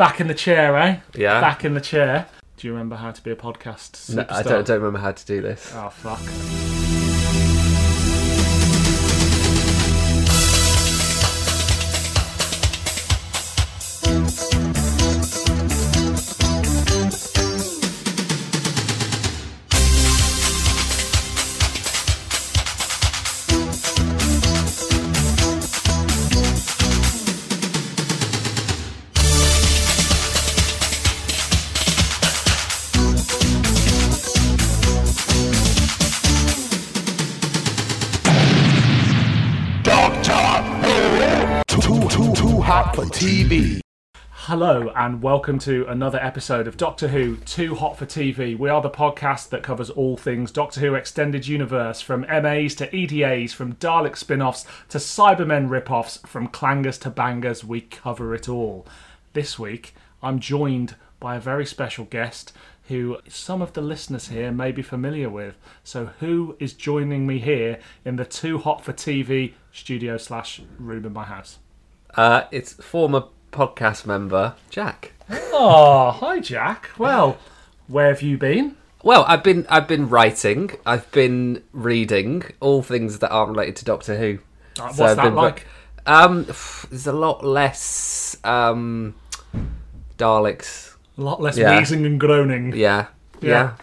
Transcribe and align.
Back 0.00 0.18
in 0.18 0.28
the 0.28 0.34
chair, 0.34 0.78
eh? 0.78 1.00
Yeah. 1.14 1.42
Back 1.42 1.62
in 1.62 1.74
the 1.74 1.80
chair. 1.80 2.26
Do 2.56 2.66
you 2.66 2.72
remember 2.72 2.96
how 2.96 3.10
to 3.10 3.22
be 3.22 3.32
a 3.32 3.36
podcast 3.36 4.14
No. 4.14 4.24
I 4.30 4.42
don't, 4.42 4.66
don't 4.66 4.78
remember 4.78 4.98
how 4.98 5.12
to 5.12 5.26
do 5.26 5.42
this. 5.42 5.74
Oh 5.74 5.90
fuck. 5.90 6.59
And 45.00 45.22
welcome 45.22 45.58
to 45.58 45.86
another 45.86 46.18
episode 46.22 46.68
of 46.68 46.76
Doctor 46.76 47.08
Who 47.08 47.36
Too 47.38 47.74
Hot 47.74 47.96
for 47.96 48.04
TV. 48.04 48.54
We 48.58 48.68
are 48.68 48.82
the 48.82 48.90
podcast 48.90 49.48
that 49.48 49.62
covers 49.62 49.88
all 49.88 50.18
things 50.18 50.52
Doctor 50.52 50.82
Who 50.82 50.94
Extended 50.94 51.48
Universe, 51.48 52.02
from 52.02 52.20
MAs 52.20 52.74
to 52.74 52.94
EDAs, 52.94 53.54
from 53.54 53.76
Dalek 53.76 54.14
spin 54.14 54.42
offs 54.42 54.66
to 54.90 54.98
Cybermen 54.98 55.70
rip 55.70 55.90
offs, 55.90 56.18
from 56.26 56.48
clangers 56.48 57.00
to 57.00 57.08
bangers, 57.08 57.64
we 57.64 57.80
cover 57.80 58.34
it 58.34 58.46
all. 58.46 58.86
This 59.32 59.58
week, 59.58 59.94
I'm 60.22 60.38
joined 60.38 60.96
by 61.18 61.36
a 61.36 61.40
very 61.40 61.64
special 61.64 62.04
guest 62.04 62.52
who 62.88 63.16
some 63.26 63.62
of 63.62 63.72
the 63.72 63.80
listeners 63.80 64.28
here 64.28 64.52
may 64.52 64.70
be 64.70 64.82
familiar 64.82 65.30
with. 65.30 65.56
So, 65.82 66.10
who 66.20 66.56
is 66.60 66.74
joining 66.74 67.26
me 67.26 67.38
here 67.38 67.78
in 68.04 68.16
the 68.16 68.26
Too 68.26 68.58
Hot 68.58 68.84
for 68.84 68.92
TV 68.92 69.54
studio 69.72 70.18
slash 70.18 70.60
room 70.78 71.06
in 71.06 71.14
my 71.14 71.24
house? 71.24 71.58
Uh, 72.14 72.42
it's 72.50 72.74
former 72.74 73.24
podcast 73.52 74.06
member 74.06 74.54
Jack. 74.70 75.12
Oh, 75.30 76.10
hi 76.12 76.40
Jack. 76.40 76.90
Well, 76.98 77.38
where 77.88 78.08
have 78.08 78.22
you 78.22 78.36
been? 78.38 78.76
Well, 79.02 79.24
I've 79.26 79.42
been 79.42 79.66
I've 79.68 79.88
been 79.88 80.08
writing. 80.08 80.70
I've 80.84 81.10
been 81.12 81.62
reading 81.72 82.42
all 82.60 82.82
things 82.82 83.18
that 83.20 83.30
aren't 83.30 83.50
related 83.52 83.76
to 83.76 83.84
Doctor 83.84 84.16
Who. 84.18 84.38
Uh, 84.78 84.82
what's 84.84 84.96
So 84.98 85.04
I've 85.06 85.16
that 85.16 85.22
been- 85.24 85.34
like? 85.34 85.66
Um, 86.06 86.44
there's 86.44 87.06
a 87.06 87.12
lot 87.12 87.44
less 87.44 88.36
um, 88.42 89.14
Daleks. 90.18 90.96
A 91.18 91.20
lot 91.20 91.40
less 91.42 91.56
yeah. 91.58 91.78
wheezing 91.78 92.06
and 92.06 92.18
groaning. 92.18 92.72
Yeah, 92.74 93.06
Yeah. 93.40 93.48
yeah. 93.50 93.74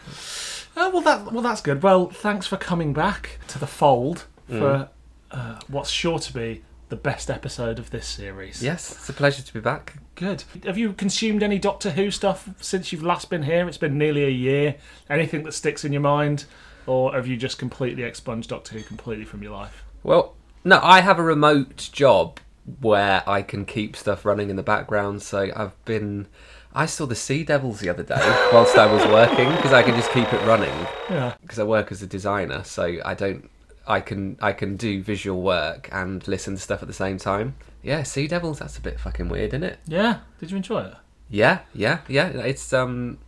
Oh, 0.75 0.89
well, 0.91 1.01
that 1.01 1.31
well, 1.31 1.41
that's 1.43 1.61
good. 1.61 1.81
Well, 1.83 2.07
thanks 2.09 2.47
for 2.47 2.57
coming 2.57 2.93
back 2.93 3.39
to 3.47 3.59
the 3.59 3.67
fold 3.67 4.25
for 4.49 4.89
uh, 5.31 5.59
what's 5.67 5.89
sure 5.89 6.19
to 6.19 6.33
be 6.33 6.63
the 6.89 6.95
best 6.95 7.29
episode 7.29 7.79
of 7.79 7.89
this 7.91 8.07
series. 8.07 8.63
Yes, 8.63 8.91
it's 8.91 9.09
a 9.09 9.13
pleasure 9.13 9.41
to 9.43 9.53
be 9.53 9.59
back. 9.59 9.95
Good. 10.15 10.43
Have 10.65 10.77
you 10.77 10.93
consumed 10.93 11.43
any 11.43 11.59
Doctor 11.59 11.91
Who 11.91 12.11
stuff 12.11 12.49
since 12.61 12.91
you've 12.91 13.03
last 13.03 13.29
been 13.29 13.43
here? 13.43 13.67
It's 13.67 13.77
been 13.77 13.97
nearly 13.97 14.23
a 14.23 14.29
year. 14.29 14.75
Anything 15.09 15.43
that 15.43 15.53
sticks 15.53 15.83
in 15.83 15.91
your 15.91 16.01
mind, 16.01 16.45
or 16.85 17.13
have 17.13 17.27
you 17.27 17.35
just 17.37 17.57
completely 17.59 18.03
expunged 18.03 18.49
Doctor 18.49 18.75
Who 18.75 18.83
completely 18.83 19.25
from 19.25 19.43
your 19.43 19.51
life? 19.51 19.83
Well, 20.03 20.35
no, 20.63 20.79
I 20.81 21.01
have 21.01 21.19
a 21.19 21.23
remote 21.23 21.89
job 21.91 22.39
where 22.81 23.23
I 23.27 23.41
can 23.41 23.65
keep 23.65 23.95
stuff 23.95 24.25
running 24.25 24.49
in 24.49 24.55
the 24.55 24.63
background. 24.63 25.21
So 25.21 25.49
I've 25.55 25.85
been. 25.85 26.27
I 26.73 26.85
saw 26.85 27.05
the 27.05 27.15
Sea 27.15 27.43
Devils 27.43 27.79
the 27.79 27.89
other 27.89 28.03
day 28.03 28.49
whilst 28.53 28.77
I 28.77 28.85
was 28.91 29.03
working 29.07 29.49
because 29.55 29.73
I 29.73 29.81
can 29.83 29.95
just 29.95 30.11
keep 30.11 30.31
it 30.31 30.45
running 30.45 30.73
Yeah. 31.09 31.33
because 31.41 31.57
I 31.59 31.63
work 31.63 31.91
as 31.91 32.01
a 32.03 32.07
designer. 32.07 32.63
So 32.63 32.97
I 33.03 33.13
don't. 33.13 33.49
I 33.87 34.01
can 34.01 34.37
I 34.41 34.51
can 34.53 34.77
do 34.77 35.01
visual 35.01 35.41
work 35.41 35.89
and 35.91 36.27
listen 36.27 36.55
to 36.55 36.61
stuff 36.61 36.81
at 36.81 36.87
the 36.87 36.93
same 36.93 37.17
time. 37.17 37.55
Yeah, 37.81 38.03
Sea 38.03 38.27
Devils. 38.27 38.59
That's 38.59 38.77
a 38.77 38.81
bit 38.81 38.99
fucking 38.99 39.29
weird, 39.29 39.53
isn't 39.53 39.63
it? 39.63 39.79
Yeah. 39.87 40.19
Did 40.39 40.51
you 40.51 40.57
enjoy 40.57 40.81
it? 40.81 40.93
Yeah, 41.29 41.59
yeah, 41.73 41.99
yeah. 42.07 42.27
It's 42.29 42.71
um, 42.73 43.19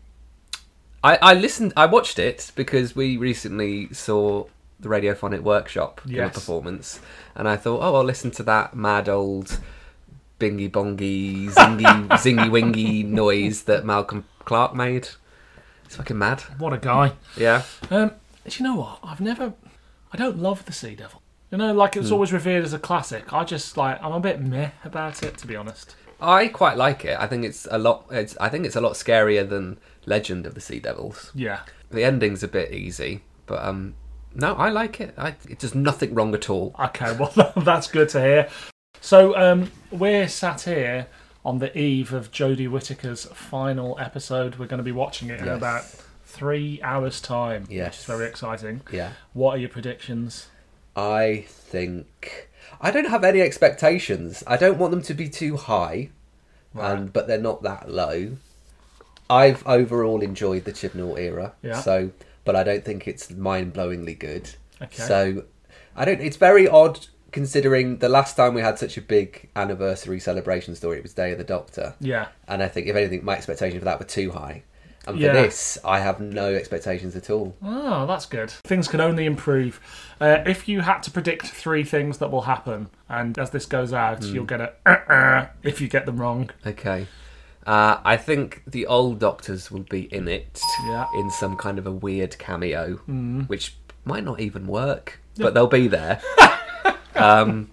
I 1.03 1.17
I 1.21 1.33
listened. 1.33 1.73
I 1.75 1.85
watched 1.85 2.19
it 2.19 2.51
because 2.55 2.95
we 2.95 3.17
recently 3.17 3.93
saw 3.93 4.45
the 4.79 4.89
radiophonic 4.89 5.41
workshop 5.41 6.01
give 6.07 6.25
a 6.25 6.29
performance, 6.29 6.99
and 7.35 7.47
I 7.47 7.57
thought, 7.57 7.81
oh, 7.81 7.95
I'll 7.95 8.03
listen 8.03 8.31
to 8.31 8.43
that 8.43 8.75
mad 8.75 9.09
old 9.09 9.59
bingy 10.39 10.71
bongy 10.71 11.49
zingy 11.49 12.07
zingy 12.09 12.49
wingy 12.49 13.03
noise 13.03 13.63
that 13.63 13.85
Malcolm 13.85 14.25
Clarke 14.45 14.75
made. 14.75 15.09
It's 15.85 15.95
fucking 15.95 16.17
mad. 16.17 16.41
What 16.57 16.71
a 16.71 16.77
guy. 16.77 17.13
Yeah. 17.35 17.63
Um, 17.89 18.11
do 18.47 18.57
you 18.57 18.63
know 18.63 18.75
what? 18.75 18.99
I've 19.03 19.19
never. 19.21 19.53
I 20.11 20.17
don't 20.17 20.39
love 20.39 20.65
the 20.65 20.71
Sea 20.73 20.95
Devil. 20.95 21.21
You 21.51 21.57
know, 21.57 21.73
like 21.73 21.93
Hmm. 21.95 22.01
it's 22.01 22.11
always 22.11 22.31
revered 22.33 22.63
as 22.63 22.73
a 22.73 22.79
classic. 22.79 23.33
I 23.33 23.43
just 23.43 23.75
like. 23.77 24.01
I'm 24.03 24.11
a 24.13 24.19
bit 24.19 24.39
meh 24.41 24.71
about 24.83 25.23
it, 25.23 25.37
to 25.39 25.47
be 25.47 25.55
honest. 25.55 25.95
I 26.21 26.47
quite 26.47 26.77
like 26.77 27.05
it. 27.05 27.17
I 27.19 27.27
think 27.27 27.45
it's 27.45 27.67
a 27.71 27.77
lot. 27.77 28.05
It's 28.11 28.37
I 28.39 28.49
think 28.49 28.65
it's 28.65 28.75
a 28.75 28.81
lot 28.81 28.93
scarier 28.93 29.47
than 29.47 29.79
Legend 30.05 30.45
of 30.45 30.53
the 30.53 30.61
Sea 30.61 30.79
Devils. 30.79 31.31
Yeah. 31.33 31.61
The 31.91 32.03
ending's 32.03 32.43
a 32.43 32.47
bit 32.47 32.71
easy, 32.71 33.21
but 33.47 33.63
um, 33.65 33.95
no, 34.35 34.53
I 34.53 34.69
like 34.69 35.01
it. 35.01 35.13
I, 35.17 35.29
it 35.49 35.57
does 35.59 35.73
nothing 35.73 36.13
wrong 36.13 36.35
at 36.35 36.49
all. 36.49 36.75
Okay. 36.79 37.15
Well, 37.17 37.53
that's 37.57 37.87
good 37.87 38.09
to 38.09 38.21
hear. 38.21 38.49
So 39.01 39.35
um, 39.37 39.71
we're 39.91 40.27
sat 40.27 40.61
here 40.61 41.07
on 41.45 41.57
the 41.59 41.75
eve 41.75 42.13
of 42.13 42.31
Jodie 42.31 42.67
Whittaker's 42.69 43.25
final 43.25 43.97
episode. 43.99 44.57
We're 44.57 44.67
going 44.67 44.79
to 44.79 44.83
be 44.83 44.91
watching 44.91 45.29
it 45.29 45.39
in 45.39 45.45
Yes. 45.45 45.57
about 45.57 45.83
three 46.39 46.79
hours' 46.81 47.19
time, 47.21 47.63
which 47.63 47.71
Yes. 47.71 47.99
is 47.99 48.05
very 48.05 48.25
exciting. 48.25 48.81
Yeah. 48.91 49.11
What 49.33 49.55
are 49.55 49.57
your 49.57 49.69
predictions? 49.69 50.47
I 50.95 51.45
think 51.47 52.49
I 52.81 52.91
don't 52.91 53.09
have 53.09 53.23
any 53.23 53.41
expectations. 53.41 54.43
I 54.47 54.55
don't 54.57 54.77
want 54.77 54.91
them 54.91 55.01
to 55.03 55.13
be 55.13 55.27
too 55.29 55.57
high, 55.57 56.09
Right. 56.73 56.91
and 56.93 57.11
but 57.13 57.27
they're 57.27 57.37
not 57.51 57.61
that 57.63 57.89
low. 57.89 58.37
I've 59.29 59.65
overall 59.67 60.21
enjoyed 60.21 60.63
the 60.65 60.71
Chibnall 60.71 61.19
era, 61.19 61.53
Yeah. 61.61 61.79
so 61.81 62.11
but 62.45 62.55
I 62.55 62.63
don't 62.63 62.83
think 62.83 63.07
it's 63.07 63.29
mind-blowingly 63.29 64.17
good. 64.17 64.49
Okay. 64.81 65.03
So 65.03 65.43
I 65.95 66.05
don't. 66.05 66.21
It's 66.21 66.37
very 66.37 66.67
odd 66.67 67.07
considering 67.31 67.97
the 67.99 68.09
last 68.09 68.35
time 68.35 68.53
we 68.55 68.61
had 68.61 68.79
such 68.79 68.97
a 68.97 69.01
big 69.01 69.49
anniversary 69.55 70.19
celebration 70.19 70.73
story. 70.75 70.97
It 70.97 71.03
was 71.03 71.13
Day 71.13 71.31
of 71.31 71.37
the 71.37 71.43
Doctor, 71.43 71.93
Yeah. 71.99 72.27
and 72.47 72.63
I 72.63 72.67
think 72.67 72.87
if 72.87 72.95
anything, 72.95 73.23
my 73.23 73.35
expectations 73.35 73.79
for 73.79 73.85
that 73.85 73.99
were 73.99 74.05
too 74.05 74.31
high. 74.31 74.63
And 75.07 75.17
for 75.17 75.23
Yeah. 75.23 75.33
this, 75.33 75.77
I 75.83 75.99
have 75.99 76.19
no 76.19 76.53
expectations 76.53 77.15
at 77.15 77.29
all. 77.29 77.55
Oh, 77.63 78.05
that's 78.05 78.25
good. 78.25 78.51
Things 78.51 78.87
can 78.87 78.99
only 79.01 79.25
improve. 79.25 79.79
Uh, 80.21 80.39
if 80.45 80.67
you 80.67 80.81
had 80.81 81.01
to 81.03 81.11
predict 81.11 81.47
three 81.47 81.83
things 81.83 82.17
that 82.19 82.31
will 82.31 82.41
happen, 82.43 82.89
and 83.07 83.37
as 83.39 83.49
this 83.51 83.65
goes 83.65 83.93
out, 83.93 84.23
Hmm. 84.23 84.35
you'll 84.35 84.45
get 84.45 84.61
a 84.61 84.73
uh-uh 84.85 85.45
if 85.63 85.79
you 85.81 85.87
get 85.87 86.05
them 86.05 86.17
wrong. 86.17 86.49
Okay. 86.67 87.07
Uh, 87.65 87.97
I 88.03 88.17
think 88.17 88.63
the 88.67 88.85
old 88.87 89.19
doctors 89.19 89.71
will 89.71 89.85
be 89.89 90.01
in 90.13 90.27
it 90.27 90.59
Yeah. 90.87 91.05
in 91.15 91.29
some 91.31 91.55
kind 91.55 91.77
of 91.79 91.85
a 91.87 91.91
weird 91.91 92.37
cameo, 92.39 92.95
which 93.47 93.77
might 94.05 94.23
not 94.23 94.39
even 94.39 94.65
work, 94.67 95.19
but 95.37 95.53
they'll 95.53 95.67
be 95.67 95.87
there. 95.87 96.19
um, 97.15 97.69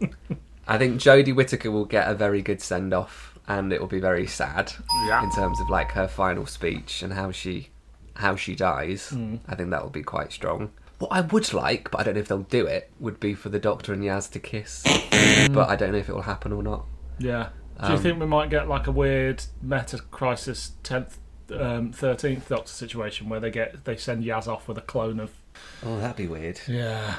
I 0.68 0.78
think 0.78 1.00
Jodie 1.00 1.34
Whittaker 1.34 1.70
will 1.70 1.84
get 1.84 2.08
a 2.10 2.14
very 2.14 2.42
good 2.42 2.60
send 2.60 2.92
off, 2.92 3.35
and 3.48 3.72
it 3.72 3.80
will 3.80 3.88
be 3.88 4.00
very 4.00 4.26
sad 4.26 4.72
Yeah. 5.06 5.22
in 5.22 5.30
terms 5.32 5.60
of 5.60 5.68
like 5.70 5.92
her 5.92 6.08
final 6.08 6.46
speech 6.46 7.02
and 7.02 7.12
how 7.12 7.30
she 7.32 7.68
how 8.14 8.34
she 8.34 8.54
dies. 8.54 9.12
I 9.46 9.54
think 9.54 9.70
that 9.70 9.82
will 9.82 9.90
be 9.90 10.02
quite 10.02 10.32
strong. 10.32 10.70
What 10.98 11.12
I 11.12 11.20
would 11.20 11.52
like, 11.52 11.90
but 11.90 12.00
I 12.00 12.04
don't 12.04 12.14
know 12.14 12.20
if 12.20 12.28
they'll 12.28 12.38
do 12.38 12.64
it, 12.66 12.90
would 12.98 13.20
be 13.20 13.34
for 13.34 13.50
the 13.50 13.58
Doctor 13.58 13.92
and 13.92 14.02
Yaz 14.02 14.30
to 14.32 14.38
kiss, 14.40 14.82
but 15.52 15.68
I 15.68 15.76
don't 15.76 15.92
know 15.92 15.98
if 15.98 16.08
it 16.08 16.14
will 16.14 16.22
happen 16.22 16.52
or 16.52 16.62
not. 16.62 16.86
Yeah. 17.18 17.48
Do 17.82 17.88
you 17.88 17.94
Um, 17.96 18.02
think 18.02 18.18
we 18.20 18.24
might 18.24 18.48
get 18.48 18.68
like 18.68 18.86
a 18.86 18.90
weird 18.90 19.44
meta 19.60 19.98
crisis 20.10 20.72
tenth, 20.82 21.18
um, 21.52 21.92
thirteenth 21.92 22.48
Doctor 22.48 22.72
situation 22.72 23.28
where 23.28 23.38
they 23.38 23.50
get 23.50 23.84
they 23.84 23.98
send 23.98 24.24
Yaz 24.24 24.48
off 24.48 24.66
with 24.66 24.78
a 24.78 24.82
clone 24.82 25.20
of? 25.20 25.32
Oh, 25.84 25.98
that'd 25.98 26.16
be 26.16 26.26
weird. 26.26 26.58
Yeah. 26.66 27.16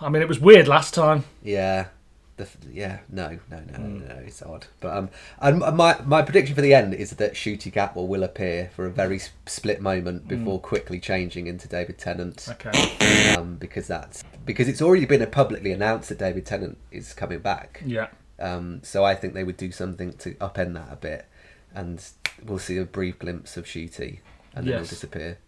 I 0.00 0.08
mean, 0.08 0.22
it 0.22 0.28
was 0.28 0.38
weird 0.38 0.68
last 0.68 0.94
time. 0.94 1.24
Yeah, 1.42 1.86
the, 2.36 2.48
yeah, 2.72 2.98
no, 3.08 3.38
no, 3.50 3.60
no, 3.72 3.78
no, 3.78 4.06
no, 4.06 4.14
it's 4.26 4.42
odd. 4.42 4.66
But 4.80 4.96
um, 4.96 5.10
and 5.40 5.60
my 5.60 6.00
my 6.04 6.22
prediction 6.22 6.54
for 6.54 6.60
the 6.60 6.74
end 6.74 6.94
is 6.94 7.10
that 7.10 7.34
Ncuti 7.34 7.72
Gatwa 7.72 8.06
will 8.06 8.16
will 8.16 8.24
appear 8.24 8.70
for 8.74 8.86
a 8.86 8.90
very 8.90 9.20
split 9.46 9.80
moment 9.80 10.26
before 10.26 10.58
quickly 10.58 10.98
changing 10.98 11.46
into 11.46 11.68
David 11.68 11.98
Tennant. 11.98 12.48
Okay. 12.50 13.34
Um, 13.34 13.56
because 13.56 13.86
that's 13.86 14.24
because 14.44 14.68
it's 14.68 14.82
already 14.82 15.06
been 15.06 15.24
publicly 15.30 15.72
announced 15.72 16.08
that 16.08 16.18
David 16.18 16.46
Tennant 16.46 16.78
is 16.90 17.12
coming 17.12 17.40
back. 17.40 17.82
Yeah. 17.84 18.08
Um, 18.38 18.80
so 18.82 19.04
I 19.04 19.14
think 19.14 19.34
they 19.34 19.44
would 19.44 19.56
do 19.56 19.72
something 19.72 20.12
to 20.14 20.34
upend 20.34 20.74
that 20.74 20.92
a 20.92 20.96
bit, 20.96 21.26
and 21.74 22.02
we'll 22.44 22.58
see 22.58 22.78
a 22.78 22.84
brief 22.84 23.18
glimpse 23.18 23.56
of 23.56 23.64
Shooty, 23.64 24.20
and 24.54 24.66
then 24.66 24.74
he'll 24.74 24.84
disappear. 24.84 25.38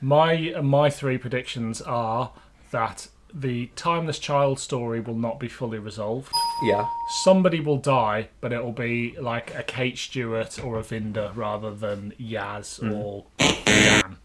My 0.00 0.54
my 0.62 0.90
three 0.90 1.18
predictions 1.18 1.80
are 1.82 2.32
that 2.70 3.08
the 3.34 3.66
timeless 3.74 4.20
child 4.20 4.60
story 4.60 5.00
will 5.00 5.16
not 5.16 5.40
be 5.40 5.48
fully 5.48 5.78
resolved. 5.78 6.32
Yeah. 6.62 6.88
Somebody 7.24 7.58
will 7.58 7.78
die, 7.78 8.28
but 8.40 8.52
it'll 8.52 8.72
be 8.72 9.16
like 9.20 9.54
a 9.54 9.64
Kate 9.64 9.98
Stewart 9.98 10.62
or 10.64 10.78
a 10.78 10.82
Vinder 10.82 11.32
rather 11.34 11.74
than 11.74 12.12
Yaz 12.20 12.80
or 12.80 13.26
Dan. 13.64 14.18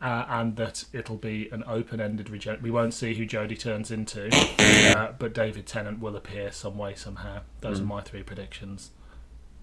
Uh, 0.00 0.24
and 0.28 0.56
that 0.56 0.84
it'll 0.92 1.16
be 1.16 1.48
an 1.50 1.64
open-ended 1.66 2.30
regen. 2.30 2.58
We 2.62 2.70
won't 2.70 2.94
see 2.94 3.14
who 3.14 3.26
Jodie 3.26 3.58
turns 3.58 3.90
into, 3.90 4.28
uh, 4.96 5.12
but 5.18 5.34
David 5.34 5.66
Tennant 5.66 6.00
will 6.00 6.16
appear 6.16 6.52
some 6.52 6.78
way 6.78 6.94
somehow. 6.94 7.40
Those 7.60 7.80
are 7.80 7.84
my 7.84 8.00
three 8.00 8.22
predictions. 8.22 8.92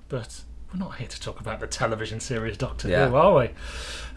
But 0.10 0.44
we're 0.72 0.80
not 0.80 0.98
here 0.98 1.08
to 1.08 1.20
talk 1.20 1.40
about 1.40 1.60
the 1.60 1.68
television 1.68 2.20
series 2.20 2.58
Doctor 2.58 2.90
Yeah. 2.90 3.08
Who, 3.10 3.16
are 3.16 3.36
we? 3.40 3.50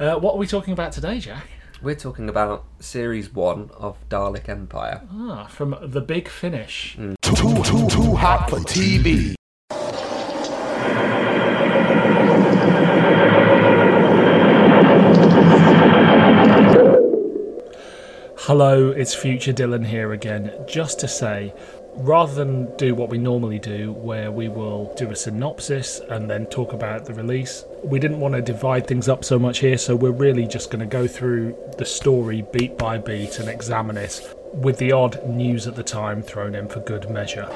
Uh, 0.04 0.18
what 0.18 0.34
are 0.34 0.38
we 0.38 0.46
talking 0.46 0.72
about 0.72 0.92
today, 0.92 1.20
Jack? 1.20 1.46
We're 1.80 1.94
talking 1.94 2.28
about 2.28 2.64
series 2.80 3.32
one 3.32 3.70
of 3.78 3.96
Dalek 4.08 4.48
Empire. 4.48 5.02
Ah, 5.12 5.46
from 5.46 5.76
the 5.80 6.00
Big 6.00 6.28
Finish. 6.28 6.96
Too, 6.96 7.14
too, 7.36 7.62
too, 7.62 7.88
too 7.88 8.16
hot 8.16 8.50
for 8.50 8.56
TV. 8.58 9.36
Hello, 18.38 18.90
it's 18.90 19.14
Future 19.14 19.52
Dylan 19.52 19.86
here 19.86 20.12
again, 20.12 20.50
just 20.66 20.98
to 21.00 21.06
say, 21.06 21.54
rather 21.98 22.32
than 22.32 22.74
do 22.76 22.94
what 22.94 23.10
we 23.10 23.18
normally 23.18 23.58
do, 23.58 23.92
where 23.92 24.30
we 24.30 24.48
will 24.48 24.94
do 24.96 25.10
a 25.10 25.16
synopsis 25.16 26.00
and 26.08 26.30
then 26.30 26.46
talk 26.46 26.72
about 26.72 27.04
the 27.04 27.12
release, 27.12 27.64
we 27.82 27.98
didn't 27.98 28.20
want 28.20 28.34
to 28.34 28.40
divide 28.42 28.86
things 28.86 29.08
up 29.08 29.24
so 29.24 29.38
much 29.38 29.58
here, 29.58 29.76
so 29.76 29.96
we're 29.96 30.10
really 30.10 30.46
just 30.46 30.70
going 30.70 30.80
to 30.80 30.86
go 30.86 31.06
through 31.06 31.56
the 31.76 31.84
story 31.84 32.44
beat 32.52 32.78
by 32.78 32.98
beat 32.98 33.38
and 33.38 33.48
examine 33.48 33.96
it, 33.96 34.20
with 34.52 34.78
the 34.78 34.92
odd 34.92 35.26
news 35.28 35.66
at 35.66 35.74
the 35.74 35.82
time 35.82 36.22
thrown 36.22 36.54
in 36.54 36.68
for 36.68 36.80
good 36.80 37.10
measure. 37.10 37.48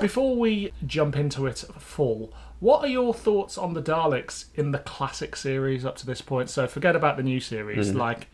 Before 0.00 0.36
we 0.36 0.72
jump 0.86 1.16
into 1.16 1.46
it 1.46 1.64
full, 1.78 2.32
what 2.60 2.84
are 2.84 2.88
your 2.88 3.14
thoughts 3.14 3.56
on 3.56 3.74
the 3.74 3.82
Daleks 3.82 4.46
in 4.54 4.72
the 4.72 4.78
classic 4.80 5.36
series 5.36 5.84
up 5.84 5.96
to 5.96 6.06
this 6.06 6.20
point? 6.20 6.50
So 6.50 6.66
forget 6.66 6.96
about 6.96 7.16
the 7.16 7.22
new 7.22 7.38
series. 7.38 7.90
Mm-hmm. 7.90 7.98
Like, 7.98 8.28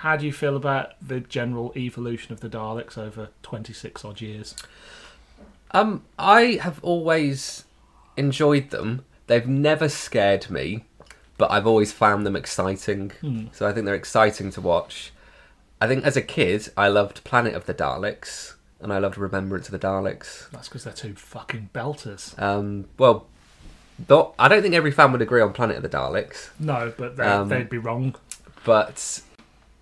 how 0.00 0.16
do 0.16 0.24
you 0.26 0.32
feel 0.32 0.56
about 0.56 0.92
the 1.06 1.20
general 1.20 1.72
evolution 1.76 2.32
of 2.32 2.40
the 2.40 2.48
Daleks 2.48 2.96
over 2.98 3.28
26 3.42 4.04
odd 4.04 4.20
years? 4.20 4.54
Um, 5.72 6.04
I 6.18 6.58
have 6.62 6.78
always 6.82 7.64
enjoyed 8.16 8.70
them. 8.70 9.04
They've 9.26 9.46
never 9.46 9.88
scared 9.88 10.50
me, 10.50 10.84
but 11.38 11.50
I've 11.50 11.66
always 11.66 11.92
found 11.92 12.26
them 12.26 12.34
exciting. 12.34 13.12
So 13.52 13.66
I 13.68 13.72
think 13.72 13.86
they're 13.86 13.94
exciting 13.94 14.50
to 14.52 14.60
watch. 14.60 15.12
I 15.80 15.86
think 15.86 16.04
as 16.04 16.16
a 16.16 16.22
kid, 16.22 16.68
I 16.76 16.88
loved 16.88 17.22
Planet 17.24 17.54
of 17.54 17.66
the 17.66 17.74
Daleks, 17.74 18.54
and 18.80 18.92
I 18.92 18.98
loved 18.98 19.16
Remembrance 19.16 19.68
of 19.68 19.72
the 19.72 19.86
Daleks. 19.86 20.50
That's 20.50 20.68
because 20.68 20.84
they're 20.84 20.92
two 20.92 21.14
fucking 21.14 21.70
belters. 21.74 22.36
Um, 22.40 22.86
well, 22.98 23.26
I 24.38 24.48
don't 24.48 24.62
think 24.62 24.74
every 24.74 24.90
fan 24.90 25.12
would 25.12 25.22
agree 25.22 25.40
on 25.42 25.52
Planet 25.52 25.76
of 25.76 25.82
the 25.82 25.88
Daleks, 25.88 26.48
No, 26.58 26.92
but 26.96 27.20
Um, 27.20 27.48
they'd 27.48 27.68
be 27.70 27.78
wrong. 27.78 28.16
but 28.64 29.20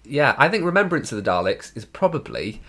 yeah, 0.08 0.34
I 0.38 0.49
think 0.49 0.64
Remembrance 0.64 1.12
of 1.12 1.22
the 1.22 1.31
Daleks 1.31 1.76
is 1.76 1.84
probably 1.84 2.62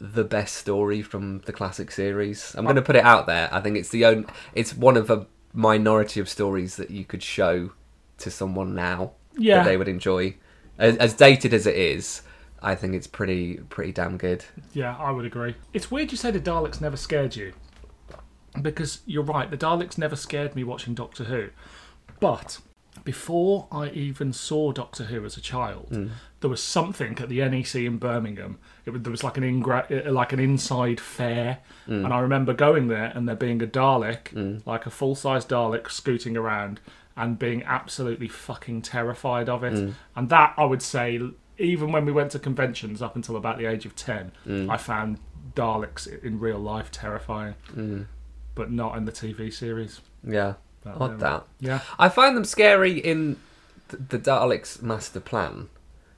the 0.00 0.24
best 0.24 0.56
story 0.56 1.00
from 1.02 1.40
the 1.40 1.52
classic 1.52 1.90
series. 1.90 2.54
I'm 2.56 2.64
going 2.64 2.76
to 2.76 2.82
put 2.82 2.96
it 2.96 3.04
out 3.04 3.26
there. 3.26 3.48
I 3.52 3.60
think 3.60 3.76
it's 3.76 3.90
the 3.90 4.04
only, 4.04 4.26
it's 4.54 4.74
one 4.76 4.96
of 4.96 5.10
a 5.10 5.26
minority 5.52 6.18
of 6.20 6.28
stories 6.28 6.76
that 6.76 6.90
you 6.90 7.04
could 7.04 7.22
show 7.22 7.70
to 8.18 8.30
someone 8.30 8.74
now 8.74 9.12
Yeah. 9.36 9.58
that 9.58 9.64
they 9.66 9.76
would 9.76 9.88
enjoy. 9.88 10.36
As, 10.78 10.96
as 10.96 11.14
dated 11.14 11.54
as 11.54 11.66
it 11.66 11.76
is, 11.76 12.22
I 12.62 12.74
think 12.74 12.94
it's 12.94 13.06
pretty 13.06 13.56
pretty 13.68 13.92
damn 13.92 14.16
good. 14.16 14.44
Yeah, 14.72 14.96
I 14.96 15.10
would 15.10 15.24
agree. 15.24 15.56
It's 15.72 15.90
weird 15.90 16.10
you 16.10 16.16
say 16.16 16.30
the 16.30 16.40
Daleks 16.40 16.80
never 16.80 16.96
scared 16.96 17.36
you. 17.36 17.52
Because 18.60 19.00
you're 19.06 19.22
right, 19.24 19.50
the 19.50 19.56
Daleks 19.56 19.96
never 19.98 20.14
scared 20.16 20.54
me 20.54 20.62
watching 20.64 20.94
Doctor 20.94 21.24
Who. 21.24 21.48
But 22.20 22.58
before 23.04 23.66
I 23.72 23.88
even 23.90 24.32
saw 24.32 24.72
Doctor 24.72 25.04
Who 25.04 25.24
as 25.24 25.36
a 25.36 25.40
child, 25.40 25.86
hmm. 25.90 26.06
There 26.42 26.50
was 26.50 26.62
something 26.62 27.18
at 27.20 27.28
the 27.28 27.38
NEC 27.48 27.74
in 27.76 27.96
Birmingham. 27.96 28.58
It 28.84 28.90
was, 28.90 29.02
there 29.02 29.10
was 29.10 29.24
like 29.24 29.38
an 29.38 29.44
ingra- 29.44 30.06
uh, 30.06 30.12
like 30.12 30.32
an 30.32 30.40
inside 30.40 31.00
fair, 31.00 31.58
mm. 31.88 32.04
and 32.04 32.12
I 32.12 32.18
remember 32.18 32.52
going 32.52 32.88
there 32.88 33.12
and 33.14 33.26
there 33.26 33.36
being 33.36 33.62
a 33.62 33.66
Dalek, 33.66 34.24
mm. 34.34 34.66
like 34.66 34.84
a 34.84 34.90
full 34.90 35.14
size 35.14 35.46
Dalek, 35.46 35.90
scooting 35.90 36.36
around 36.36 36.80
and 37.16 37.38
being 37.38 37.62
absolutely 37.62 38.28
fucking 38.28 38.82
terrified 38.82 39.48
of 39.48 39.62
it. 39.64 39.74
Mm. 39.74 39.94
And 40.16 40.28
that 40.28 40.54
I 40.56 40.64
would 40.64 40.82
say, 40.82 41.20
even 41.58 41.92
when 41.92 42.04
we 42.04 42.12
went 42.12 42.32
to 42.32 42.38
conventions 42.38 43.00
up 43.00 43.16
until 43.16 43.36
about 43.36 43.56
the 43.56 43.66
age 43.66 43.86
of 43.86 43.94
ten, 43.94 44.32
I 44.68 44.76
found 44.76 45.18
Daleks 45.54 46.06
in 46.22 46.40
real 46.40 46.58
life 46.58 46.90
terrifying, 46.90 47.54
but 48.54 48.70
not 48.70 48.96
in 48.96 49.04
the 49.04 49.12
TV 49.12 49.52
series. 49.52 50.00
Yeah, 50.26 50.54
But, 50.82 51.00
odd 51.00 51.10
um, 51.12 51.18
that. 51.20 51.44
Yeah. 51.60 51.80
I 51.98 52.08
find 52.08 52.36
them 52.36 52.44
scary 52.44 52.98
in 52.98 53.36
th- 53.88 54.02
the 54.08 54.18
Daleks' 54.18 54.82
master 54.82 55.20
plan 55.20 55.68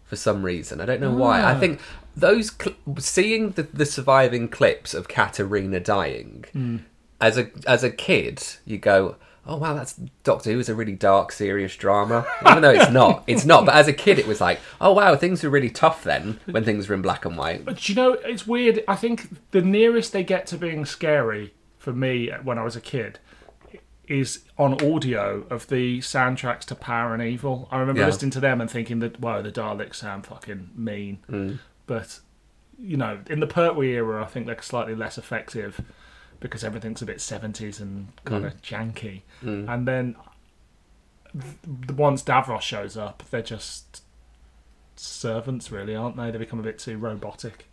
for 0.04 0.16
some 0.16 0.42
reason. 0.44 0.80
I 0.80 0.86
don't 0.86 1.00
know 1.00 1.12
why. 1.12 1.40
I 1.40 1.54
Ah. 1.54 1.58
think 1.60 1.80
those 2.16 2.52
cl- 2.52 2.76
seeing 2.98 3.50
the, 3.52 3.62
the 3.64 3.86
surviving 3.86 4.48
clips 4.48 4.94
of 4.94 5.08
Katerina 5.08 5.80
dying 5.80 6.44
Hmm. 6.52 6.76
as 7.20 7.38
a 7.38 7.50
as 7.66 7.82
a 7.82 7.90
kid, 7.90 8.42
you 8.64 8.78
go, 8.78 9.16
"Oh 9.46 9.56
wow, 9.56 9.74
that's 9.74 9.94
Doctor 10.22 10.52
Who 10.52 10.58
is 10.60 10.68
a 10.68 10.74
really 10.74 10.92
dark, 10.94 11.32
serious 11.32 11.74
drama." 11.76 12.26
Even 12.48 12.62
though 12.62 12.70
it's 12.70 12.90
not, 12.92 13.24
it's 13.26 13.44
not. 13.44 13.64
But 13.66 13.74
as 13.74 13.88
a 13.88 13.92
kid, 13.92 14.18
it 14.18 14.26
was 14.26 14.40
like, 14.40 14.60
"Oh 14.80 14.92
wow, 14.92 15.16
things 15.16 15.42
were 15.42 15.50
really 15.50 15.70
tough 15.70 16.04
then 16.04 16.38
when 16.46 16.64
things 16.64 16.88
were 16.88 16.94
in 16.94 17.02
black 17.02 17.24
and 17.24 17.36
white." 17.36 17.64
But 17.64 17.88
you 17.88 17.94
know, 17.94 18.12
it's 18.24 18.46
weird. 18.46 18.84
I 18.86 18.96
think 18.96 19.28
the 19.50 19.62
nearest 19.62 20.12
they 20.12 20.22
get 20.24 20.46
to 20.48 20.56
being 20.58 20.84
scary 20.84 21.54
for 21.78 21.92
me 21.92 22.30
when 22.42 22.58
I 22.58 22.62
was 22.64 22.76
a 22.76 22.80
kid 22.80 23.18
is 24.08 24.44
on 24.58 24.74
audio 24.84 25.46
of 25.50 25.68
the 25.68 25.98
soundtracks 26.00 26.64
to 26.66 26.74
Power 26.74 27.14
and 27.14 27.22
Evil. 27.22 27.68
I 27.70 27.78
remember 27.78 28.00
Yeah. 28.00 28.06
listening 28.06 28.30
to 28.32 28.40
them 28.40 28.60
and 28.60 28.70
thinking 28.70 28.98
that, 29.00 29.20
wow, 29.20 29.42
the 29.42 29.52
Daleks 29.52 29.96
sound 29.96 30.26
fucking 30.26 30.70
mean. 30.74 31.18
Mm. 31.28 31.58
But, 31.86 32.20
you 32.78 32.96
know, 32.96 33.20
in 33.28 33.40
the 33.40 33.46
Pertwee 33.46 33.92
era, 33.92 34.22
I 34.22 34.26
think 34.26 34.46
they're 34.46 34.60
slightly 34.62 34.94
less 34.94 35.18
effective 35.18 35.80
because 36.40 36.64
everything's 36.64 37.02
a 37.02 37.06
bit 37.06 37.18
70s 37.18 37.80
and 37.80 38.08
kind 38.24 38.44
of 38.44 38.54
mm. 38.54 38.60
janky. 38.62 39.22
Mm. 39.42 39.72
And 39.72 39.88
then 39.88 40.16
th- 41.32 41.96
once 41.96 42.22
Davros 42.22 42.60
shows 42.60 42.96
up, 42.96 43.22
they're 43.30 43.42
just 43.42 44.02
servants, 44.96 45.70
really, 45.70 45.94
aren't 45.94 46.16
they? 46.16 46.30
They 46.30 46.38
become 46.38 46.60
a 46.60 46.62
bit 46.62 46.78
too 46.78 46.98
robotic. 46.98 47.70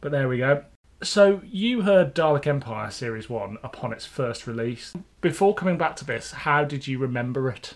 But 0.00 0.12
there 0.12 0.28
we 0.28 0.38
go. 0.38 0.64
So 1.02 1.40
you 1.44 1.82
heard 1.82 2.14
Dalek 2.14 2.46
Empire 2.46 2.90
Series 2.90 3.28
1 3.28 3.58
upon 3.64 3.92
its 3.92 4.06
first 4.06 4.46
release. 4.46 4.94
Before 5.20 5.52
coming 5.52 5.76
back 5.76 5.96
to 5.96 6.04
this, 6.04 6.30
how 6.30 6.62
did 6.62 6.86
you 6.86 6.98
remember 6.98 7.48
it? 7.48 7.74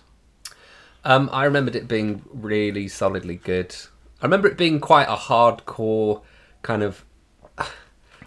Um, 1.05 1.28
I 1.32 1.44
remembered 1.44 1.75
it 1.75 1.88
being 1.88 2.23
really 2.33 2.87
solidly 2.87 3.37
good. 3.37 3.75
I 4.23 4.26
remember 4.26 4.47
it 4.47 4.56
being 4.56 4.78
quite 4.78 5.09
a 5.09 5.16
hardcore 5.16 6.23
kind 6.62 6.85
of. 6.85 7.04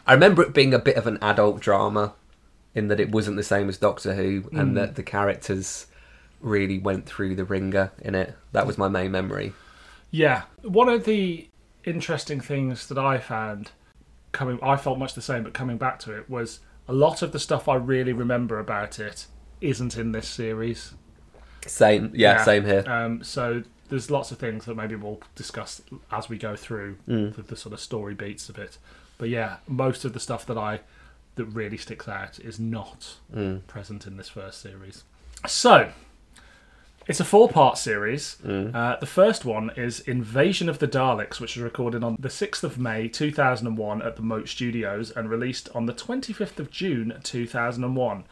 I 0.05 0.13
remember 0.13 0.43
it 0.43 0.53
being 0.53 0.73
a 0.73 0.79
bit 0.79 0.97
of 0.97 1.07
an 1.07 1.17
adult 1.21 1.61
drama, 1.61 2.13
in 2.75 2.89
that 2.89 2.99
it 2.99 3.11
wasn't 3.11 3.37
the 3.37 3.43
same 3.43 3.69
as 3.69 3.77
Doctor 3.77 4.15
Who, 4.15 4.49
and 4.51 4.75
that 4.75 4.95
the 4.95 5.03
characters 5.03 5.87
really 6.41 6.77
went 6.77 7.05
through 7.05 7.35
the 7.35 7.45
ringer 7.45 7.91
in 8.01 8.15
it. 8.15 8.35
That 8.51 8.67
was 8.67 8.77
my 8.77 8.89
main 8.89 9.11
memory. 9.11 9.53
Yeah. 10.11 10.43
One 10.61 10.89
of 10.89 11.05
the 11.05 11.47
interesting 11.85 12.41
things 12.41 12.87
that 12.87 12.97
I 12.97 13.17
found 13.17 13.71
coming 14.31 14.59
I 14.61 14.75
felt 14.77 14.99
much 14.99 15.13
the 15.13 15.21
same 15.21 15.43
but 15.43 15.53
coming 15.53 15.77
back 15.77 15.99
to 15.99 16.15
it 16.15 16.29
was 16.29 16.59
a 16.87 16.93
lot 16.93 17.21
of 17.21 17.31
the 17.31 17.39
stuff 17.39 17.67
I 17.67 17.75
really 17.75 18.13
remember 18.13 18.59
about 18.59 18.99
it 18.99 19.27
isn't 19.61 19.97
in 19.97 20.11
this 20.11 20.27
series. 20.27 20.93
Same, 21.67 22.11
yeah, 22.15 22.43
same 22.43 22.65
here. 22.65 22.83
Um, 22.87 23.23
so 23.23 23.63
there's 23.89 24.09
lots 24.09 24.31
of 24.31 24.37
things 24.39 24.65
that 24.65 24.75
maybe 24.75 24.95
we'll 24.95 25.19
discuss 25.35 25.81
as 26.11 26.29
we 26.29 26.37
go 26.37 26.55
through 26.55 26.97
Mm. 27.07 27.35
the, 27.35 27.41
the 27.41 27.55
sort 27.55 27.73
of 27.73 27.79
story 27.79 28.13
beats 28.13 28.49
of 28.49 28.57
it. 28.57 28.77
But 29.17 29.29
yeah, 29.29 29.57
most 29.67 30.05
of 30.05 30.13
the 30.13 30.19
stuff 30.19 30.45
that 30.45 30.57
I 30.57 30.79
that 31.35 31.45
really 31.45 31.77
sticks 31.77 32.07
out 32.07 32.39
is 32.39 32.59
not 32.59 33.15
Mm. 33.35 33.65
present 33.67 34.05
in 34.07 34.17
this 34.17 34.29
first 34.29 34.61
series. 34.61 35.03
So 35.47 35.91
it's 37.09 37.19
a 37.19 37.25
four-part 37.25 37.75
series. 37.77 38.37
Uh, 38.45 38.95
the 38.99 39.07
first 39.07 39.43
one 39.43 39.71
is 39.75 39.99
Invasion 40.01 40.69
of 40.69 40.77
the 40.77 40.87
Daleks, 40.87 41.39
which 41.39 41.55
was 41.55 41.63
recorded 41.63 42.03
on 42.03 42.15
the 42.19 42.29
6th 42.29 42.63
of 42.63 42.77
May 42.77 43.07
2001 43.07 44.01
at 44.03 44.15
the 44.15 44.21
Moat 44.21 44.47
Studios 44.47 45.09
and 45.09 45.27
released 45.27 45.69
on 45.73 45.87
the 45.87 45.93
25th 45.93 46.59
of 46.59 46.69
June 46.69 47.19
2001. 47.23 48.23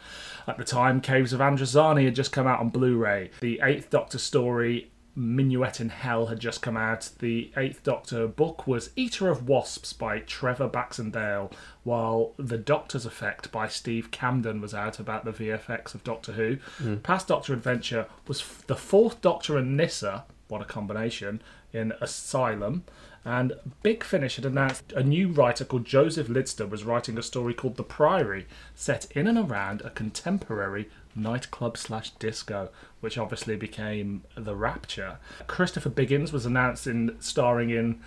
At 0.48 0.57
the 0.57 0.63
time, 0.63 1.01
Caves 1.01 1.34
of 1.34 1.39
Androzani 1.39 2.05
had 2.05 2.13
just 2.13 2.31
come 2.31 2.46
out 2.46 2.60
on 2.60 2.69
Blu-ray. 2.69 3.31
The 3.41 3.60
Eighth 3.63 3.89
Doctor 3.89 4.19
story 4.19 4.91
Minuet 5.17 5.81
in 5.81 5.89
Hell 5.89 6.27
had 6.27 6.39
just 6.39 6.62
come 6.62 6.77
out. 6.77 7.09
The 7.19 7.51
Eighth 7.57 7.83
Doctor 7.83 8.27
book 8.27 8.67
was 8.67 8.91
Eater 8.95 9.29
of 9.29 9.47
Wasps 9.50 9.91
by 9.93 10.19
Trevor 10.19 10.67
Baxendale, 10.67 11.51
while 11.83 12.33
The 12.38 12.57
Doctor's 12.57 13.05
Effect 13.05 13.51
by 13.51 13.67
Steve 13.67 14.12
Cambden 14.12 14.62
was 14.62 14.74
out 14.75 15.00
about 15.00 15.25
the 15.25 15.31
VFX 15.33 15.95
of 15.95 16.03
Doctor 16.03 16.33
Who. 16.33 16.57
Hmm. 16.77 16.97
Past 16.97 17.27
Doctor 17.29 17.53
Adventure 17.53 18.05
was 18.27 18.41
f- 18.41 18.63
the 18.67 18.75
Fourth 18.75 19.21
Doctor 19.21 19.57
and 19.57 19.75
Nyssa 19.75 20.25
what 20.47 20.61
a 20.61 20.65
combination, 20.65 21.41
in 21.73 21.93
Asylum. 22.01 22.83
And 23.25 23.53
Big 23.83 24.03
Finish 24.03 24.37
had 24.37 24.45
announced 24.45 24.93
a 24.93 25.03
new 25.03 25.27
writer 25.29 25.65
called 25.65 25.85
Joseph 25.85 26.27
Lidster 26.27 26.69
was 26.69 26.85
writing 26.85 27.17
a 27.17 27.23
story 27.23 27.53
called 27.53 27.75
The 27.75 27.83
Priory, 27.83 28.47
set 28.73 29.11
in 29.11 29.27
and 29.27 29.37
around 29.37 29.81
a 29.81 29.89
contemporary 29.89 30.89
nightclub 31.13 31.77
slash 31.77 32.11
disco, 32.11 32.69
which 33.01 33.17
obviously 33.17 33.57
became 33.57 34.23
The 34.35 34.55
Rapture. 34.55 35.17
Christopher 35.47 35.89
Biggins 35.89 36.31
was 36.31 36.45
announced 36.45 36.87
in 36.87 37.17
starring 37.19 37.69
in 37.69 37.99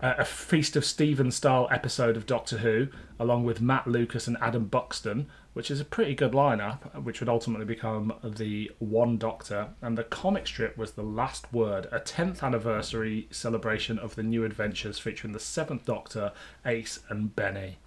uh, 0.00 0.14
a 0.18 0.24
Feast 0.24 0.76
of 0.76 0.84
Stephen 0.84 1.30
style 1.30 1.68
episode 1.70 2.16
of 2.16 2.26
Doctor 2.26 2.58
Who, 2.58 2.88
along 3.18 3.44
with 3.44 3.60
Matt 3.60 3.86
Lucas 3.86 4.26
and 4.26 4.38
Adam 4.40 4.66
Buxton, 4.66 5.26
which 5.54 5.70
is 5.70 5.80
a 5.80 5.84
pretty 5.84 6.14
good 6.14 6.32
lineup, 6.32 7.02
which 7.02 7.20
would 7.20 7.28
ultimately 7.28 7.64
become 7.64 8.12
the 8.22 8.70
One 8.78 9.16
Doctor. 9.16 9.68
And 9.80 9.96
the 9.96 10.04
comic 10.04 10.46
strip 10.46 10.76
was 10.76 10.92
The 10.92 11.02
Last 11.02 11.50
Word, 11.52 11.86
a 11.90 12.00
10th 12.00 12.42
anniversary 12.42 13.28
celebration 13.30 13.98
of 13.98 14.16
the 14.16 14.22
new 14.22 14.44
adventures 14.44 14.98
featuring 14.98 15.32
the 15.32 15.40
Seventh 15.40 15.86
Doctor, 15.86 16.32
Ace, 16.66 17.00
and 17.08 17.34
Benny. 17.34 17.78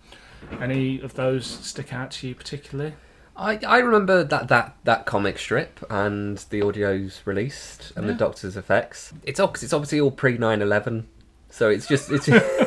Any 0.62 1.02
of 1.02 1.16
those 1.16 1.46
stick 1.46 1.94
out 1.94 2.12
to 2.12 2.28
you 2.30 2.36
particularly? 2.36 2.94
I, 3.36 3.60
I 3.68 3.80
remember 3.80 4.24
that, 4.24 4.48
that, 4.48 4.78
that 4.86 5.06
comic 5.06 5.38
strip 5.38 5.86
and 5.90 6.38
the 6.50 6.64
audio's 6.64 7.22
released 7.26 7.92
and 7.96 8.10
the 8.10 8.14
Doctor's 8.14 8.58
effects. 8.58 9.14
It's, 9.24 9.40
ob- 9.40 9.58
it's 9.62 9.74
obviously 9.74 10.00
all 10.00 10.12
pre 10.12 10.38
9 10.38 10.62
11, 10.62 11.08
so 11.50 11.70
it's 11.70 11.88
just. 11.88 12.12
It's 12.12 12.28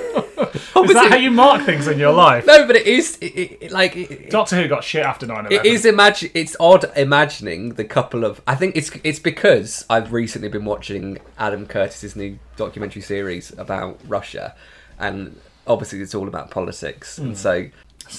Is 0.85 0.93
that 0.95 1.11
how 1.11 1.17
you 1.17 1.31
mark 1.31 1.65
things 1.65 1.87
in 1.89 1.99
your 1.99 2.13
life? 2.13 2.47
no, 2.47 2.67
but 2.67 2.77
it 2.77 2.87
is 2.87 3.17
it, 3.21 3.27
it, 3.61 3.71
like 3.71 3.97
it, 3.97 4.31
Doctor 4.31 4.57
Who 4.57 4.69
got 4.69 4.85
shit 4.85 5.05
after 5.05 5.27
9 5.27 5.47
11. 5.47 5.53
it 5.53 5.65
is 5.67 5.85
imagine. 5.85 6.31
It's 6.35 6.57
odd 6.61 6.85
imagining 6.97 7.75
the 7.75 7.85
couple 7.85 8.25
of. 8.25 8.41
I 8.47 8.55
think 8.55 8.77
it's 8.77 8.91
it's 9.05 9.19
because 9.19 9.85
I've 9.91 10.13
recently 10.13 10.49
been 10.49 10.65
watching 10.65 11.19
Adam 11.39 11.67
Curtis's 11.67 12.17
new 12.17 12.39
documentary 12.57 13.03
series 13.03 13.53
about 13.59 13.99
Russia, 14.07 14.55
and 14.99 15.39
obviously 15.67 16.01
it's 16.01 16.15
all 16.15 16.29
about 16.29 16.51
politics, 16.51 17.19
and 17.19 17.37
so 17.37 17.67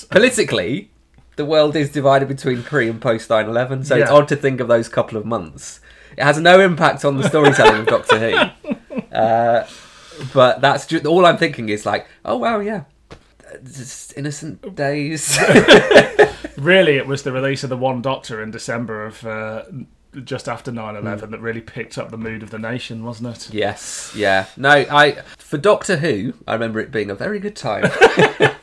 politically. 0.09 0.89
The 1.37 1.45
world 1.45 1.75
is 1.77 1.89
divided 1.89 2.27
between 2.27 2.61
pre 2.61 2.89
and 2.89 3.01
post 3.01 3.29
9 3.29 3.47
11, 3.47 3.85
so 3.85 3.95
it's 3.95 4.09
Yeah. 4.09 4.15
odd 4.15 4.27
to 4.27 4.35
think 4.35 4.59
of 4.59 4.67
those 4.67 4.89
couple 4.89 5.17
of 5.17 5.25
months. 5.25 5.79
It 6.17 6.23
has 6.23 6.37
no 6.37 6.59
impact 6.59 7.05
on 7.05 7.17
the 7.17 7.27
storytelling 7.27 7.81
of 7.81 7.87
Doctor 7.87 8.19
Who. 8.19 8.73
Uh, 9.11 9.67
but 10.33 10.61
that's 10.61 10.85
just 10.85 11.05
all 11.05 11.25
I'm 11.25 11.37
thinking 11.37 11.69
is 11.69 11.85
like, 11.85 12.07
oh 12.25 12.37
wow, 12.37 12.59
yeah, 12.59 12.83
just 13.63 14.17
innocent 14.17 14.75
days. 14.75 15.37
Really, 16.57 16.97
it 16.97 17.07
was 17.07 17.23
the 17.23 17.31
release 17.31 17.63
of 17.63 17.71
the 17.71 17.77
One 17.77 18.03
Doctor 18.03 18.43
in 18.43 18.51
December 18.51 19.05
of 19.05 19.25
uh, 19.25 19.63
just 20.23 20.47
after 20.47 20.71
9 20.71 20.95
11 20.95 21.31
that 21.31 21.39
really 21.39 21.61
picked 21.61 21.97
up 21.97 22.11
the 22.11 22.17
mood 22.17 22.43
of 22.43 22.51
the 22.51 22.59
nation, 22.59 23.03
wasn't 23.03 23.35
it? 23.35 23.51
yes, 23.51 24.13
yeah. 24.15 24.45
No, 24.57 24.69
I 24.69 25.23
for 25.39 25.57
Doctor 25.57 25.97
Who, 25.97 26.33
I 26.47 26.53
remember 26.53 26.79
it 26.79 26.91
being 26.91 27.09
a 27.09 27.15
very 27.15 27.39
good 27.39 27.55
time. 27.55 27.89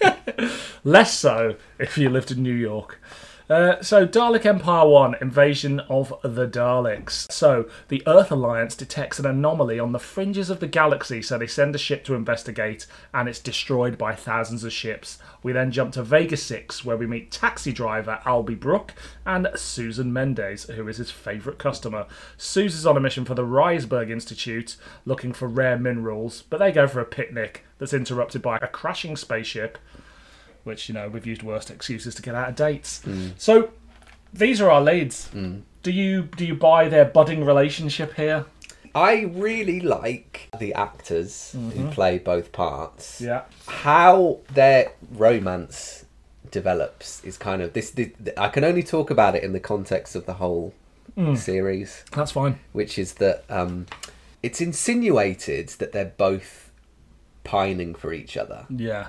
Less 0.85 1.13
so 1.13 1.57
if 1.81 1.99
you 1.99 2.09
lived 2.09 2.31
in 2.31 2.43
New 2.43 2.55
York. 2.55 3.01
Uh, 3.49 3.81
so, 3.81 4.07
Dalek 4.07 4.45
Empire 4.45 4.87
1 4.87 5.17
Invasion 5.23 5.81
of 5.89 6.13
the 6.23 6.47
Daleks. 6.47 7.33
So, 7.33 7.67
the 7.89 8.03
Earth 8.07 8.31
Alliance 8.31 8.77
detects 8.77 9.19
an 9.19 9.25
anomaly 9.25 9.81
on 9.81 9.93
the 9.93 9.99
fringes 9.99 10.51
of 10.51 10.61
the 10.61 10.67
galaxy, 10.67 11.23
so 11.23 11.39
they 11.39 11.47
send 11.47 11.75
a 11.75 11.79
ship 11.79 12.05
to 12.05 12.15
investigate, 12.15 12.87
and 13.15 13.27
it's 13.27 13.39
destroyed 13.39 13.97
by 13.97 14.15
thousands 14.15 14.65
of 14.65 14.73
ships. 14.75 15.19
We 15.43 15.53
then 15.53 15.73
jump 15.73 15.95
to 15.95 16.03
Vega 16.03 16.37
6, 16.37 16.85
where 16.85 16.99
we 16.99 17.07
meet 17.07 17.31
taxi 17.31 17.73
driver 17.73 18.21
Alby 18.27 18.55
Brook 18.55 18.93
and 19.25 19.49
Susan 19.55 20.13
Mendes, 20.13 20.65
who 20.65 20.87
is 20.87 20.99
his 20.99 21.11
favourite 21.11 21.59
customer. 21.59 22.07
Susan's 22.37 22.85
on 22.85 22.99
a 22.99 23.01
mission 23.01 23.25
for 23.25 23.35
the 23.35 23.47
Reisberg 23.47 24.11
Institute, 24.11 24.77
looking 25.07 25.33
for 25.33 25.49
rare 25.49 25.79
minerals, 25.79 26.43
but 26.51 26.59
they 26.59 26.71
go 26.71 26.87
for 26.87 27.01
a 27.01 27.07
picnic 27.07 27.65
that's 27.79 27.95
interrupted 27.95 28.43
by 28.43 28.59
a 28.61 28.67
crashing 28.67 29.17
spaceship 29.17 29.79
which 30.65 30.89
you 30.89 30.95
know 30.95 31.09
we've 31.09 31.27
used 31.27 31.43
worst 31.43 31.71
excuses 31.71 32.15
to 32.17 32.23
get 32.23 32.35
out 32.35 32.51
of 32.51 32.57
dates. 32.57 33.01
Mm. 33.05 33.33
So 33.39 33.71
these 34.33 34.61
are 34.61 34.71
our 34.71 34.83
leads. 34.83 35.29
Mm. 35.35 35.63
Do 35.83 35.91
you 35.91 36.23
do 36.23 36.45
you 36.45 36.55
buy 36.55 36.89
their 36.89 37.05
budding 37.05 37.45
relationship 37.45 38.15
here? 38.15 38.47
I 38.95 39.31
really 39.33 39.81
like 39.81 40.49
the 40.59 40.75
actors 40.75 41.53
who 41.53 41.59
mm-hmm. 41.59 41.91
play 41.91 42.19
both 42.19 42.53
parts. 42.53 43.21
Yeah, 43.21 43.43
How 43.67 44.39
their 44.53 44.93
romance 45.13 46.05
develops 46.51 47.23
is 47.25 47.37
kind 47.37 47.63
of 47.63 47.75
this, 47.75 47.91
this. 47.91 48.11
I 48.37 48.49
can 48.49 48.65
only 48.65 48.83
talk 48.83 49.11
about 49.11 49.37
it 49.37 49.45
in 49.45 49.53
the 49.53 49.61
context 49.61 50.17
of 50.17 50.27
the 50.27 50.35
whole 50.35 50.75
mm. 51.17 51.37
series. 51.37 52.05
that's 52.13 52.33
fine. 52.33 52.59
which 52.73 52.99
is 52.99 53.15
that 53.15 53.45
um, 53.49 53.87
it's 54.43 54.61
insinuated 54.61 55.69
that 55.81 55.93
they're 55.93 56.15
both 56.17 56.71
pining 57.45 57.95
for 57.95 58.13
each 58.13 58.37
other, 58.37 58.67
Yeah, 58.69 59.09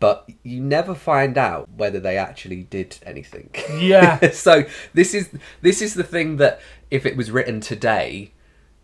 but 0.00 0.28
you 0.42 0.60
never 0.60 0.94
find 0.94 1.38
out 1.38 1.68
whether 1.76 2.00
they 2.00 2.16
actually 2.16 2.62
did 2.64 2.98
anything. 3.04 3.50
yeah, 3.78 4.30
so 4.32 4.64
this 4.94 5.14
is 5.14 5.30
this 5.62 5.80
is 5.80 5.94
the 5.94 6.02
thing 6.04 6.36
that 6.38 6.60
if 6.90 7.06
it 7.06 7.16
was 7.16 7.30
written 7.30 7.60
today 7.60 8.32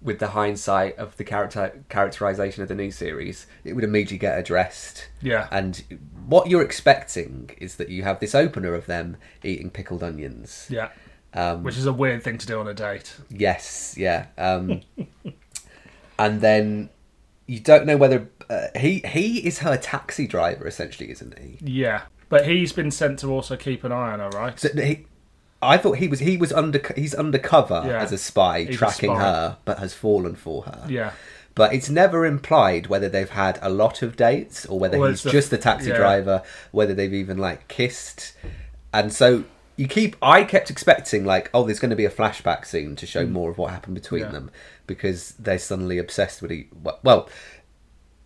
with 0.03 0.19
the 0.19 0.29
hindsight 0.29 0.97
of 0.99 1.17
the 1.17 1.25
character 1.25 1.83
characterization 1.89 2.63
of 2.63 2.69
the 2.69 2.75
new 2.75 2.91
series 2.91 3.47
it 3.65 3.73
would 3.73 3.83
immediately 3.83 4.19
get 4.19 4.39
addressed 4.39 5.09
Yeah. 5.23 5.49
and 5.51 5.83
what 6.27 6.49
you're 6.51 6.63
expecting 6.63 7.51
is 7.59 7.77
that 7.77 7.89
you 7.89 8.03
have 8.03 8.21
this 8.21 8.35
opener 8.35 8.75
of 8.75 8.85
them 8.87 9.17
eating 9.43 9.71
pickled 9.71 10.03
onions 10.05 10.67
yeah. 10.69 10.91
um, 11.33 11.63
Which 11.63 11.79
is 11.79 11.87
a 11.87 11.95
weird 11.95 12.23
thing 12.23 12.37
to 12.39 12.47
do 12.47 12.61
on 12.61 12.69
a 12.69 12.75
date. 12.75 13.17
Yes, 13.31 13.95
yeah. 13.97 14.27
Um, 14.37 14.83
and 16.19 16.41
then 16.41 16.91
you 17.47 17.61
don't 17.61 17.87
know 17.87 17.97
whether 17.97 18.29
uh, 18.49 18.67
he 18.79 19.01
he 19.07 19.47
is 19.47 19.61
her 19.61 19.77
taxi 19.77 20.27
driver 20.27 20.67
essentially, 20.67 21.11
isn't 21.11 21.39
he? 21.39 21.59
Yeah, 21.63 22.03
but 22.29 22.47
he's 22.47 22.73
been 22.73 22.91
sent 22.91 23.19
to 23.21 23.29
also 23.33 23.57
keep 23.57 23.85
an 23.85 23.93
eye 23.93 24.13
on 24.13 24.21
her, 24.21 24.29
right? 24.31 24.59
So 24.59 24.69
he, 24.75 25.07
I 25.63 25.79
thought 25.79 25.99
he 25.99 26.09
was 26.09 26.21
he 26.21 26.37
was 26.37 26.53
under 26.53 26.81
he's 26.95 27.15
undercover 27.15 27.83
Yeah. 27.87 28.01
as 28.03 28.13
a 28.13 28.19
spy 28.19 28.65
He's 28.65 28.75
a 28.77 28.79
tracking 28.79 29.11
spy. 29.11 29.21
her, 29.21 29.57
but 29.65 29.79
has 29.79 29.95
fallen 29.95 30.35
for 30.37 30.63
her. 30.65 30.85
yeah, 30.89 31.13
But 31.55 31.73
it's 31.75 31.89
never 31.89 32.27
implied 32.27 32.87
whether 32.89 33.09
they've 33.09 33.31
had 33.31 33.59
a 33.63 33.71
lot 33.71 34.03
of 34.03 34.17
dates 34.17 34.67
or 34.67 34.79
whether 34.79 34.99
Or 34.99 35.09
he's 35.09 35.23
the- 35.23 35.31
just 35.31 35.51
the 35.51 35.59
taxi 35.59 35.89
yeah. 35.89 35.97
driver, 35.97 36.43
whether 36.73 36.93
they've 36.95 37.15
even 37.15 37.39
like 37.39 37.67
kissed. 37.69 38.35
And 38.93 39.13
so 39.13 39.45
you 39.77 39.89
keep 39.89 40.15
I 40.23 40.45
kept 40.45 40.71
expecting 40.71 41.25
like, 41.25 41.51
oh, 41.53 41.65
there's 41.65 41.81
going 41.81 41.91
to 41.91 41.97
be 41.97 42.05
a 42.07 42.11
flashback 42.11 42.65
scene 42.67 42.95
to 42.97 43.07
show 43.07 43.27
more 43.27 43.51
of 43.51 43.59
what 43.59 43.71
happened 43.71 43.95
between 43.95 44.23
Mm. 44.23 44.27
Yeah. 44.27 44.33
them 44.33 44.51
because 44.87 45.35
they're 45.39 45.59
suddenly 45.59 45.99
obsessed 45.99 46.41
with 46.43 46.53
each 46.53 46.69
well, 47.03 47.29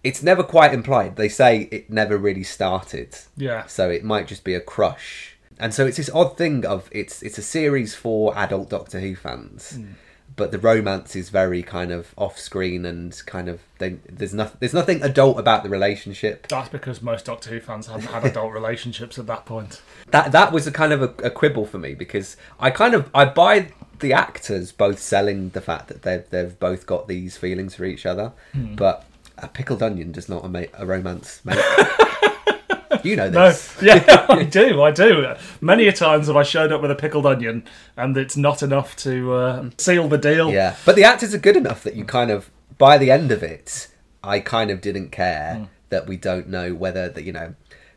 it's 0.03 0.23
never 0.23 0.43
quite 0.43 0.73
implied. 0.73 1.17
They 1.17 1.29
say 1.29 1.69
it 1.71 1.91
never 1.91 2.17
really 2.17 2.43
started. 2.45 3.17
yeah, 3.37 3.67
So 3.67 3.91
it 3.91 4.03
might 4.05 4.27
just 4.27 4.45
be 4.45 4.55
a 4.55 4.61
crush. 4.61 5.37
And 5.59 5.75
so 5.75 5.87
it's 5.87 5.99
this 5.99 6.09
odd 6.15 6.39
thing 6.39 6.65
of 6.65 6.89
it's 6.91 7.23
it's 7.23 7.37
a 7.39 7.43
series 7.43 7.95
for 7.95 8.37
adult 8.37 8.71
Doctor 8.71 8.99
Who 9.01 9.15
fans. 9.15 9.77
Hmm. 9.77 9.93
But 10.37 10.53
the 10.53 10.59
romance 10.59 11.15
is 11.17 11.29
very 11.29 11.63
kind 11.63 11.91
of 11.93 12.15
off 12.17 12.39
screen 12.39 12.87
and 12.87 13.15
kind 13.27 13.47
of 13.49 13.61
they, 13.79 13.97
there's 14.09 14.33
nothing 14.33 14.57
there's 14.61 14.73
nothing 14.73 15.03
adult 15.03 15.39
about 15.39 15.65
the 15.65 15.69
relationship. 15.69 16.47
that's 16.49 16.71
because 16.71 17.03
most 17.03 17.27
Doctor 17.27 17.51
Who 17.51 17.61
fans 17.61 17.89
haven't 17.89 18.07
had 18.07 18.25
adult 18.25 18.53
relationships 18.55 19.19
at 19.19 19.27
that 19.27 19.45
point. 19.45 19.83
That 20.13 20.33
that 20.33 20.51
was 20.51 20.67
a 20.67 20.73
kind 20.73 20.95
of 20.95 21.03
a, 21.03 21.13
a 21.27 21.31
quibble 21.31 21.67
for 21.67 21.79
me 21.79 21.93
because 21.95 22.39
I 22.59 22.71
kind 22.71 22.95
of 22.95 23.11
I 23.15 23.27
buy 23.27 23.73
the 23.99 24.15
actors 24.15 24.73
both 24.73 24.99
selling 24.99 25.51
the 25.51 25.61
fact 25.61 25.89
that 25.89 26.03
they've 26.03 26.25
they've 26.31 26.59
both 26.59 26.87
got 26.87 27.07
these 27.07 27.37
feelings 27.37 27.75
for 27.75 27.85
each 27.85 28.07
other, 28.07 28.33
Hmm. 28.55 28.77
but 28.77 29.05
a 29.43 29.49
pickled 29.49 29.83
onion 29.83 30.13
does 30.13 30.29
not 30.29 30.45
a, 30.45 30.49
ma- 30.49 30.65
a 30.75 30.87
romance 30.87 31.41
make. 31.45 31.59
you 33.05 33.17
know 33.17 33.31
this. 33.31 33.81
No, 33.81 33.87
yeah, 33.95 34.27
I 34.29 34.43
do, 34.45 34.83
I 34.83 34.91
do. 34.91 35.35
Many 35.61 35.87
a 35.89 35.93
times 35.93 36.27
have 36.27 36.37
I 36.37 36.43
showed 36.43 36.73
up 36.73 36.83
with 36.83 36.91
a 36.91 36.95
pickled 36.95 37.27
onion, 37.27 37.65
and 37.97 38.17
it's 38.17 38.37
not 38.37 38.63
enough 38.63 38.97
to 38.97 39.33
uh, 39.33 39.71
seal 39.79 40.09
the 40.09 40.19
deal. 40.19 40.51
Yeah, 40.51 40.77
but 40.85 40.97
the 40.97 41.05
actors 41.05 41.35
are 41.35 41.39
good 41.39 41.57
enough 41.57 41.83
that 41.85 41.95
you 41.95 42.05
kind 42.05 42.31
of 42.31 42.51
by 42.79 42.99
the 42.99 43.11
end 43.11 43.31
of 43.31 43.43
it, 43.43 43.89
I 44.23 44.41
kind 44.41 44.71
of 44.71 44.81
didn't 44.81 45.11
care 45.11 45.55
Hmm. 45.57 45.65
that 45.91 46.07
we 46.07 46.17
don't 46.17 46.49
know 46.49 46.75
whether 46.75 47.09
that 47.09 47.25
you 47.25 47.33
know 47.33 47.55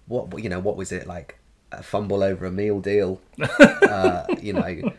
what 0.08 0.42
you 0.44 0.50
know 0.50 0.60
what 0.60 0.76
was 0.78 0.92
it 0.92 1.08
like 1.08 1.38
a 1.72 1.82
fumble 1.82 2.22
over 2.24 2.46
a 2.46 2.52
meal 2.52 2.80
deal, 2.80 3.20
uh, 3.60 4.26
you 4.42 4.54
know, 4.54 4.92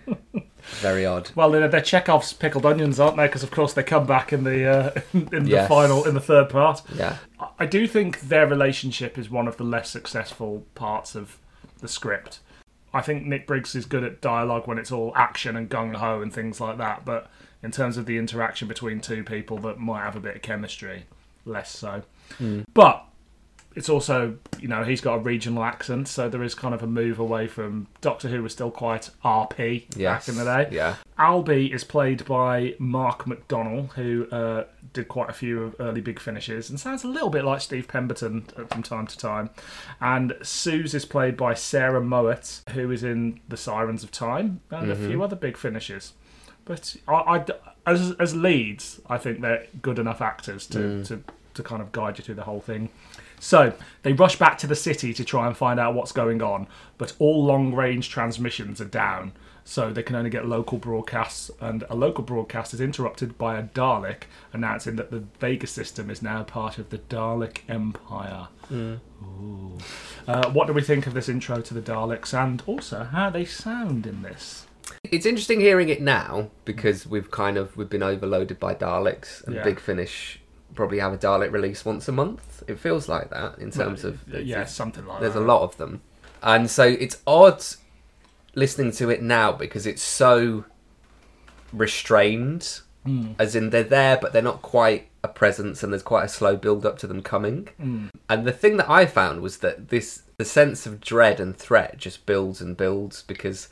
very 0.80 1.04
odd. 1.06 1.30
Well, 1.34 1.50
they're, 1.50 1.68
they're 1.68 1.80
Chekhov's 1.80 2.32
pickled 2.32 2.66
onions, 2.66 2.98
aren't 3.00 3.16
they? 3.16 3.26
Because 3.26 3.42
of 3.42 3.50
course 3.50 3.72
they 3.74 3.82
come 3.82 4.06
back 4.06 4.32
in 4.32 4.44
the 4.44 4.66
uh, 4.66 5.00
in 5.12 5.44
the 5.44 5.50
Yes. 5.50 5.68
final 5.68 6.04
in 6.04 6.14
the 6.14 6.20
third 6.20 6.48
part. 6.48 6.82
Yeah, 6.94 7.18
I- 7.40 7.48
I 7.60 7.66
do 7.66 7.86
think 7.86 8.20
their 8.20 8.46
relationship 8.46 9.18
is 9.18 9.30
one 9.30 9.46
of 9.48 9.56
the 9.56 9.64
less 9.64 9.90
successful 9.90 10.64
parts 10.74 11.14
of 11.14 11.38
the 11.80 11.88
script. 11.88 12.40
I 12.92 13.00
think 13.02 13.24
Nick 13.26 13.46
Briggs 13.46 13.74
is 13.74 13.86
good 13.86 14.04
at 14.04 14.20
dialogue 14.20 14.66
when 14.68 14.78
it's 14.78 14.92
all 14.92 15.12
action 15.16 15.56
and 15.56 15.68
gung 15.68 15.96
ho 15.96 16.22
and 16.22 16.32
things 16.32 16.60
like 16.60 16.78
that, 16.78 17.04
but 17.04 17.28
in 17.62 17.70
terms 17.72 17.96
of 17.96 18.06
the 18.06 18.18
interaction 18.18 18.68
between 18.68 19.00
two 19.00 19.24
people 19.24 19.58
that 19.58 19.78
might 19.80 20.02
have 20.02 20.14
a 20.16 20.20
bit 20.20 20.36
of 20.36 20.42
chemistry, 20.42 21.04
less 21.44 21.70
so. 21.76 22.02
But 22.72 23.04
it's 23.74 23.88
also, 23.88 24.36
you 24.60 24.68
know, 24.68 24.84
he's 24.84 25.00
got 25.00 25.14
a 25.16 25.18
regional 25.18 25.64
accent, 25.64 26.08
so 26.08 26.28
there 26.28 26.42
is 26.42 26.54
kind 26.54 26.74
of 26.74 26.82
a 26.82 26.86
move 26.86 27.18
away 27.18 27.46
from 27.46 27.86
Doctor 28.00 28.28
Who 28.28 28.42
was 28.42 28.52
still 28.52 28.70
quite 28.70 29.10
RP 29.24 29.86
Yes. 29.96 30.26
back 30.26 30.28
in 30.28 30.36
the 30.36 30.44
day. 30.44 30.68
Yeah. 30.74 30.96
Alby 31.18 31.72
is 31.72 31.84
played 31.84 32.24
by 32.24 32.74
Mark 32.78 33.24
McDonnell, 33.24 33.92
who 33.92 34.28
uh, 34.30 34.64
did 34.92 35.08
quite 35.08 35.30
a 35.30 35.32
few 35.32 35.74
early 35.80 36.00
big 36.00 36.20
finishes 36.20 36.70
and 36.70 36.78
sounds 36.78 37.04
a 37.04 37.08
little 37.08 37.30
bit 37.30 37.44
like 37.44 37.60
Steve 37.60 37.88
Pemberton 37.88 38.46
uh, 38.56 38.64
from 38.64 38.82
time 38.82 39.06
to 39.06 39.18
time. 39.18 39.50
And 40.00 40.36
Suze 40.42 40.94
is 40.94 41.04
played 41.04 41.36
by 41.36 41.54
Sarah 41.54 42.00
Mowat, 42.00 42.62
who 42.70 42.90
is 42.90 43.02
in 43.02 43.40
The 43.48 43.56
Sirens 43.56 44.04
of 44.04 44.10
Time 44.10 44.60
and 44.70 44.90
a 44.90 44.96
few 44.96 45.08
mm-hmm. 45.08 45.22
other 45.22 45.36
big 45.36 45.56
finishes. 45.56 46.12
But 46.64 46.96
I, 47.06 47.12
I- 47.38 47.46
as 47.86 48.12
as 48.18 48.34
leads, 48.34 49.00
I 49.08 49.18
think 49.18 49.40
they're 49.40 49.66
good 49.82 49.98
enough 49.98 50.20
actors 50.20 50.66
to, 50.68 50.78
mm. 50.78 51.06
to, 51.08 51.22
to 51.54 51.62
kind 51.62 51.82
of 51.82 51.92
guide 51.92 52.18
you 52.18 52.24
through 52.24 52.36
the 52.36 52.44
whole 52.44 52.60
thing. 52.60 52.88
So 53.40 53.74
they 54.02 54.12
rush 54.12 54.38
back 54.38 54.58
to 54.58 54.66
the 54.66 54.74
city 54.76 55.12
to 55.14 55.24
try 55.24 55.46
and 55.46 55.56
find 55.56 55.78
out 55.78 55.94
what's 55.94 56.12
going 56.12 56.42
on, 56.42 56.66
but 56.98 57.12
all 57.18 57.44
long 57.44 57.74
range 57.74 58.08
transmissions 58.08 58.80
are 58.80 58.86
down, 58.86 59.32
so 59.64 59.92
they 59.92 60.02
can 60.02 60.16
only 60.16 60.30
get 60.30 60.46
local 60.46 60.78
broadcasts. 60.78 61.50
And 61.60 61.84
a 61.90 61.94
local 61.94 62.24
broadcast 62.24 62.72
is 62.74 62.80
interrupted 62.80 63.36
by 63.36 63.58
a 63.58 63.62
Dalek 63.62 64.22
announcing 64.52 64.96
that 64.96 65.10
the 65.10 65.24
Vega 65.40 65.66
system 65.66 66.10
is 66.10 66.22
now 66.22 66.42
part 66.42 66.78
of 66.78 66.90
the 66.90 66.98
Dalek 66.98 67.58
Empire. 67.68 68.48
Ooh. 68.72 68.98
Uh, 70.26 70.50
what 70.50 70.66
do 70.66 70.72
we 70.72 70.82
think 70.82 71.06
of 71.06 71.14
this 71.14 71.28
intro 71.28 71.60
to 71.60 71.74
the 71.74 71.82
Daleks, 71.82 72.32
and 72.32 72.62
also 72.66 73.04
how 73.04 73.30
they 73.30 73.44
sound 73.44 74.06
in 74.06 74.22
this? 74.22 74.66
It's 75.02 75.26
interesting 75.26 75.60
hearing 75.60 75.88
it 75.88 76.00
now 76.00 76.50
because 76.64 77.06
we've 77.06 77.30
kind 77.30 77.56
of 77.56 77.76
we've 77.76 77.88
been 77.88 78.02
overloaded 78.02 78.58
by 78.58 78.74
Daleks 78.74 79.44
and 79.44 79.56
Yeah. 79.56 79.64
Big 79.64 79.80
Finish 79.80 80.40
probably 80.74 80.98
have 80.98 81.12
a 81.12 81.18
Dalek 81.18 81.52
release 81.52 81.84
once 81.84 82.08
a 82.08 82.12
month. 82.12 82.62
It 82.66 82.78
feels 82.78 83.08
like 83.08 83.30
that 83.30 83.58
in 83.58 83.70
terms 83.70 84.04
of 84.04 84.20
yeah, 84.28 84.64
something 84.64 85.06
like 85.06 85.20
there's 85.20 85.34
that. 85.34 85.40
a 85.40 85.44
lot 85.44 85.62
of 85.62 85.76
them, 85.76 86.02
and 86.42 86.70
so 86.70 86.84
it's 86.84 87.20
odd 87.26 87.62
listening 88.54 88.92
to 88.92 89.10
it 89.10 89.22
now 89.22 89.52
because 89.52 89.86
it's 89.86 90.02
so 90.02 90.64
restrained. 91.72 92.80
Hmm. 93.04 93.32
As 93.38 93.54
in, 93.54 93.68
they're 93.68 93.82
there, 93.82 94.16
but 94.16 94.32
they're 94.32 94.40
not 94.40 94.62
quite 94.62 95.08
a 95.22 95.28
presence, 95.28 95.82
and 95.82 95.92
there's 95.92 96.02
quite 96.02 96.24
a 96.24 96.28
slow 96.28 96.56
build 96.56 96.86
up 96.86 96.98
to 97.00 97.06
them 97.06 97.20
coming. 97.22 97.68
Hmm. 97.78 98.06
And 98.30 98.46
the 98.46 98.52
thing 98.52 98.78
that 98.78 98.88
I 98.88 99.04
found 99.06 99.42
was 99.42 99.58
that 99.58 99.88
this 99.90 100.22
the 100.38 100.44
sense 100.44 100.86
of 100.86 101.00
dread 101.00 101.38
and 101.38 101.56
threat 101.56 101.96
just 101.98 102.26
builds 102.26 102.60
and 102.60 102.76
builds 102.76 103.22
because 103.22 103.68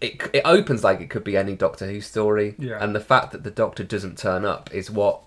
it 0.00 0.22
it 0.34 0.42
opens 0.44 0.84
like 0.84 1.00
it 1.00 1.08
could 1.08 1.24
be 1.24 1.36
any 1.38 1.54
Doctor 1.56 1.86
Who 1.86 2.02
story, 2.02 2.54
Yeah. 2.58 2.76
and 2.84 2.94
the 2.94 3.00
fact 3.00 3.32
that 3.32 3.44
the 3.44 3.50
Doctor 3.50 3.82
doesn't 3.82 4.18
turn 4.18 4.44
up 4.44 4.72
is 4.74 4.90
what 4.90 5.22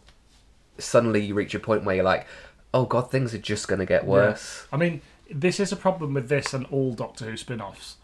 suddenly 0.79 1.21
you 1.21 1.33
reach 1.33 1.53
a 1.55 1.59
point 1.59 1.83
where 1.83 1.95
you're 1.95 2.05
like, 2.05 2.25
oh 2.73 2.85
god, 2.85 3.11
things 3.11 3.33
are 3.33 3.39
just 3.39 3.67
going 3.67 3.79
to 3.79 3.85
get 3.85 4.05
worse. 4.05 4.67
I 4.71 4.77
mean, 4.77 5.01
this 5.31 5.59
is 5.59 5.71
a 5.71 5.75
problem 5.75 6.13
with 6.13 6.29
this 6.29 6.53
and 6.53 6.65
all 6.67 6.93
Doctor 6.93 7.25
Who 7.25 7.37
spin-offs. 7.37 7.97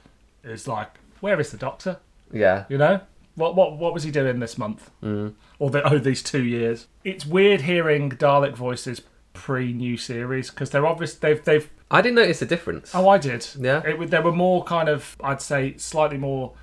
Is 0.43 0.67
like, 0.67 0.89
where 1.21 1.39
is 1.39 1.51
the 1.51 1.57
Doctor? 1.57 1.97
Yeah, 2.31 2.65
You 2.69 2.77
know, 2.77 3.01
what 3.35 3.55
what 3.55 3.77
what 3.77 3.93
was 3.93 4.03
he 4.03 4.11
doing 4.11 4.39
this 4.39 4.57
month? 4.57 4.89
Mm. 5.03 5.33
Or 5.59 5.69
the, 5.69 5.87
oh, 5.87 5.99
these 5.99 6.23
two 6.23 6.43
years. 6.43 6.87
It's 7.03 7.25
weird 7.25 7.61
hearing 7.61 8.09
Dalek 8.11 8.55
voices 8.55 9.01
pre 9.33 9.73
new 9.73 9.97
series 9.97 10.49
because 10.49 10.71
they're 10.71 10.85
obvious. 10.85 11.13
They've 11.13 11.43
they've. 11.43 11.69
I 11.91 12.01
didn't 12.01 12.15
notice 12.15 12.41
a 12.41 12.45
difference. 12.45 12.95
Oh, 12.95 13.07
I 13.07 13.17
did. 13.17 13.47
Yeah? 13.59 13.81
It, 13.85 14.09
there 14.09 14.21
were 14.21 14.31
more 14.31 14.63
kind 14.63 14.89
of. 14.89 15.15
I'd 15.23 15.41
say 15.41 15.77
slightly 15.77 16.17
more, 16.17 16.53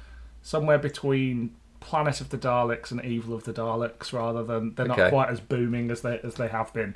somewhere 0.42 0.78
between. 0.78 1.54
Planet 1.83 2.21
of 2.21 2.31
the 2.31 2.39
Daleks 2.39 2.91
and 2.91 3.05
Evil 3.05 3.35
of 3.35 3.45
the 3.45 3.53
Daleks, 3.53 4.12
rather 4.12 4.43
than 4.43 4.75
they're 4.75 4.87
not 4.87 5.11
quite 5.11 5.29
as 5.29 5.41
booming 5.41 5.91
as 5.91 6.03
they 6.03 6.21
as 6.23 6.35
they 6.35 6.49
have 6.49 6.73
been, 6.73 6.95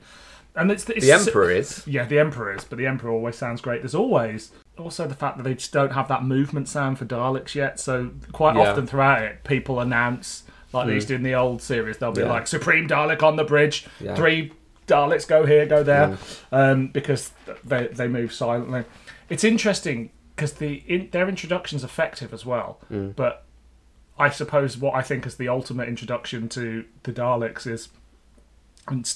and 0.56 0.70
it's, 0.70 0.88
it's 0.88 1.04
the 1.04 1.12
Emperor 1.12 1.50
is. 1.50 1.86
yeah, 1.86 2.06
the 2.06 2.18
Emperor 2.18 2.54
is, 2.54 2.64
but 2.64 2.78
the 2.78 2.86
Emperor 2.86 3.10
always 3.10 3.36
sounds 3.36 3.60
great. 3.60 3.82
There's 3.82 3.94
always 3.94 4.52
also 4.78 5.06
the 5.06 5.14
fact 5.14 5.36
that 5.36 5.42
they 5.42 5.54
just 5.54 5.72
don't 5.72 5.92
have 5.92 6.08
that 6.08 6.24
movement 6.24 6.68
sound 6.68 6.98
for 6.98 7.04
Daleks 7.04 7.54
yet. 7.54 7.78
So 7.78 8.10
quite 8.32 8.56
Yeah. 8.56 8.70
often 8.70 8.86
throughout 8.86 9.22
it, 9.22 9.44
people 9.44 9.80
announce 9.80 10.44
like 10.72 10.86
they 10.86 10.92
hmm. 10.92 10.96
used 10.96 11.08
to 11.08 11.14
in 11.14 11.22
the 11.22 11.34
old 11.34 11.60
series. 11.62 11.98
They'll 11.98 12.12
be 12.12 12.22
Yeah. 12.22 12.30
like 12.30 12.46
Supreme 12.46 12.88
Dalek 12.88 13.22
on 13.22 13.36
the 13.36 13.44
bridge, 13.44 13.86
Yeah. 14.00 14.14
three 14.14 14.52
Daleks 14.86 15.28
go 15.28 15.44
here, 15.44 15.66
go 15.66 15.82
there, 15.82 16.08
hmm. 16.08 16.54
um, 16.54 16.86
because 16.88 17.32
they 17.64 17.88
they 17.88 18.08
move 18.08 18.32
silently. 18.32 18.84
It's 19.28 19.44
interesting 19.44 20.10
because 20.34 20.54
the 20.54 20.82
in, 20.86 21.08
their 21.10 21.28
introduction's 21.28 21.84
effective 21.84 22.32
as 22.32 22.46
well, 22.46 22.80
hmm. 22.88 23.10
but. 23.10 23.42
I 24.18 24.30
suppose 24.30 24.78
what 24.78 24.94
I 24.94 25.02
think 25.02 25.26
is 25.26 25.36
the 25.36 25.48
ultimate 25.48 25.88
introduction 25.88 26.48
to 26.50 26.84
the 27.02 27.12
Daleks 27.12 27.66
is 27.66 27.88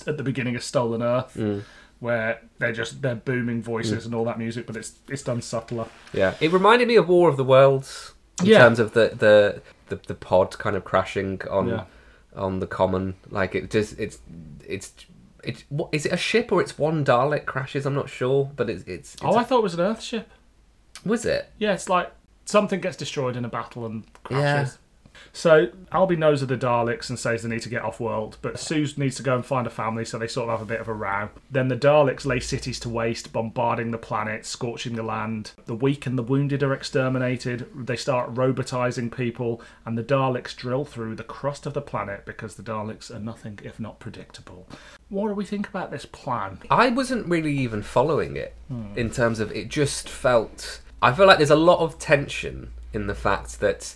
at 0.06 0.16
the 0.16 0.22
beginning 0.22 0.56
of 0.56 0.62
Stolen 0.62 1.02
Earth, 1.02 1.34
mm. 1.36 1.62
where 2.00 2.42
they're 2.58 2.72
just 2.72 3.02
they're 3.02 3.14
booming 3.14 3.62
voices 3.62 4.02
mm. 4.02 4.06
and 4.06 4.14
all 4.14 4.24
that 4.24 4.38
music, 4.38 4.66
but 4.66 4.76
it's 4.76 4.94
it's 5.08 5.22
done 5.22 5.40
subtler. 5.42 5.86
Yeah, 6.12 6.34
it 6.40 6.52
reminded 6.52 6.88
me 6.88 6.96
of 6.96 7.08
War 7.08 7.28
of 7.28 7.36
the 7.36 7.44
Worlds 7.44 8.14
in 8.40 8.46
Yeah. 8.46 8.58
terms 8.58 8.78
of 8.78 8.92
the, 8.92 9.12
the 9.16 9.62
the 9.88 10.00
the 10.06 10.14
pod 10.14 10.58
kind 10.58 10.76
of 10.76 10.84
crashing 10.84 11.40
on 11.50 11.68
Yeah. 11.68 11.84
on 12.36 12.58
the 12.60 12.66
common. 12.66 13.14
Like 13.30 13.54
it 13.54 13.70
just 13.70 13.98
it's 13.98 14.18
it's 14.66 14.92
it's 15.44 15.64
what 15.68 15.88
is 15.92 16.04
it 16.04 16.12
a 16.12 16.16
ship 16.18 16.52
or 16.52 16.60
it's 16.60 16.78
one 16.78 17.04
Dalek 17.04 17.46
crashes? 17.46 17.86
I'm 17.86 17.94
not 17.94 18.10
sure, 18.10 18.50
but 18.56 18.68
it's 18.68 18.82
it's, 18.84 19.14
it's 19.14 19.24
Oh, 19.24 19.36
I 19.36 19.44
thought 19.44 19.58
it 19.58 19.62
was 19.64 19.74
an 19.74 19.80
Earth 19.80 20.02
ship. 20.02 20.28
was 21.04 21.24
it? 21.24 21.50
Yeah, 21.58 21.72
it's 21.72 21.88
like 21.88 22.12
something 22.44 22.80
gets 22.80 22.96
destroyed 22.96 23.36
in 23.36 23.44
a 23.44 23.48
battle 23.48 23.86
and 23.86 24.04
Yeah. 24.30 24.62
crashes. 24.62 24.78
So 25.32 25.68
Alby 25.92 26.16
knows 26.16 26.42
of 26.42 26.48
the 26.48 26.56
Daleks 26.56 27.08
and 27.08 27.18
says 27.18 27.42
they 27.42 27.48
need 27.48 27.62
to 27.62 27.68
get 27.68 27.82
off 27.82 28.00
world, 28.00 28.36
but 28.42 28.58
Suze 28.58 28.98
needs 28.98 29.16
to 29.16 29.22
go 29.22 29.36
and 29.36 29.46
find 29.46 29.66
a 29.66 29.70
family, 29.70 30.04
so 30.04 30.18
they 30.18 30.26
sort 30.26 30.48
of 30.48 30.58
have 30.58 30.66
a 30.66 30.68
bit 30.70 30.80
of 30.80 30.88
a 30.88 30.92
row. 30.92 31.28
Then 31.50 31.68
the 31.68 31.76
Daleks 31.76 32.24
lay 32.26 32.40
cities 32.40 32.80
to 32.80 32.88
waste, 32.88 33.32
bombarding 33.32 33.90
the 33.92 33.98
planet, 33.98 34.44
scorching 34.44 34.96
the 34.96 35.02
land. 35.02 35.52
The 35.66 35.74
weak 35.74 36.06
and 36.06 36.18
the 36.18 36.22
wounded 36.24 36.62
are 36.62 36.74
exterminated. 36.74 37.66
They 37.74 37.96
start 37.96 38.34
robotizing 38.34 39.14
people, 39.16 39.62
and 39.84 39.96
the 39.96 40.02
Daleks 40.02 40.54
drill 40.56 40.84
through 40.84 41.14
the 41.14 41.24
crust 41.24 41.64
of 41.64 41.74
the 41.74 41.80
planet 41.80 42.26
because 42.26 42.56
the 42.56 42.62
Daleks 42.62 43.14
are 43.14 43.20
nothing 43.20 43.58
if 43.62 43.78
not 43.78 44.00
predictable. 44.00 44.66
What 45.08 45.28
do 45.28 45.34
we 45.34 45.44
think 45.44 45.68
about 45.68 45.90
this 45.90 46.06
plan? 46.06 46.58
I 46.70 46.88
wasn't 46.88 47.26
really 47.28 47.56
even 47.58 47.82
following 47.82 48.36
it 48.36 48.54
Hmm. 48.68 48.96
in 48.96 49.10
terms 49.10 49.40
of 49.40 49.50
it 49.52 49.68
just 49.68 50.08
felt 50.08 50.80
I 51.02 51.12
feel 51.12 51.26
like 51.26 51.38
there's 51.38 51.50
a 51.50 51.56
lot 51.56 51.78
of 51.80 51.98
tension 51.98 52.72
in 52.92 53.06
the 53.06 53.14
fact 53.14 53.58
that 53.60 53.94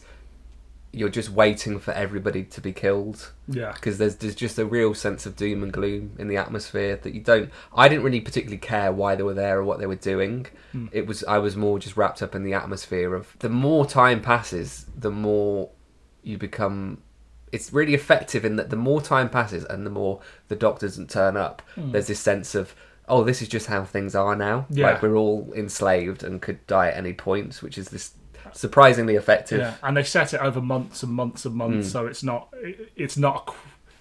you're 0.94 1.08
just 1.08 1.30
waiting 1.30 1.78
for 1.78 1.92
everybody 1.92 2.44
to 2.44 2.60
be 2.60 2.72
killed. 2.72 3.32
Yeah. 3.46 3.72
because 3.72 3.98
there's 3.98 4.16
there's 4.16 4.34
just 4.34 4.58
a 4.58 4.64
real 4.64 4.94
sense 4.94 5.26
of 5.26 5.36
doom 5.36 5.62
and 5.62 5.72
gloom 5.72 6.16
in 6.18 6.28
the 6.28 6.38
atmosphere 6.38 6.96
that 6.96 7.12
you 7.12 7.20
don't 7.20 7.50
I 7.74 7.88
didn't 7.88 8.04
really 8.04 8.22
particularly 8.22 8.58
care 8.58 8.90
why 8.90 9.16
they 9.16 9.22
were 9.22 9.34
there 9.34 9.58
or 9.58 9.64
what 9.64 9.78
they 9.78 9.86
were 9.86 9.96
doing. 9.96 10.46
Hmm. 10.72 10.86
It 10.92 11.06
was 11.06 11.24
I 11.24 11.38
was 11.38 11.56
more 11.56 11.78
just 11.78 11.96
wrapped 11.96 12.22
up 12.22 12.34
in 12.34 12.42
the 12.42 12.54
atmosphere 12.54 13.14
of 13.14 13.36
the 13.40 13.50
more 13.50 13.84
time 13.86 14.22
passes 14.22 14.86
the 14.96 15.10
more 15.10 15.70
you 16.22 16.38
become 16.38 17.02
it's 17.52 17.72
really 17.72 17.94
effective 17.94 18.44
in 18.44 18.56
that 18.56 18.70
the 18.70 18.76
more 18.76 19.02
time 19.02 19.28
passes 19.28 19.64
and 19.64 19.84
the 19.84 19.90
more 19.90 20.20
the 20.48 20.56
doctor 20.56 20.86
doesn't 20.86 21.10
turn 21.10 21.36
up 21.36 21.62
hmm. 21.74 21.92
there's 21.92 22.06
this 22.06 22.20
sense 22.20 22.54
of 22.54 22.74
oh 23.08 23.22
this 23.22 23.42
is 23.42 23.48
just 23.48 23.66
how 23.66 23.84
things 23.84 24.14
are 24.14 24.34
now. 24.34 24.66
Yeah. 24.70 24.92
like 24.92 25.02
we're 25.02 25.16
all 25.16 25.52
enslaved 25.54 26.24
and 26.24 26.40
could 26.40 26.66
die 26.66 26.88
at 26.88 26.96
any 26.96 27.12
point 27.12 27.56
which 27.62 27.76
is 27.76 27.90
this 27.90 28.14
surprisingly 28.54 29.16
effective 29.16 29.58
Yeah, 29.58 29.74
and 29.82 29.96
they 29.96 30.04
set 30.04 30.32
it 30.32 30.40
over 30.40 30.60
months 30.60 31.02
and 31.02 31.12
months 31.12 31.44
and 31.44 31.54
months, 31.54 31.88
mm. 31.88 31.90
so 31.90 32.06
it's 32.06 32.22
not 32.22 32.52
it's 32.96 33.16
not. 33.16 33.48
a 33.48 33.52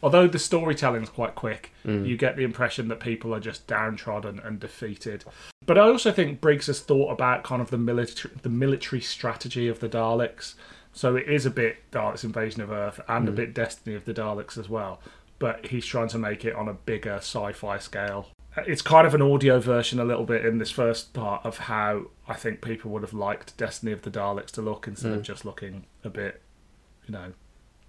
Although 0.04 0.28
the 0.28 0.38
storytelling's 0.38 1.08
quite 1.08 1.34
quick, 1.34 1.72
mm. 1.86 2.06
you 2.06 2.18
get 2.18 2.36
the 2.36 2.44
impression 2.44 2.89
that 2.89 3.00
people 3.00 3.34
are 3.34 3.39
just 3.39 3.66
downtrodden 3.68 4.38
and 4.44 4.60
defeated. 4.60 5.24
But 5.66 5.78
I 5.78 5.84
also 5.84 6.12
think 6.12 6.42
Briggs 6.42 6.68
has 6.68 6.82
thought 6.82 7.10
about 7.10 7.44
kind 7.44 7.62
of 7.62 7.70
the 7.70 7.78
military 7.78 8.34
the 8.42 8.50
military 8.50 9.02
strategy 9.02 9.70
of 9.70 9.80
the 9.80 9.88
Daleks. 9.88 10.56
So 10.92 11.16
it 11.16 11.28
is 11.28 11.46
a 11.46 11.50
bit 11.50 11.78
Daleks 11.92 12.26
Invasion 12.26 12.62
of 12.62 12.70
Earth 12.70 13.00
and 13.08 13.30
a 13.30 13.32
mm. 13.32 13.36
bit 13.36 13.54
Destiny 13.54 13.96
of 13.96 14.04
the 14.04 14.13
Daleks 14.13 14.58
as 14.58 14.68
well. 14.68 15.00
But 15.39 15.68
he's 15.68 15.86
trying 15.86 16.10
to 16.10 16.18
make 16.18 16.44
it 16.44 16.54
on 16.54 16.68
a 16.68 16.74
bigger 16.74 17.16
sci-fi 17.16 17.78
scale. 17.78 18.28
It's 18.58 18.82
kind 18.82 19.08
of 19.08 19.16
an 19.16 19.22
audio 19.22 19.60
version 19.60 20.00
a 20.00 20.06
little 20.06 20.26
bit 20.26 20.46
in 20.46 20.58
this 20.60 20.70
first 20.72 21.13
part 21.13 21.46
of 21.46 21.58
how 21.58 22.06
I 22.28 22.36
think 22.36 22.62
people 22.62 22.92
would 22.92 23.02
have 23.02 23.13
liked 23.13 23.58
Destiny 23.58 23.92
of 23.92 24.04
the 24.04 24.12
Daleks 24.12 24.52
to 24.52 24.62
look 24.62 24.88
instead 24.88 25.12
of 25.13 25.24
just 25.24 25.44
looking 25.46 25.86
a 26.04 26.10
bit, 26.10 26.42
you 27.08 27.13
know, 27.13 27.34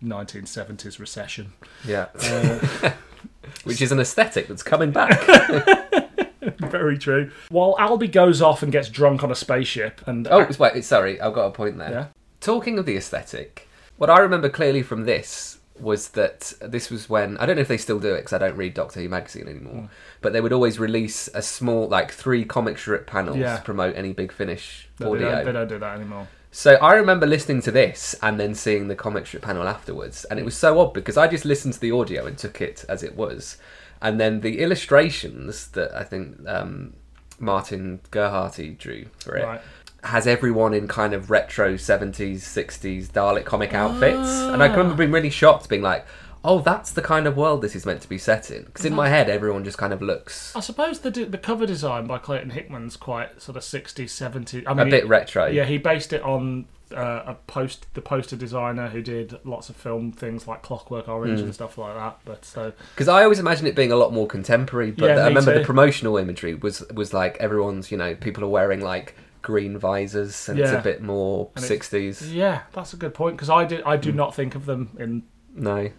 1970s 0.03 0.99
recession. 0.99 1.53
yeah 1.87 2.07
Uh, 2.23 2.91
which 3.65 3.81
is 3.83 3.93
an 3.93 4.01
aesthetic 4.01 4.49
that's 4.49 4.63
coming 4.63 4.91
back 4.91 5.21
Very 6.59 6.99
true. 6.99 7.31
While 7.49 7.75
Alby 7.79 8.09
goes 8.09 8.43
off 8.43 8.63
and 8.63 8.71
gets 8.71 8.89
drunk 8.91 9.23
on 9.25 9.31
a 9.31 9.35
spaceship, 9.35 10.07
and 10.07 10.27
Oh, 10.29 10.47
wait, 10.59 10.85
sorry, 10.85 11.19
I've 11.21 11.33
got 11.35 11.47
a 11.47 11.51
point 11.51 11.79
there. 11.79 11.91
Yeah. 11.91 12.07
Talking 12.41 12.79
of 12.79 12.85
the 12.85 12.97
aesthetic, 12.97 13.67
what 13.97 14.11
I 14.11 14.19
remember 14.19 14.49
clearly 14.51 14.83
from 14.83 15.05
this 15.05 15.59
was 15.81 16.11
that 16.11 16.53
this 16.61 16.89
was 16.91 17.09
when 17.09 17.37
I 17.39 17.47
don't 17.47 17.57
know 17.57 17.63
if 17.63 17.69
they 17.69 17.77
still 17.79 17.99
do 17.99 18.15
it 18.15 18.19
because 18.19 18.33
I 18.33 18.39
don't 18.39 18.57
read 18.57 18.75
Doctor 18.75 19.01
Who 19.01 19.09
magazine 19.09 19.49
anymore, 19.49 19.75
Hmm. 19.83 19.87
but 20.21 20.33
they 20.33 20.41
would 20.41 20.53
always 20.53 20.79
release 20.79 21.29
a 21.35 21.43
small, 21.43 21.89
like 21.89 22.13
three 22.13 22.45
comic 22.45 22.79
strip 22.79 23.07
panels 23.07 23.37
Yeah. 23.39 23.57
to 23.57 23.63
promote 23.63 23.97
any 23.97 24.13
Big 24.13 24.31
Finish 24.33 24.89
they, 24.99 25.07
audio. 25.07 25.31
don't, 25.31 25.45
they 25.47 25.53
don't 25.53 25.69
do 25.69 25.79
that 25.81 25.97
anymore. 25.97 26.29
So 26.53 26.75
I 26.75 26.95
remember 26.95 27.27
listening 27.27 27.61
to 27.63 27.73
this 27.73 28.15
and 28.23 28.39
then 28.39 28.55
seeing 28.55 28.87
the 28.87 28.95
comic 28.95 29.27
strip 29.27 29.43
panel 29.43 29.67
afterwards, 29.67 30.25
and 30.27 30.39
it 30.39 30.45
was 30.45 30.57
so 30.57 30.79
odd 30.79 30.95
because 30.95 31.17
I 31.17 31.27
just 31.27 31.45
listened 31.45 31.75
to 31.75 31.81
the 31.81 31.91
audio 31.91 32.25
and 32.27 32.39
took 32.39 32.61
it 32.61 32.85
as 32.89 33.03
it 33.03 33.17
was, 33.17 33.57
and 34.01 34.21
then 34.21 34.41
the 34.43 34.61
illustrations 34.61 35.67
that 35.73 35.93
I 35.93 36.05
think 36.05 36.37
um, 36.47 36.93
Martin 37.41 37.99
Geraghty 38.13 38.71
drew 38.71 39.07
for 39.19 39.37
it 39.37 39.45
Right. 39.45 39.61
Has 40.05 40.27
everyone 40.27 40.75
in 40.75 40.87
kind 40.89 41.13
of 41.15 41.31
retro 41.31 41.77
seventies, 41.77 42.45
sixties 42.47 43.09
Dalek 43.09 43.45
comic 43.45 43.75
outfits, 43.75 44.29
and 44.29 44.63
I 44.63 44.67
remember 44.67 44.95
being 44.95 45.11
really 45.13 45.31
shocked, 45.31 45.69
being 45.69 45.83
like, 45.83 46.05
"Oh, 46.45 46.61
that's 46.61 46.93
the 46.93 47.03
kind 47.03 47.27
of 47.27 47.37
world 47.37 47.63
this 47.63 47.75
is 47.75 47.87
meant 47.87 48.03
to 48.03 48.09
be 48.09 48.19
set 48.19 48.51
in." 48.51 48.65
Because 48.65 48.85
in 48.85 48.95
my 48.95 49.09
head, 49.09 49.29
everyone 49.31 49.65
just 49.65 49.79
kind 49.79 49.93
of 49.93 50.03
looks 50.03 50.55
I 50.55 50.61
suppose 50.61 51.01
the 51.01 51.11
the 51.11 51.39
cover 51.39 51.67
design 51.67 52.07
by 52.07 52.19
Clayton 52.19 52.51
Hickman's 52.51 52.97
quite 52.97 53.41
sort 53.41 53.57
of 53.57 53.63
60s, 53.63 54.11
70s. 54.11 54.65
I 54.67 54.75
mean, 54.75 54.87
a 54.89 54.91
bit 54.91 55.05
he- 55.05 55.09
retro. 55.09 55.47
Yeah, 55.47 55.65
he 55.65 55.79
based 55.79 56.13
it 56.13 56.23
on 56.23 56.67
uh, 56.95 57.23
a 57.27 57.35
post 57.47 57.87
the 57.95 58.03
poster 58.03 58.37
designer 58.37 58.89
who 58.89 59.01
did 59.03 59.37
lots 59.45 59.69
of 59.71 59.75
film 59.75 60.13
things 60.13 60.47
like 60.47 60.63
Clockwork 60.63 61.09
Orange 61.09 61.41
Mm. 61.41 61.45
and 61.45 61.55
stuff 61.55 61.77
like 61.79 61.95
that. 61.97 62.19
But 62.25 62.45
so 62.45 62.73
Because 62.95 63.09
I 63.09 63.25
always 63.25 63.39
imagine 63.41 63.67
it 63.67 63.75
being 63.75 63.91
a 63.91 63.97
lot 63.97 64.13
more 64.13 64.27
contemporary, 64.29 64.91
but 64.93 65.07
Yeah, 65.07 65.17
I 65.25 65.29
remember 65.29 65.55
too. 65.55 65.59
the 65.61 65.65
promotional 65.65 66.19
imagery 66.19 66.55
was 66.55 66.85
was 66.93 67.13
like 67.15 67.37
everyone's, 67.39 67.91
you 67.91 67.97
know, 67.97 68.15
people 68.15 68.45
are 68.45 68.49
wearing 68.49 68.81
like 68.81 69.17
green 69.45 69.79
visors, 69.79 70.49
and 70.49 70.59
it's 70.59 70.73
Yeah. 70.73 70.79
a 70.79 70.83
bit 70.83 71.01
more 71.03 71.51
And 71.55 71.63
it's- 71.65 71.69
sixties. 71.69 72.35
yeah, 72.35 72.63
that's 72.73 72.93
a 72.93 72.97
good 72.97 73.15
point 73.15 73.37
because 73.37 73.51
I 73.51 73.65
did 73.65 73.83
I 73.85 73.97
do 73.97 74.11
Mm. 74.13 74.17
not 74.17 74.35
think 74.35 74.57
of 74.57 74.67
them 74.67 74.97
in 74.99 75.23
No, 75.55 75.91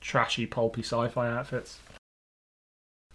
trashy, 0.00 0.44
pulpy 0.46 0.82
sci-fi 0.82 1.28
outfits. 1.28 1.78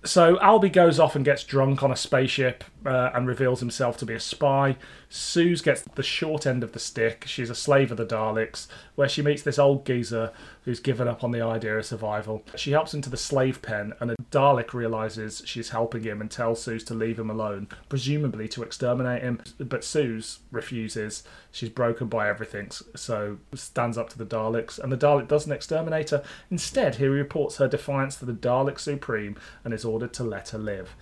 So 0.05 0.39
Alby 0.39 0.69
goes 0.69 0.97
off 0.97 1.15
and 1.17 1.25
gets 1.25 1.43
drunk 1.43 1.83
on 1.83 1.91
a 1.91 1.95
spaceship 1.97 2.63
uh, 2.85 3.09
and 3.13 3.27
reveals 3.27 3.59
himself 3.59 3.97
to 3.97 4.05
be 4.05 4.13
a 4.13 4.19
spy. 4.19 4.77
Suze 5.11 5.63
gets 5.63 5.81
the 5.81 6.03
short 6.03 6.45
end 6.45 6.63
of 6.63 6.73
the 6.73 6.79
stick. 6.79 7.23
She's 7.25 7.49
a 7.49 7.55
slave 7.55 7.89
of 7.89 7.97
the 7.97 8.05
Daleks, 8.05 8.67
where 8.93 9.09
she 9.09 9.23
meets 9.23 9.41
this 9.41 9.57
old 9.57 9.83
geezer 9.83 10.31
who's 10.65 10.79
given 10.79 11.07
up 11.07 11.23
on 11.23 11.31
the 11.31 11.41
idea 11.41 11.79
of 11.79 11.85
survival. 11.87 12.43
She 12.55 12.71
helps 12.71 12.93
him 12.93 13.01
to 13.01 13.09
the 13.09 13.17
slave 13.17 13.63
pen, 13.63 13.93
and 13.99 14.11
a 14.11 14.15
Dalek 14.29 14.71
realizes 14.71 15.41
she's 15.45 15.69
helping 15.69 16.03
him 16.03 16.21
and 16.21 16.29
tells 16.29 16.61
Suze 16.61 16.83
to 16.85 16.93
leave 16.93 17.17
him 17.17 17.31
alone, 17.31 17.67
presumably 17.89 18.47
to 18.49 18.61
exterminate 18.61 19.23
him. 19.23 19.41
But 19.57 19.83
Suze 19.83 20.39
refuses. 20.51 21.23
She's 21.51 21.69
broken 21.69 22.07
by 22.07 22.29
everything, 22.29 22.69
so 22.95 23.39
stands 23.55 23.97
up 23.97 24.09
to 24.09 24.17
the 24.19 24.27
Daleks, 24.27 24.77
and 24.77 24.91
the 24.91 24.97
Dalek 24.97 25.27
doesn't 25.27 25.51
exterminate 25.51 26.11
her. 26.11 26.23
Instead, 26.51 26.95
he 26.95 27.07
reports 27.07 27.57
her 27.57 27.67
defiance 27.67 28.17
to 28.17 28.25
the 28.25 28.33
Dalek 28.33 28.77
Supreme 28.77 29.37
and 29.63 29.73
is 29.73 29.85
ordered 29.85 30.13
to 30.13 30.23
let 30.23 30.49
her 30.49 30.59
live. 30.59 30.95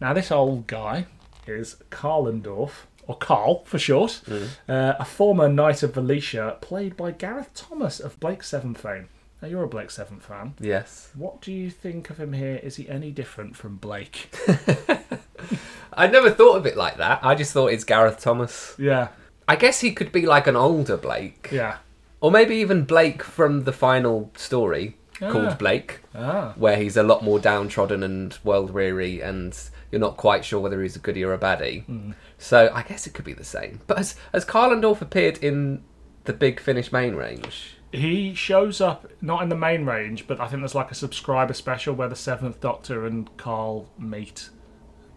Now, 0.00 0.14
this 0.14 0.32
old 0.32 0.66
guy 0.66 1.06
is 1.46 1.76
Karlendorf, 1.90 2.86
or 3.12 3.18
Carl 3.18 3.62
for 3.64 3.78
short, 3.78 4.20
uh, 4.68 4.94
a 4.98 5.04
former 5.04 5.48
Knight 5.48 5.82
of 5.82 5.92
Velyshaa, 5.92 6.60
played 6.60 6.96
by 6.96 7.10
Gareth 7.12 7.50
Thomas 7.54 8.00
of 8.00 8.18
Blake 8.20 8.42
Seven 8.42 8.74
fame. 8.74 9.08
Now, 9.40 9.48
you're 9.48 9.64
a 9.64 9.68
Blake 9.68 9.90
Seven 9.90 10.20
fan. 10.20 10.54
yes, 10.60 11.10
What 11.16 11.40
do 11.40 11.52
you 11.52 11.68
think 11.70 12.10
of 12.10 12.18
him 12.20 12.32
here? 12.32 12.60
Is 12.62 12.76
he 12.76 12.88
any 12.88 13.10
different 13.10 13.56
from 13.56 13.76
Blake? 13.76 14.32
I 15.92 16.06
never 16.06 16.30
thought 16.30 16.56
of 16.56 16.66
it 16.66 16.76
like 16.76 16.96
that. 16.98 17.20
I 17.22 17.34
just 17.34 17.52
thought 17.52 17.68
it's 17.72 17.84
Gareth 17.84 18.20
Thomas. 18.20 18.74
yeah, 18.78 19.08
I 19.48 19.56
guess 19.56 19.80
he 19.80 19.92
could 19.92 20.12
be 20.12 20.24
like 20.26 20.46
an 20.46 20.56
older 20.56 20.96
Blake, 20.96 21.48
yeah. 21.52 21.78
or 22.20 22.30
maybe 22.30 22.56
even 22.56 22.84
Blake 22.84 23.22
from 23.22 23.64
the 23.64 23.72
final 23.72 24.30
story 24.36 24.96
Ah. 25.20 25.30
called 25.30 25.58
Blake, 25.58 26.00
Ah, 26.14 26.52
where 26.56 26.76
he's 26.76 26.96
a 26.96 27.02
lot 27.02 27.22
more 27.22 27.38
downtrodden 27.38 28.02
and 28.02 28.38
world 28.42 28.70
weary, 28.70 29.20
and 29.20 29.56
you're 29.92 30.00
not 30.00 30.16
quite 30.16 30.44
sure 30.44 30.58
whether 30.58 30.82
he's 30.82 30.96
a 30.96 30.98
goodie 30.98 31.22
or 31.22 31.32
a 31.32 31.38
baddie. 31.38 31.84
Hmm. 31.84 32.12
So 32.38 32.70
I 32.74 32.82
guess 32.82 33.06
it 33.06 33.14
could 33.14 33.24
be 33.24 33.34
the 33.34 33.44
same. 33.44 33.80
But 33.86 33.98
has 33.98 34.16
has 34.32 34.44
Kalendorf 34.44 35.00
appeared 35.00 35.38
in 35.38 35.84
the 36.24 36.32
Big 36.32 36.58
Finish 36.58 36.90
main 36.90 37.14
range? 37.14 37.76
he 37.94 38.32
shows 38.32 38.80
up 38.80 39.06
not 39.20 39.42
in 39.42 39.50
the 39.50 39.54
main 39.54 39.84
range, 39.84 40.26
but 40.26 40.40
I 40.40 40.48
think 40.48 40.62
there's 40.62 40.74
like 40.74 40.90
a 40.90 40.94
subscriber 40.94 41.52
special 41.52 41.94
where 41.94 42.08
the 42.08 42.16
Seventh 42.16 42.58
Doctor 42.58 43.04
and 43.04 43.28
Carl 43.36 43.90
meet. 43.98 44.48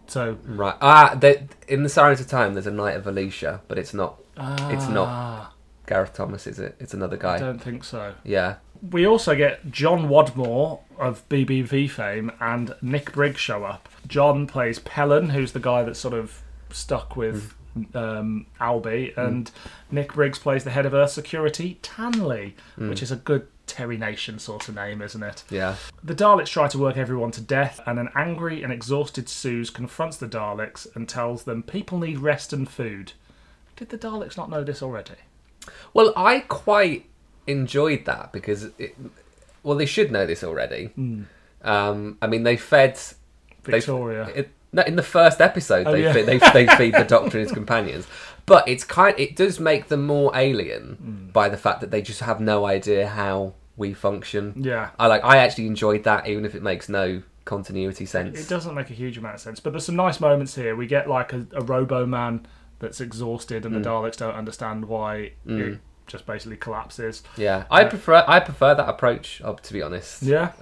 So 0.08 0.36
Right. 0.44 0.74
Ah, 0.82 1.16
there, 1.18 1.46
in 1.68 1.82
the 1.84 1.88
Sirens 1.88 2.20
of 2.20 2.28
Time, 2.28 2.52
there's 2.52 2.66
a 2.66 2.70
Knight 2.70 2.94
of 2.96 3.06
Alicia, 3.06 3.62
but 3.66 3.78
it's 3.78 3.94
not. 3.94 4.20
It's 4.36 4.88
not 4.88 5.08
Ah, 5.08 5.54
Gareth 5.86 6.12
Thomas, 6.12 6.46
is 6.46 6.58
it? 6.58 6.76
It's 6.78 6.92
another 6.92 7.16
guy. 7.16 7.36
I 7.36 7.38
don't 7.38 7.62
think 7.62 7.82
so. 7.82 8.12
Yeah. 8.24 8.56
We 8.82 9.06
also 9.06 9.34
get 9.34 9.70
John 9.70 10.08
Wadmore 10.08 10.80
of 10.98 11.28
BBV 11.28 11.90
fame 11.90 12.32
and 12.40 12.74
Nick 12.80 13.12
Briggs 13.12 13.40
show 13.40 13.64
up. 13.64 13.88
John 14.06 14.46
plays 14.46 14.78
Pellin, 14.78 15.30
who's 15.30 15.52
the 15.52 15.60
guy 15.60 15.82
that's 15.82 15.98
sort 15.98 16.14
of 16.14 16.42
stuck 16.70 17.16
with 17.16 17.54
um, 17.94 18.46
Alby, 18.60 19.12
and 19.16 19.50
Nick 19.90 20.14
Briggs 20.14 20.38
plays 20.38 20.64
the 20.64 20.70
head 20.70 20.86
of 20.86 20.94
Earth 20.94 21.10
Security, 21.10 21.78
Tanley, 21.82 22.54
which 22.76 23.02
is 23.02 23.10
a 23.10 23.16
good 23.16 23.48
Terry 23.66 23.98
Nation 23.98 24.38
sort 24.38 24.68
of 24.68 24.74
name, 24.74 25.02
isn't 25.02 25.22
it? 25.22 25.44
Yeah. 25.50 25.76
The 26.02 26.14
Daleks 26.14 26.46
try 26.46 26.68
to 26.68 26.78
work 26.78 26.96
everyone 26.96 27.32
to 27.32 27.40
death, 27.40 27.80
and 27.86 27.98
an 27.98 28.08
angry 28.14 28.62
and 28.62 28.72
exhausted 28.72 29.28
Suze 29.28 29.70
confronts 29.70 30.16
the 30.16 30.28
Daleks 30.28 30.86
and 30.94 31.08
tells 31.08 31.44
them 31.44 31.62
people 31.62 31.98
need 31.98 32.18
rest 32.18 32.52
and 32.52 32.68
food. 32.68 33.12
Did 33.76 33.90
the 33.90 33.98
Daleks 33.98 34.36
not 34.36 34.48
know 34.48 34.64
this 34.64 34.82
already? 34.82 35.16
Well, 35.92 36.12
I 36.16 36.40
quite 36.40 37.06
enjoyed 37.46 38.04
that 38.06 38.32
because, 38.32 38.64
it, 38.78 38.96
well, 39.62 39.76
they 39.76 39.86
should 39.86 40.10
know 40.12 40.26
this 40.26 40.42
already. 40.44 40.90
Um, 41.62 42.18
I 42.22 42.26
mean, 42.26 42.42
they 42.42 42.56
fed 42.56 42.98
they- 43.64 43.72
Victoria. 43.72 44.28
it, 44.34 44.50
no, 44.72 44.82
in 44.82 44.96
the 44.96 45.02
first 45.02 45.40
episode, 45.40 45.86
Oh, 45.86 45.92
they, 45.92 46.02
yeah. 46.02 46.12
feed, 46.12 46.26
they 46.26 46.38
they 46.38 46.66
feed 46.76 46.94
the 46.94 47.04
Doctor 47.08 47.38
and 47.38 47.46
his 47.48 47.52
companions, 47.52 48.06
but 48.44 48.68
it's 48.68 48.84
kind. 48.84 49.18
It 49.18 49.34
does 49.34 49.58
make 49.58 49.88
them 49.88 50.04
more 50.06 50.30
alien 50.34 50.96
Hmm. 51.00 51.26
by 51.32 51.48
the 51.48 51.56
fact 51.56 51.80
that 51.80 51.90
they 51.90 52.02
just 52.02 52.20
have 52.20 52.40
no 52.40 52.66
idea 52.66 53.06
how 53.08 53.54
we 53.76 53.94
function. 53.94 54.52
yeah. 54.56 54.90
I 54.98 55.06
like. 55.06 55.24
I 55.24 55.38
actually 55.38 55.66
enjoyed 55.66 56.04
that, 56.04 56.26
even 56.28 56.44
if 56.44 56.54
it 56.54 56.62
makes 56.62 56.88
no 56.88 57.22
continuity 57.46 58.04
sense. 58.06 58.38
It 58.38 58.48
doesn't 58.48 58.74
make 58.74 58.90
a 58.90 58.94
huge 58.94 59.16
amount 59.16 59.36
of 59.36 59.40
sense, 59.40 59.60
but 59.60 59.70
there's 59.72 59.86
some 59.86 59.96
nice 59.96 60.20
moments 60.20 60.54
here. 60.56 60.76
We 60.76 60.86
get 60.86 61.08
like 61.08 61.32
a, 61.32 61.46
a 61.52 61.62
Robo 61.62 62.04
Man 62.04 62.46
that's 62.80 63.00
exhausted, 63.00 63.64
and 63.64 63.74
the 63.74 63.80
Daleks 63.80 64.16
don't 64.16 64.34
understand 64.34 64.84
why 64.86 65.32
it 65.46 65.78
just 66.06 66.26
basically 66.26 66.56
collapses. 66.56 67.22
Yeah, 67.36 67.64
I 67.70 67.84
prefer 67.84 68.24
I 68.26 68.40
prefer 68.40 68.74
that 68.74 68.88
approach. 68.88 69.40
uh, 69.44 69.54
To 69.54 69.72
be 69.72 69.82
honest, 69.82 70.22
Yeah. 70.22 70.52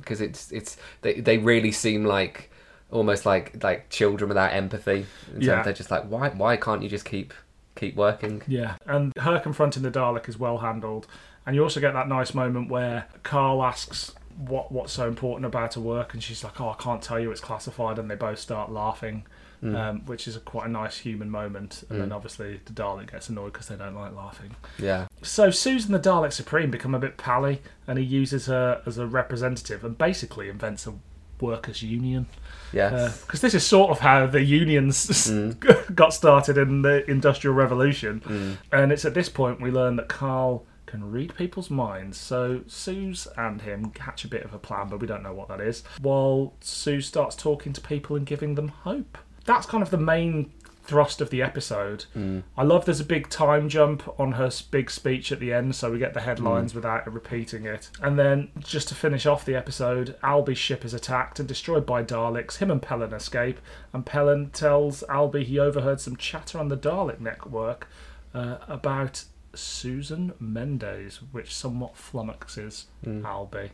because 0.00 0.20
it's 0.20 0.50
it's 0.52 0.76
they 1.02 1.20
they 1.20 1.38
really 1.38 1.72
seem 1.72 2.04
like 2.04 2.50
almost 2.90 3.26
like 3.26 3.62
like 3.62 3.90
children 3.90 4.28
without 4.28 4.52
empathy. 4.52 5.06
Yeah. 5.38 5.62
they're 5.62 5.72
just 5.72 5.90
like 5.90 6.04
why 6.04 6.28
why 6.30 6.56
can't 6.56 6.82
you 6.82 6.88
just 6.88 7.04
keep 7.04 7.34
keep 7.74 7.96
working? 7.96 8.42
Yeah, 8.46 8.76
and 8.86 9.12
her 9.18 9.38
confronting 9.40 9.82
the 9.82 9.90
Dalek 9.90 10.28
is 10.28 10.38
well 10.38 10.58
handled, 10.58 11.06
and 11.44 11.54
you 11.54 11.62
also 11.62 11.80
get 11.80 11.92
that 11.94 12.08
nice 12.08 12.32
moment 12.34 12.70
where 12.70 13.06
Carl 13.22 13.62
asks 13.62 14.14
what 14.38 14.70
what's 14.72 14.92
so 14.92 15.08
important 15.08 15.46
about 15.46 15.74
her 15.74 15.80
work, 15.80 16.14
and 16.14 16.22
she's 16.22 16.42
like, 16.44 16.60
"Oh, 16.60 16.70
I 16.70 16.82
can't 16.82 17.02
tell 17.02 17.18
you, 17.20 17.30
it's 17.30 17.40
classified," 17.40 17.98
and 17.98 18.10
they 18.10 18.14
both 18.16 18.38
start 18.38 18.70
laughing. 18.70 19.24
Mm. 19.66 19.76
Um, 19.76 20.00
which 20.06 20.28
is 20.28 20.36
a 20.36 20.40
quite 20.40 20.66
a 20.66 20.68
nice 20.68 20.98
human 20.98 21.30
moment, 21.30 21.82
and 21.88 22.00
then 22.00 22.10
mm. 22.10 22.14
obviously 22.14 22.60
the 22.64 22.72
Dalek 22.72 23.10
gets 23.10 23.28
annoyed 23.28 23.52
because 23.52 23.68
they 23.68 23.74
don't 23.74 23.96
like 23.96 24.14
laughing. 24.14 24.54
Yeah, 24.78 25.06
So 25.22 25.50
Susan 25.50 25.92
the 25.92 25.98
Dalek 25.98 26.32
Supreme 26.32 26.70
become 26.70 26.94
a 26.94 26.98
bit 26.98 27.16
pally, 27.16 27.62
and 27.86 27.98
he 27.98 28.04
uses 28.04 28.46
her 28.46 28.82
as 28.86 28.98
a 28.98 29.06
representative, 29.06 29.82
and 29.82 29.98
basically 29.98 30.48
invents 30.48 30.86
a 30.86 30.94
workers' 31.40 31.82
union. 31.82 32.26
yes, 32.72 32.92
uh, 32.92 33.12
Because 33.26 33.40
this 33.40 33.54
is 33.54 33.66
sort 33.66 33.90
of 33.90 34.00
how 34.00 34.26
the 34.26 34.42
unions 34.42 35.06
mm. 35.28 35.94
got 35.94 36.14
started 36.14 36.58
in 36.58 36.82
the 36.82 37.08
Industrial 37.10 37.54
Revolution, 37.54 38.58
and 38.70 38.92
it's 38.92 39.04
at 39.04 39.14
this 39.14 39.28
point 39.28 39.60
we 39.60 39.70
learn 39.70 39.96
that 39.96 40.08
Carl 40.08 40.64
can 40.86 41.10
read 41.10 41.34
people's 41.36 41.68
minds. 41.68 42.16
So 42.16 42.62
Suze 42.66 43.26
and 43.36 43.60
him 43.60 43.92
hatch 43.98 44.24
a 44.24 44.28
bit 44.28 44.44
of 44.44 44.54
a 44.54 44.58
plan, 44.58 44.88
but 44.88 45.00
we 45.00 45.06
don't 45.06 45.22
know 45.22 45.34
what 45.34 45.48
that 45.48 45.60
is. 45.60 45.82
While 46.00 46.54
Sue 46.60 47.00
starts 47.00 47.36
talking 47.36 47.72
to 47.74 47.80
people 47.80 48.16
and 48.16 48.24
giving 48.24 48.54
them 48.54 48.68
hope. 48.68 49.18
That's 49.46 49.66
kind 49.66 49.82
of 49.82 49.90
the 49.90 49.98
main 49.98 50.52
thrust 50.86 51.20
of 51.20 51.30
the 51.30 51.42
episode. 51.42 52.04
Hmm. 52.12 52.40
I 52.56 52.62
love 52.62 52.84
there's 52.84 53.00
a 53.00 53.04
big 53.04 53.28
time 53.28 53.68
jump 53.68 54.08
on 54.20 54.32
her 54.32 54.50
big 54.70 54.90
speech 54.90 55.32
at 55.32 55.40
the 55.40 55.52
end, 55.52 55.74
so 55.74 55.90
we 55.90 55.98
get 55.98 56.14
the 56.14 56.20
headlines 56.20 56.72
hmm. 56.72 56.78
without 56.78 57.12
repeating 57.12 57.64
it. 57.64 57.90
And 58.00 58.18
then, 58.18 58.50
just 58.58 58.88
to 58.88 58.94
finish 58.94 59.26
off 59.26 59.44
the 59.44 59.56
episode, 59.56 60.16
Alby's 60.22 60.58
ship 60.58 60.84
is 60.84 60.94
attacked 60.94 61.38
and 61.38 61.48
destroyed 61.48 61.84
by 61.84 62.02
Daleks. 62.02 62.58
Him 62.58 62.70
and 62.70 62.80
Pellin 62.80 63.12
escape, 63.12 63.60
and 63.92 64.06
Pellin 64.06 64.50
tells 64.50 65.02
Alby 65.04 65.44
he 65.44 65.58
overheard 65.58 66.00
some 66.00 66.16
chatter 66.16 66.58
on 66.58 66.68
the 66.68 66.76
Dalek 66.76 67.20
network 67.20 67.88
uh, 68.34 68.58
about 68.68 69.24
Susan 69.54 70.32
Mendes, 70.38 71.20
which 71.32 71.54
somewhat 71.54 71.94
flummoxes 71.94 72.84
hmm. 73.04 73.24
Alby. 73.26 73.70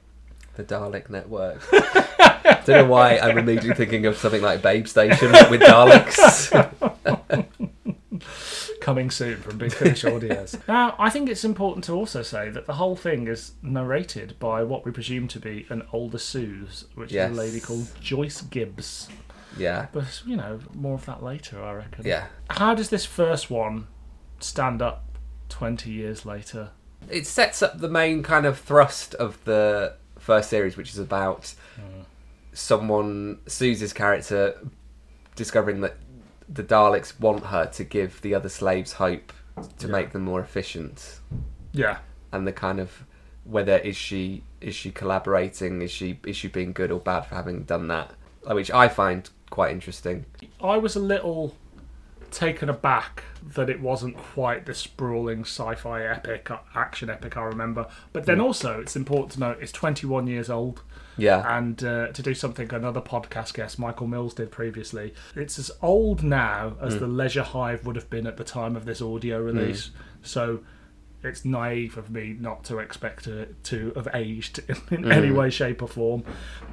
The 0.56 0.64
Dalek 0.64 1.08
Network. 1.10 1.62
I 1.72 2.62
Don't 2.64 2.68
know 2.68 2.84
why 2.86 3.18
I'm 3.18 3.38
immediately 3.38 3.74
thinking 3.74 4.06
of 4.06 4.16
something 4.16 4.42
like 4.42 4.62
Babe 4.62 4.86
Station 4.86 5.32
with 5.50 5.60
Daleks. 5.60 6.50
coming 8.80 9.10
soon 9.10 9.36
from 9.40 9.58
Big 9.58 9.72
Finish 9.72 10.02
Audios. 10.04 10.58
now, 10.68 10.94
I 10.98 11.08
think 11.08 11.28
it's 11.28 11.44
important 11.44 11.84
to 11.84 11.92
also 11.92 12.22
say 12.22 12.50
that 12.50 12.66
the 12.66 12.74
whole 12.74 12.96
thing 12.96 13.28
is 13.28 13.52
narrated 13.62 14.36
by 14.38 14.62
what 14.64 14.84
we 14.84 14.90
presume 14.90 15.28
to 15.28 15.38
be 15.40 15.66
an 15.70 15.82
older 15.92 16.18
Suze, 16.18 16.86
which 16.94 17.12
Yes. 17.12 17.30
is 17.30 17.36
a 17.38 17.40
lady 17.40 17.60
called 17.60 17.86
Joyce 18.00 18.40
Gibbs. 18.42 19.08
yeah, 19.56 19.86
But, 19.92 20.22
you 20.26 20.36
know, 20.36 20.58
more 20.74 20.94
of 20.94 21.06
that 21.06 21.22
later, 21.22 21.62
I 21.62 21.72
reckon. 21.74 22.04
yeah. 22.06 22.26
How 22.50 22.74
does 22.74 22.88
this 22.90 23.04
first 23.04 23.50
one 23.50 23.86
stand 24.40 24.82
up 24.82 25.04
20 25.48 25.90
years 25.90 26.26
later. 26.26 26.70
it 27.08 27.26
sets 27.26 27.62
up 27.62 27.78
the 27.80 27.88
main 27.88 28.22
kind 28.22 28.46
of 28.46 28.58
thrust 28.58 29.14
of 29.14 29.42
the 29.44 29.94
first 30.22 30.48
series, 30.48 30.76
which 30.76 30.90
is 30.90 30.98
about 30.98 31.54
someone 32.52 33.38
Susie's 33.46 33.92
character 33.92 34.58
discovering 35.36 35.80
that 35.80 35.96
the 36.48 36.62
Daleks 36.62 37.18
want 37.18 37.46
her 37.46 37.66
to 37.66 37.84
give 37.84 38.20
the 38.22 38.34
other 38.34 38.48
slaves 38.48 38.94
hope 38.94 39.32
to 39.78 39.86
Yeah. 39.86 39.92
make 39.92 40.12
them 40.12 40.22
more 40.22 40.40
efficient, 40.40 41.20
Yeah. 41.72 41.98
and 42.30 42.46
the 42.46 42.52
kind 42.52 42.78
of 42.80 43.04
whether 43.44 43.76
is 43.78 43.96
she 43.96 44.44
is 44.60 44.74
she 44.74 44.92
collaborating, 44.92 45.82
is 45.82 45.90
she 45.90 46.20
is 46.24 46.36
she 46.36 46.46
being 46.48 46.72
good 46.72 46.92
or 46.92 47.00
bad 47.00 47.22
for 47.26 47.34
having 47.34 47.64
done 47.64 47.88
that, 47.88 48.12
which 48.46 48.70
I 48.70 48.88
find 48.88 49.28
quite 49.50 49.72
interesting. 49.72 50.24
I 50.62 50.76
was 50.78 50.94
a 50.94 51.00
little 51.00 51.56
taken 52.32 52.68
aback 52.68 53.24
that 53.54 53.68
it 53.68 53.80
wasn't 53.80 54.16
quite 54.16 54.66
the 54.66 54.74
sprawling 54.74 55.40
sci-fi 55.40 56.04
epic, 56.04 56.50
uh, 56.50 56.58
action 56.74 57.10
epic 57.10 57.36
I 57.36 57.42
remember. 57.42 57.86
But 58.12 58.26
then 58.26 58.40
also, 58.40 58.80
it's 58.80 58.96
important 58.96 59.32
to 59.32 59.40
note 59.40 59.58
it's 59.60 59.72
21 59.72 60.26
years 60.26 60.50
old, 60.50 60.82
Yeah, 61.16 61.56
and 61.58 61.82
uh, 61.84 62.08
to 62.08 62.22
do 62.22 62.34
something 62.34 62.72
another 62.72 63.00
podcast 63.00 63.54
guest 63.54 63.78
Michael 63.78 64.06
Mills 64.06 64.34
did 64.34 64.50
previously. 64.50 65.14
It's 65.36 65.58
as 65.58 65.70
old 65.82 66.22
now 66.22 66.76
as 66.80 66.98
the 66.98 67.06
Leisure 67.06 67.42
Hive 67.42 67.86
would 67.86 67.96
have 67.96 68.10
been 68.10 68.26
at 68.26 68.36
the 68.36 68.44
time 68.44 68.76
of 68.76 68.84
this 68.84 69.00
audio 69.00 69.40
release. 69.40 69.90
So. 70.22 70.60
It's 71.24 71.44
naive 71.44 71.98
of 71.98 72.10
me 72.10 72.36
not 72.36 72.64
to 72.64 72.78
expect 72.80 73.28
it 73.28 73.62
to 73.66 73.92
have 73.94 74.08
aged 74.12 74.58
in, 74.68 75.04
in 75.04 75.12
any 75.12 75.30
way, 75.30 75.50
shape, 75.50 75.80
or 75.80 75.86
form. 75.86 76.24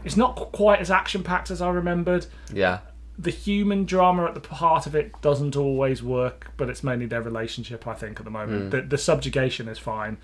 It's 0.04 0.18
not 0.18 0.36
quite 0.36 0.80
as 0.80 0.90
action 0.90 1.22
packed 1.22 1.52
as 1.52 1.62
I 1.62 1.70
remembered 1.70 2.26
yeah, 2.52 2.80
the 3.22 3.32
human 3.32 3.84
drama 3.84 4.26
at 4.26 4.42
the 4.42 4.56
heart 4.56 4.88
of 4.88 4.96
it 4.96 5.20
doesn't 5.22 5.56
always 5.58 6.02
work, 6.02 6.52
but 6.56 6.70
it's 6.70 6.84
mainly 6.84 7.06
their 7.06 7.22
relationship, 7.22 7.86
I 7.86 7.94
think, 7.94 8.20
at 8.20 8.24
the 8.24 8.32
moment. 8.32 8.72
The, 8.72 8.82
the 8.82 8.98
subjugation 8.98 9.68
is 9.68 9.78
fine, 9.78 10.18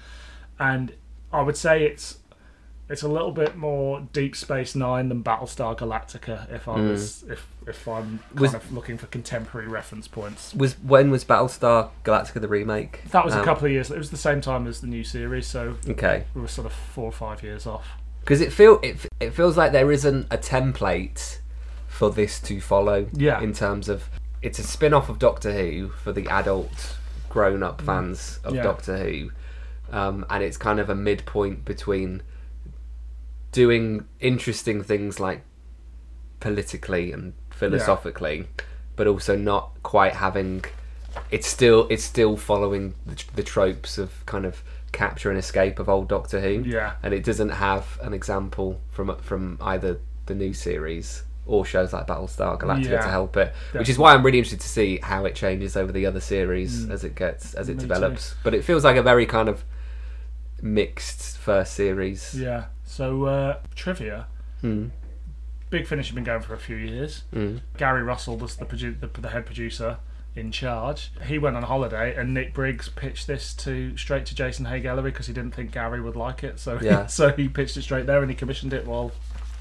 and 0.59 0.93
I 1.33 1.41
would 1.41 1.57
say 1.57 1.83
it's 1.85 2.19
it's 2.87 3.01
a 3.01 3.07
little 3.07 3.31
bit 3.31 3.55
more 3.57 4.07
Deep 4.13 4.35
Space 4.35 4.75
Nine 4.75 5.09
than 5.09 5.23
Battlestar 5.23 5.75
Galactica. 5.75 6.49
If 6.53 6.67
I 6.67 6.79
was 6.79 7.23
if 7.23 7.45
if 7.67 7.87
I'm 7.87 8.19
kind 8.29 8.39
Was- 8.39 8.53
of 8.53 8.71
looking 8.71 8.97
for 8.97 9.07
contemporary 9.07 9.67
reference 9.67 10.07
points. 10.07 10.53
was 10.53 10.75
when 10.79 11.09
was 11.11 11.25
Battlestar 11.25 11.89
Galactica 12.05 12.39
the 12.39 12.47
remake? 12.47 13.01
That 13.11 13.25
was 13.25 13.33
a 13.33 13.39
Um, 13.39 13.45
couple 13.45 13.65
of 13.65 13.71
years. 13.71 13.89
It 13.91 13.97
was 13.97 14.11
the 14.11 14.17
same 14.17 14.39
time 14.39 14.67
as 14.67 14.81
the 14.81 14.87
new 14.87 15.03
series, 15.03 15.47
so 15.47 15.75
Okay. 15.89 16.25
we 16.35 16.41
were 16.41 16.47
sort 16.47 16.67
of 16.67 16.73
four 16.73 17.05
or 17.05 17.11
five 17.11 17.41
years 17.43 17.65
off. 17.67 17.87
because 18.21 18.39
it 18.41 18.53
feel 18.53 18.79
it, 18.83 18.97
it 19.19 19.31
feels 19.31 19.57
like 19.57 19.71
there 19.71 19.91
isn't 19.91 20.27
a 20.31 20.37
template 20.37 21.39
for 21.95 22.11
this 22.11 22.39
to 22.41 22.59
follow 22.59 23.07
Yeah. 23.13 23.39
in 23.41 23.53
terms 23.53 23.87
of 23.87 24.09
it's 24.41 24.59
a 24.59 24.63
spin-off 24.63 25.07
of 25.09 25.17
doctor 25.17 25.53
who 25.53 25.89
for 26.03 26.11
the 26.11 26.27
adult 26.27 26.97
grown-up 27.29 27.81
fans 27.81 28.39
of 28.43 28.51
Mm. 28.51 28.55
Yeah. 28.57 28.63
doctor 28.63 28.97
who 28.97 29.31
um, 29.91 30.25
and 30.29 30.43
it's 30.43 30.57
kind 30.57 30.79
of 30.79 30.89
a 30.89 30.95
midpoint 30.95 31.63
between 31.63 32.21
doing 33.51 34.05
interesting 34.19 34.83
things 34.83 35.19
like 35.19 35.41
politically 36.39 37.11
and 37.11 37.33
philosophically 37.49 38.47
but 38.97 39.07
also 39.07 39.35
not 39.37 39.71
quite 39.83 40.13
having 40.15 40.63
it's 41.31 41.47
still 41.47 41.87
it's 41.89 42.03
still 42.03 42.35
following 42.35 42.93
the, 43.05 43.23
the 43.35 43.43
tropes 43.43 43.97
of 43.97 44.25
kind 44.25 44.45
of 44.45 44.61
capture 44.91 45.29
and 45.29 45.39
escape 45.39 45.79
of 45.79 45.87
old 45.89 46.07
Doctor 46.07 46.39
Who. 46.41 46.63
Yeah. 46.65 46.93
and 47.03 47.13
it 47.13 47.23
doesn't 47.23 47.49
have 47.49 47.97
an 48.01 48.13
example 48.13 48.81
from 48.91 49.15
from 49.19 49.57
either 49.61 49.99
the 50.25 50.35
new 50.35 50.53
series 50.53 51.23
or 51.45 51.63
shows 51.65 51.93
like 51.93 52.07
Battlestar 52.07 52.59
Galactica 52.59 52.89
Yeah, 52.89 53.01
to 53.01 53.09
help 53.09 53.37
it. 53.37 53.53
Which 53.73 53.89
is 53.89 53.97
why 53.97 54.13
I'm 54.13 54.23
really 54.23 54.39
interested 54.39 54.61
to 54.61 54.67
see 54.67 54.99
how 55.03 55.25
it 55.25 55.35
changes 55.35 55.77
over 55.77 55.91
the 55.91 56.05
other 56.05 56.19
series 56.19 56.89
as 56.89 57.03
it 57.03 57.15
gets 57.15 57.53
as 57.53 57.69
it 57.69 57.73
Mm. 57.77 57.81
Me 57.83 57.87
develops. 57.87 58.35
But 58.43 58.53
it 58.53 58.63
feels 58.63 58.83
like 58.83 58.95
a 58.97 59.03
very 59.03 59.25
kind 59.25 59.47
of 59.49 59.63
mixed 60.61 61.37
first 61.37 61.73
series. 61.73 62.33
Yeah. 62.39 62.65
So 62.83 63.25
uh, 63.25 63.57
trivia. 63.75 64.27
Hmm. 64.61 64.87
Big 65.69 65.87
Finish 65.87 66.07
has 66.07 66.15
been 66.15 66.23
going 66.23 66.41
for 66.41 66.53
a 66.53 66.59
few 66.59 66.75
years. 66.75 67.23
Mm. 67.33 67.61
Gary 67.77 68.03
Russell 68.03 68.37
was 68.37 68.55
the, 68.55 68.65
produ- 68.65 68.99
the 68.99 69.07
the 69.21 69.29
head 69.29 69.45
producer 69.45 69.97
in 70.35 70.51
charge. 70.51 71.11
He 71.25 71.37
went 71.39 71.55
on 71.55 71.63
holiday, 71.63 72.15
and 72.15 72.33
Nick 72.33 72.53
Briggs 72.53 72.89
pitched 72.89 73.25
this 73.27 73.53
to 73.55 73.95
straight 73.97 74.25
to 74.27 74.35
Jason 74.35 74.65
Haigh-Ellery 74.65 75.11
because 75.11 75.27
he 75.27 75.33
didn't 75.33 75.55
think 75.55 75.71
Gary 75.71 76.01
would 76.01 76.15
like 76.15 76.43
it. 76.43 76.59
So 76.59 76.79
Yeah. 76.81 77.05
so 77.07 77.31
he 77.31 77.47
pitched 77.49 77.77
it 77.77 77.81
straight 77.83 78.05
there, 78.05 78.21
and 78.21 78.29
he 78.29 78.35
commissioned 78.35 78.73
it 78.73 78.85
while 78.85 79.11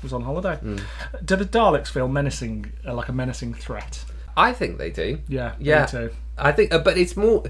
was 0.04 0.12
on 0.12 0.22
holiday. 0.22 0.56
Mm. 0.62 0.80
Do 1.24 1.34
the 1.34 1.44
Daleks 1.44 1.88
feel 1.88 2.06
menacing, 2.06 2.72
uh, 2.86 2.94
like 2.94 3.08
a 3.08 3.12
menacing 3.12 3.54
threat? 3.54 4.04
I 4.36 4.52
think 4.52 4.78
they 4.78 4.90
do. 4.90 5.18
Yeah, 5.26 5.54
Yeah. 5.58 5.86
too. 5.86 6.10
I 6.38 6.52
think, 6.52 6.72
uh, 6.72 6.78
but 6.78 6.96
it's 6.96 7.16
more 7.16 7.42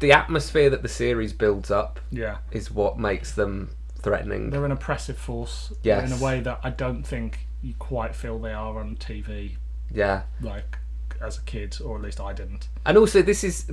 the 0.00 0.12
atmosphere 0.12 0.70
that 0.70 0.82
the 0.82 0.88
series 0.88 1.32
builds 1.32 1.70
up 1.70 2.00
Yeah, 2.10 2.38
is 2.50 2.70
what 2.70 2.98
makes 2.98 3.32
them 3.32 3.70
threatening. 3.96 4.50
they're 4.50 4.64
an 4.64 4.72
oppressive 4.72 5.16
force 5.18 5.72
Yes. 5.82 6.10
in 6.10 6.18
a 6.18 6.22
way 6.22 6.40
that 6.40 6.60
I 6.62 6.70
don't 6.70 7.04
think 7.04 7.46
you 7.62 7.74
quite 7.78 8.14
feel 8.14 8.38
they 8.38 8.52
are 8.52 8.78
on 8.78 8.96
TV, 8.96 9.56
Yeah, 9.90 10.22
like 10.40 10.78
as 11.20 11.38
a 11.38 11.42
kid, 11.42 11.78
or 11.82 11.96
at 11.96 12.02
least 12.02 12.20
I 12.20 12.32
didn't. 12.32 12.68
and 12.84 12.98
also 12.98 13.22
this 13.22 13.42
is 13.44 13.70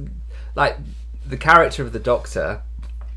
like 0.55 0.77
the 1.27 1.37
character 1.37 1.83
of 1.83 1.91
the 1.91 1.99
Doctor 1.99 2.61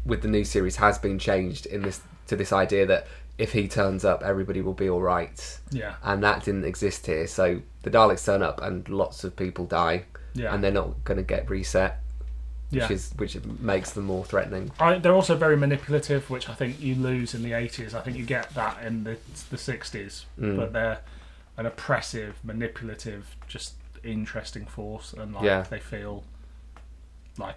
with 0.05 0.23
the 0.23 0.29
new 0.29 0.45
series 0.45 0.77
has 0.77 0.99
been 0.99 1.19
changed 1.19 1.67
in 1.67 1.83
this 1.83 2.01
to 2.27 2.37
this 2.37 2.53
idea 2.53 2.85
that 2.87 3.07
if 3.39 3.53
he 3.53 3.67
turns 3.69 4.05
up, 4.05 4.23
everybody 4.23 4.61
will 4.61 4.75
be 4.75 4.89
all 4.89 5.03
right, 5.03 5.59
Yeah, 5.71 5.95
and 6.03 6.23
that 6.23 6.45
didn't 6.45 6.65
exist 6.65 7.07
here. 7.07 7.27
So 7.27 7.63
the 7.83 7.91
Daleks 7.91 8.25
turn 8.25 8.43
up, 8.43 8.61
and 8.63 8.89
lots 8.89 9.25
of 9.25 9.35
people 9.37 9.67
die, 9.67 10.05
yeah, 10.35 10.55
and 10.55 10.63
they're 10.63 10.71
not 10.73 11.03
going 11.05 11.17
to 11.19 11.25
get 11.25 11.49
reset, 11.51 12.01
which 12.71 12.81
yeah. 12.83 12.93
is 12.93 13.13
which 13.17 13.37
makes 13.61 13.91
them 13.93 14.05
more 14.05 14.25
threatening. 14.25 14.71
I, 14.79 14.99
they're 14.99 15.13
also 15.15 15.35
very 15.37 15.57
manipulative, 15.57 16.31
which 16.31 16.49
I 16.49 16.55
think 16.55 16.81
you 16.81 16.95
lose 16.95 17.35
in 17.35 17.43
the 17.43 17.51
80s. 17.53 17.93
I 17.95 18.01
think 18.01 18.17
you 18.17 18.25
get 18.25 18.55
that 18.55 18.83
in 18.85 19.05
the 19.05 19.17
the 19.51 19.57
60s, 19.57 20.25
Mm. 20.41 20.57
but 20.57 20.73
they're 20.73 21.01
an 21.57 21.67
oppressive, 21.67 22.37
manipulative, 22.45 23.37
just 23.49 23.75
interesting 24.03 24.67
force, 24.67 25.13
and 25.13 25.35
like 25.35 25.45
Yeah. 25.45 25.63
they 25.63 25.79
feel 25.81 26.25
like 27.39 27.57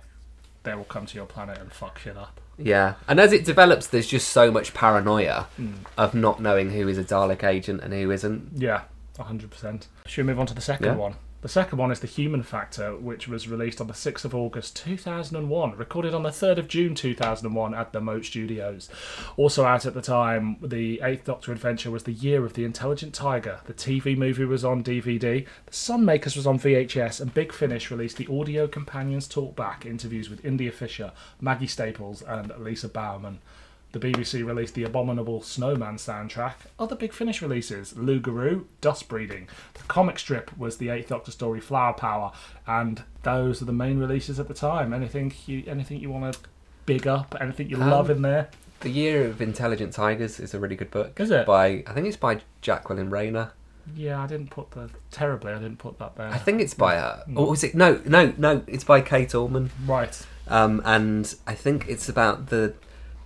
they 0.63 0.73
will 0.75 0.83
come 0.85 1.05
to 1.05 1.15
your 1.15 1.25
planet 1.25 1.57
and 1.59 1.71
fuck 1.71 1.99
shit 1.99 2.17
up. 2.17 2.39
Yeah, 2.57 2.95
and 3.07 3.19
as 3.19 3.33
it 3.33 3.45
develops, 3.45 3.87
there's 3.87 4.07
just 4.07 4.29
so 4.29 4.49
much 4.51 4.73
paranoia 4.73 5.47
Hmm. 5.57 5.73
of 5.97 6.13
not 6.15 6.41
knowing 6.41 6.71
who 6.71 6.87
is 6.87 6.97
a 6.97 7.03
Dalek 7.03 7.43
agent 7.43 7.81
and 7.83 7.93
who 7.93 8.09
isn't. 8.11 8.49
Yeah, 8.55 8.81
100%. 9.19 9.87
Should 10.05 10.25
we 10.25 10.31
move 10.31 10.39
on 10.39 10.45
to 10.47 10.53
the 10.53 10.61
second 10.61 10.85
Yeah. 10.87 10.95
one? 10.95 11.15
The 11.41 11.49
second 11.49 11.77
one 11.77 11.91
is 11.91 11.99
The 11.99 12.07
Human 12.07 12.41
Factor, 12.41 12.95
which 12.97 13.27
was 13.27 13.47
released 13.47 13.79
on 13.79 13.85
the 13.85 13.93
6th 13.93 14.25
of 14.25 14.33
August 14.33 14.75
2001, 14.77 15.77
recorded 15.77 16.15
on 16.15 16.23
the 16.23 16.29
3rd 16.29 16.57
of 16.57 16.67
June 16.67 16.95
2001 16.95 17.75
at 17.75 17.93
the 17.93 18.01
Moat 18.01 18.25
Studios. 18.25 18.89
Also 19.37 19.63
out 19.63 19.85
at 19.85 19.93
the 19.93 20.01
time, 20.01 20.57
The 20.63 20.99
Eighth 21.03 21.25
Doctor 21.25 21.51
Adventure 21.51 21.91
was 21.91 22.03
the 22.03 22.11
year 22.11 22.43
of 22.43 22.53
The 22.53 22.65
Intelligent 22.65 23.13
Tiger. 23.13 23.59
The 23.65 23.75
TV 23.75 24.17
movie 24.17 24.45
was 24.45 24.65
on 24.65 24.83
DVD, 24.83 25.45
The 25.67 25.71
Sunmakers 25.71 26.35
was 26.35 26.47
on 26.47 26.57
VHS, 26.57 27.21
and 27.21 27.31
Big 27.31 27.53
Finish 27.53 27.91
released 27.91 28.17
the 28.17 28.27
Audio 28.31 28.67
Companions 28.67 29.27
Talk 29.27 29.55
Back 29.55 29.85
interviews 29.85 30.31
with 30.31 30.43
India 30.43 30.71
Fisher, 30.71 31.11
Maggie 31.39 31.67
Stables, 31.67 32.23
and 32.23 32.51
Lisa 32.57 32.89
Bowerman. 32.89 33.37
The 33.93 33.99
BBC 33.99 34.45
released 34.45 34.73
the 34.75 34.83
Abominable 34.83 35.41
Snowman 35.41 35.95
soundtrack. 35.95 36.53
Other 36.77 36.95
Big 36.95 37.13
Finish 37.13 37.41
releases: 37.41 37.95
Loups-Garoux, 37.97 38.65
Dust 38.81 39.07
Breeding. 39.07 39.47
The 39.73 39.83
comic 39.83 40.19
strip 40.19 40.55
was 40.57 40.77
the 40.77 40.89
Eighth 40.89 41.09
Doctor 41.09 41.31
story 41.31 41.61
Flower 41.61 41.93
Power, 41.93 42.31
and 42.67 43.03
those 43.23 43.61
are 43.61 43.65
the 43.65 43.71
main 43.73 43.97
releases 43.97 44.39
at 44.39 44.47
the 44.47 44.53
time. 44.53 44.93
Anything 44.93 45.33
you 45.45 45.63
anything 45.67 45.99
you 46.01 46.09
want 46.11 46.33
to 46.33 46.39
big 46.85 47.07
up? 47.07 47.35
Anything 47.39 47.69
you 47.69 47.81
Um, 47.81 47.89
love 47.89 48.09
in 48.09 48.21
there? 48.21 48.49
The 48.81 48.89
Year 48.89 49.25
of 49.25 49.41
Intelligent 49.41 49.93
Tigers 49.93 50.39
is 50.39 50.53
a 50.53 50.59
really 50.59 50.75
good 50.75 50.91
book. 50.91 51.19
Is 51.19 51.31
it? 51.31 51.45
By 51.47 51.83
I 51.87 51.93
think 51.93 52.07
it's 52.07 52.17
by 52.17 52.41
Jacqueline 52.61 53.09
Rayner. 53.09 53.51
Yeah, 53.95 54.21
I 54.21 54.27
didn't 54.27 54.49
put 54.49 54.71
the 54.71 54.89
terribly. 55.11 55.53
I 55.53 55.59
didn't 55.59 55.77
put 55.79 55.97
that 55.99 56.17
there. 56.17 56.27
I 56.27 56.37
think 56.37 56.59
it's 56.61 56.73
by 56.73 56.95
her. 56.95 57.23
Mm. 57.27 57.37
Or 57.39 57.49
was 57.51 57.63
it? 57.63 57.73
No, 57.73 58.01
no, 58.05 58.33
no. 58.37 58.63
It's 58.67 58.83
by 58.83 58.99
Kate 59.01 59.33
Orman. 59.33 59.71
right. 59.85 60.25
Um, 60.49 60.81
and 60.85 61.33
I 61.47 61.55
think 61.55 61.87
it's 61.87 62.07
about 62.09 62.47
the 62.47 62.73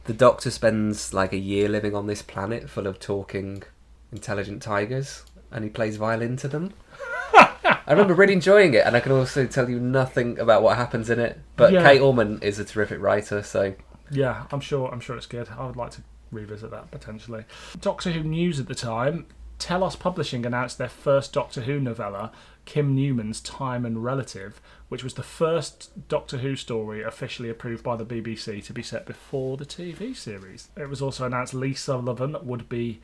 the 0.05 0.13
Doctor 0.13 0.49
spends 0.51 1.13
like 1.13 1.33
a 1.33 1.37
year 1.37 1.69
living 1.69 1.95
on 1.95 2.07
this 2.07 2.21
planet 2.21 2.69
full 2.69 2.87
of 2.87 2.99
talking 2.99 3.63
intelligent 4.11 4.61
tigers, 4.61 5.23
and 5.51 5.63
he 5.63 5.69
plays 5.69 5.97
violin 5.97 6.37
to 6.37 6.47
them. 6.47 6.73
I 7.33 7.83
remember 7.89 8.13
really 8.13 8.33
enjoying 8.33 8.73
it, 8.73 8.85
and 8.85 8.95
I 8.95 8.99
can 8.99 9.11
also 9.11 9.45
tell 9.45 9.69
you 9.69 9.79
nothing 9.79 10.39
about 10.39 10.63
what 10.63 10.77
happens 10.77 11.09
in 11.09 11.19
it. 11.19 11.39
But 11.55 11.71
Yeah. 11.73 11.83
Kate 11.83 12.01
Orman 12.01 12.39
is 12.41 12.59
a 12.59 12.65
terrific 12.65 13.01
writer, 13.01 13.43
so 13.43 13.75
Yeah, 14.09 14.45
I'm 14.51 14.59
sure. 14.59 14.89
I'm 14.91 14.99
sure 14.99 15.15
it's 15.15 15.25
good. 15.25 15.49
I 15.57 15.65
would 15.65 15.77
like 15.77 15.91
to 15.91 16.01
revisit 16.31 16.71
that 16.71 16.91
potentially. 16.91 17.45
Doctor 17.79 18.11
Who 18.11 18.23
news 18.23 18.59
at 18.59 18.67
the 18.67 18.75
time. 18.75 19.25
Telos 19.59 19.95
Publishing 19.95 20.43
announced 20.45 20.79
their 20.79 20.89
first 20.89 21.33
Doctor 21.33 21.61
Who 21.61 21.79
novella, 21.79 22.31
Kim 22.65 22.95
Newman's 22.95 23.39
Time 23.41 23.85
and 23.85 24.03
Relative, 24.03 24.59
which 24.91 25.05
was 25.05 25.13
the 25.13 25.23
first 25.23 26.09
Doctor 26.09 26.39
Who 26.39 26.57
story 26.57 27.01
officially 27.01 27.47
approved 27.47 27.81
by 27.81 27.95
the 27.95 28.05
BBC 28.05 28.61
to 28.65 28.73
be 28.73 28.83
set 28.83 29.05
before 29.05 29.55
the 29.55 29.65
TV 29.65 30.13
series. 30.13 30.67
It 30.75 30.89
was 30.89 31.01
also 31.01 31.25
announced 31.25 31.53
Lee 31.53 31.73
Sullivan 31.73 32.35
would 32.41 32.67
be 32.67 32.99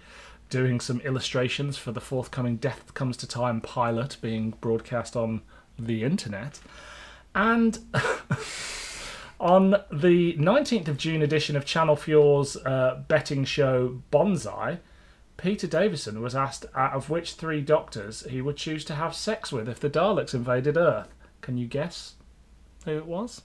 doing 0.49 0.81
some 0.81 0.99
illustrations 0.99 1.77
for 1.77 1.93
the 1.93 2.01
forthcoming 2.01 2.57
Death 2.57 2.93
Comes 2.93 3.15
to 3.15 3.27
Time 3.27 3.61
pilot 3.61 4.17
being 4.19 4.55
broadcast 4.59 5.15
on 5.15 5.43
the 5.79 6.03
internet. 6.03 6.59
And 7.33 7.79
On 9.39 9.69
the 9.89 10.33
19th 10.33 10.89
of 10.89 10.97
June 10.97 11.21
edition 11.21 11.55
of 11.55 11.63
Channel 11.63 11.95
Four's 11.95 12.57
uh, 12.57 13.01
betting 13.07 13.45
show 13.45 14.01
Banzai, 14.11 14.79
Peter 15.37 15.67
Davison 15.67 16.21
was 16.21 16.35
asked 16.35 16.65
out 16.75 16.91
of 16.93 17.09
which 17.09 17.35
three 17.35 17.61
doctors 17.61 18.25
he 18.29 18.41
would 18.41 18.57
choose 18.57 18.83
to 18.85 18.95
have 18.95 19.15
sex 19.15 19.53
with 19.53 19.69
if 19.69 19.79
the 19.79 19.89
Daleks 19.89 20.33
invaded 20.33 20.75
Earth. 20.75 21.13
Can 21.41 21.57
you 21.57 21.67
guess 21.67 22.15
who 22.85 22.97
it 22.97 23.05
was? 23.05 23.41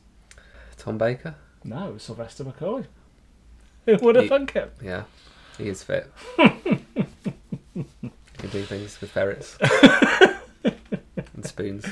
Tom 0.77 0.99
Baker. 0.99 1.35
No, 1.65 1.97
Sylvester 1.99 2.45
McCoy. 2.45 2.87
Who 3.87 3.97
would 4.01 4.17
have 4.17 4.29
thunk 4.29 4.55
it? 4.57 4.73
Yeah, 4.83 5.05
he 5.59 5.69
is 5.69 5.83
fit. 5.83 6.11
he 6.37 6.45
can 7.75 8.51
do 8.51 8.63
things 8.63 9.01
with 9.01 9.11
ferrets 9.11 9.59
and 10.65 11.45
spoons. 11.45 11.85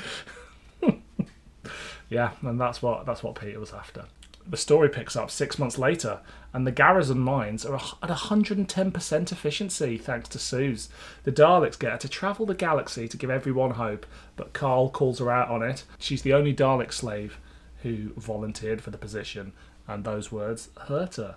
Yeah, 2.08 2.32
and 2.42 2.60
that's 2.60 2.82
what 2.82 3.06
that's 3.06 3.22
what 3.22 3.40
Peter 3.40 3.58
was 3.58 3.72
after. 3.72 4.04
The 4.46 4.56
story 4.56 4.88
picks 4.88 5.16
up 5.16 5.30
six 5.30 5.58
months 5.58 5.78
later, 5.78 6.20
and 6.52 6.66
the 6.66 6.72
Garrison 6.72 7.20
mines 7.20 7.64
are 7.64 7.76
at 7.76 8.10
110% 8.10 9.32
efficiency 9.32 9.98
thanks 9.98 10.28
to 10.30 10.38
Suze. 10.38 10.88
The 11.24 11.32
Daleks 11.32 11.78
get 11.78 11.92
her 11.92 11.98
to 11.98 12.08
travel 12.08 12.46
the 12.46 12.54
galaxy 12.54 13.06
to 13.06 13.16
give 13.16 13.30
everyone 13.30 13.72
hope, 13.72 14.06
but 14.36 14.52
Carl 14.52 14.90
calls 14.90 15.18
her 15.18 15.30
out 15.30 15.50
on 15.50 15.62
it. 15.62 15.84
She's 15.98 16.22
the 16.22 16.32
only 16.32 16.54
Dalek 16.54 16.92
slave 16.92 17.38
who 17.82 18.12
volunteered 18.16 18.82
for 18.82 18.90
the 18.90 18.98
position, 18.98 19.52
and 19.86 20.04
those 20.04 20.32
words 20.32 20.70
hurt 20.86 21.16
her. 21.16 21.36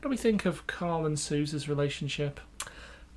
What 0.00 0.02
do 0.02 0.08
we 0.08 0.16
think 0.16 0.46
of 0.46 0.66
Carl 0.66 1.06
and 1.06 1.18
Suze's 1.18 1.68
relationship? 1.68 2.40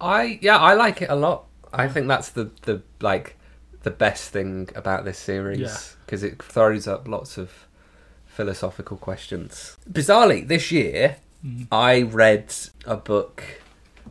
I 0.01 0.39
yeah, 0.41 0.57
I 0.57 0.73
like 0.73 1.01
it 1.01 1.09
a 1.09 1.15
lot. 1.15 1.45
I 1.71 1.87
think 1.87 2.07
that's 2.07 2.29
the 2.29 2.51
the 2.63 2.83
like 3.01 3.37
the 3.83 3.91
best 3.91 4.31
thing 4.31 4.69
about 4.75 5.05
this 5.05 5.17
series 5.17 5.95
because 6.05 6.23
it 6.23 6.41
throws 6.41 6.87
up 6.87 7.07
lots 7.07 7.37
of 7.37 7.51
philosophical 8.33 8.97
questions. 8.97 9.77
Bizarrely, 9.89 10.47
this 10.47 10.71
year 10.71 11.17
I 11.71 12.01
read 12.01 12.53
a 12.85 12.97
book 12.97 13.43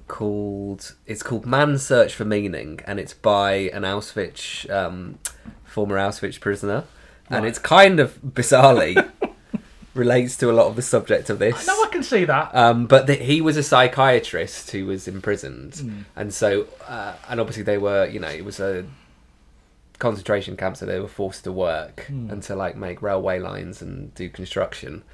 called 0.08 0.94
it's 1.06 1.22
called 1.22 1.46
Man's 1.46 1.84
Search 1.84 2.14
for 2.14 2.24
Meaning, 2.24 2.80
and 2.86 3.00
it's 3.00 3.14
by 3.14 3.54
an 3.72 3.82
Auschwitz 3.82 4.70
um, 4.70 5.18
former 5.64 5.96
Auschwitz 5.96 6.38
prisoner, 6.38 6.84
and 7.30 7.46
it's 7.46 7.58
kind 7.58 7.98
of 7.98 8.20
bizarrely 8.22 9.10
relates 9.94 10.36
to 10.36 10.50
a 10.50 10.52
lot 10.52 10.66
of 10.66 10.76
the 10.76 10.82
subject 10.82 11.28
of 11.30 11.38
this. 11.38 11.66
No, 11.66 11.72
I 11.72 11.88
can 11.90 12.02
see 12.02 12.24
that. 12.24 12.54
Um, 12.54 12.86
but 12.86 13.06
the, 13.06 13.14
he 13.14 13.40
was 13.40 13.56
a 13.56 13.62
psychiatrist 13.62 14.70
who 14.70 14.86
was 14.86 15.08
imprisoned, 15.08 16.04
and 16.14 16.32
so 16.32 16.66
uh, 16.86 17.14
and 17.28 17.40
obviously 17.40 17.62
they 17.62 17.78
were, 17.78 18.06
you 18.06 18.20
know, 18.20 18.28
it 18.28 18.44
was 18.44 18.60
a 18.60 18.84
concentration 20.02 20.56
camp, 20.56 20.76
so 20.76 20.84
they 20.84 20.98
were 20.98 21.06
forced 21.08 21.44
to 21.44 21.52
work 21.52 22.06
and 22.08 22.42
to 22.42 22.56
like 22.56 22.76
make 22.76 23.00
railway 23.00 23.38
lines 23.38 23.80
and 23.80 24.12
do 24.14 24.28
construction. 24.28 25.04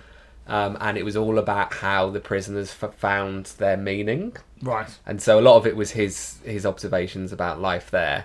Um, 0.46 0.79
and 0.81 0.96
it 0.96 1.05
was 1.05 1.14
all 1.14 1.38
about 1.38 1.74
how 1.74 2.09
the 2.09 2.20
prisoners 2.20 2.74
f- 2.83 2.94
found 2.94 3.46
their 3.59 3.77
meaning, 3.77 4.35
right. 4.62 4.88
and 5.05 5.20
so 5.20 5.38
a 5.38 5.42
lot 5.42 5.57
of 5.57 5.66
it 5.66 5.77
was 5.77 5.90
his 5.90 6.38
his 6.42 6.64
observations 6.64 7.33
about 7.33 7.61
life 7.61 7.90
there. 7.90 8.24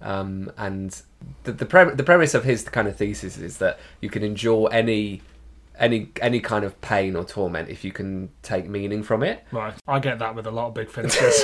Um, 0.00 0.50
and 0.56 1.00
the 1.44 1.52
the, 1.52 1.66
pre- 1.66 1.94
the 1.94 2.02
premise 2.02 2.34
of 2.34 2.42
his 2.42 2.64
kind 2.64 2.88
of 2.88 2.96
thesis 2.96 3.38
is 3.38 3.58
that 3.58 3.78
you 4.00 4.10
can 4.10 4.24
endure 4.24 4.68
any 4.72 5.22
any 5.78 6.08
any 6.20 6.40
kind 6.40 6.64
of 6.64 6.80
pain 6.80 7.14
or 7.14 7.24
torment 7.24 7.68
if 7.68 7.84
you 7.84 7.92
can 7.92 8.30
take 8.42 8.68
meaning 8.68 9.04
from 9.04 9.22
it. 9.22 9.44
Right. 9.52 9.74
I 9.86 10.00
get 10.00 10.18
that 10.18 10.34
with 10.34 10.48
a 10.48 10.50
lot 10.50 10.66
of 10.68 10.74
big 10.74 10.90
finishers. 10.96 11.40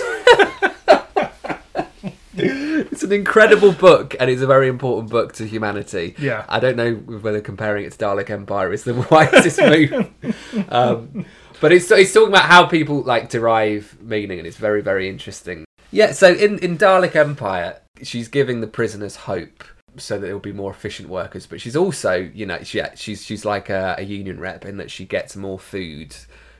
It's 2.96 3.02
an 3.02 3.12
incredible 3.12 3.72
book, 3.72 4.16
and 4.18 4.30
it's 4.30 4.40
a 4.40 4.46
very 4.46 4.68
important 4.68 5.10
book 5.10 5.34
to 5.34 5.46
humanity. 5.46 6.14
Yeah. 6.16 6.46
I 6.48 6.60
don't 6.60 6.78
know 6.78 6.94
whether 6.94 7.42
comparing 7.42 7.84
it 7.84 7.92
to 7.92 7.98
Dalek 7.98 8.30
Empire 8.30 8.72
is 8.72 8.84
the 8.84 8.94
wisest 9.10 9.60
move, 9.60 10.66
um, 10.72 11.26
but 11.60 11.72
it's 11.72 11.90
it's 11.90 12.14
talking 12.14 12.30
about 12.30 12.46
how 12.46 12.64
people 12.64 13.02
like 13.02 13.28
derive 13.28 13.98
meaning, 14.00 14.38
and 14.38 14.46
it's 14.46 14.56
very 14.56 14.80
very 14.80 15.10
interesting. 15.10 15.66
Yeah. 15.90 16.12
So 16.12 16.32
in 16.32 16.58
in 16.60 16.78
Dalek 16.78 17.14
Empire, 17.14 17.82
she's 18.02 18.28
giving 18.28 18.62
the 18.62 18.66
prisoners 18.66 19.16
hope. 19.16 19.62
So 19.98 20.14
that 20.14 20.24
there 20.24 20.34
will 20.34 20.40
be 20.40 20.52
more 20.52 20.70
efficient 20.70 21.10
workers, 21.10 21.46
but 21.46 21.60
she's 21.60 21.76
also, 21.76 22.14
you 22.14 22.46
know, 22.46 22.62
she, 22.62 22.82
she's 22.94 23.22
she's 23.22 23.44
like 23.44 23.68
a, 23.68 23.96
a 23.98 24.02
union 24.04 24.40
rep 24.40 24.64
in 24.64 24.78
that 24.78 24.90
she 24.90 25.04
gets 25.04 25.36
more 25.36 25.58
food 25.58 26.16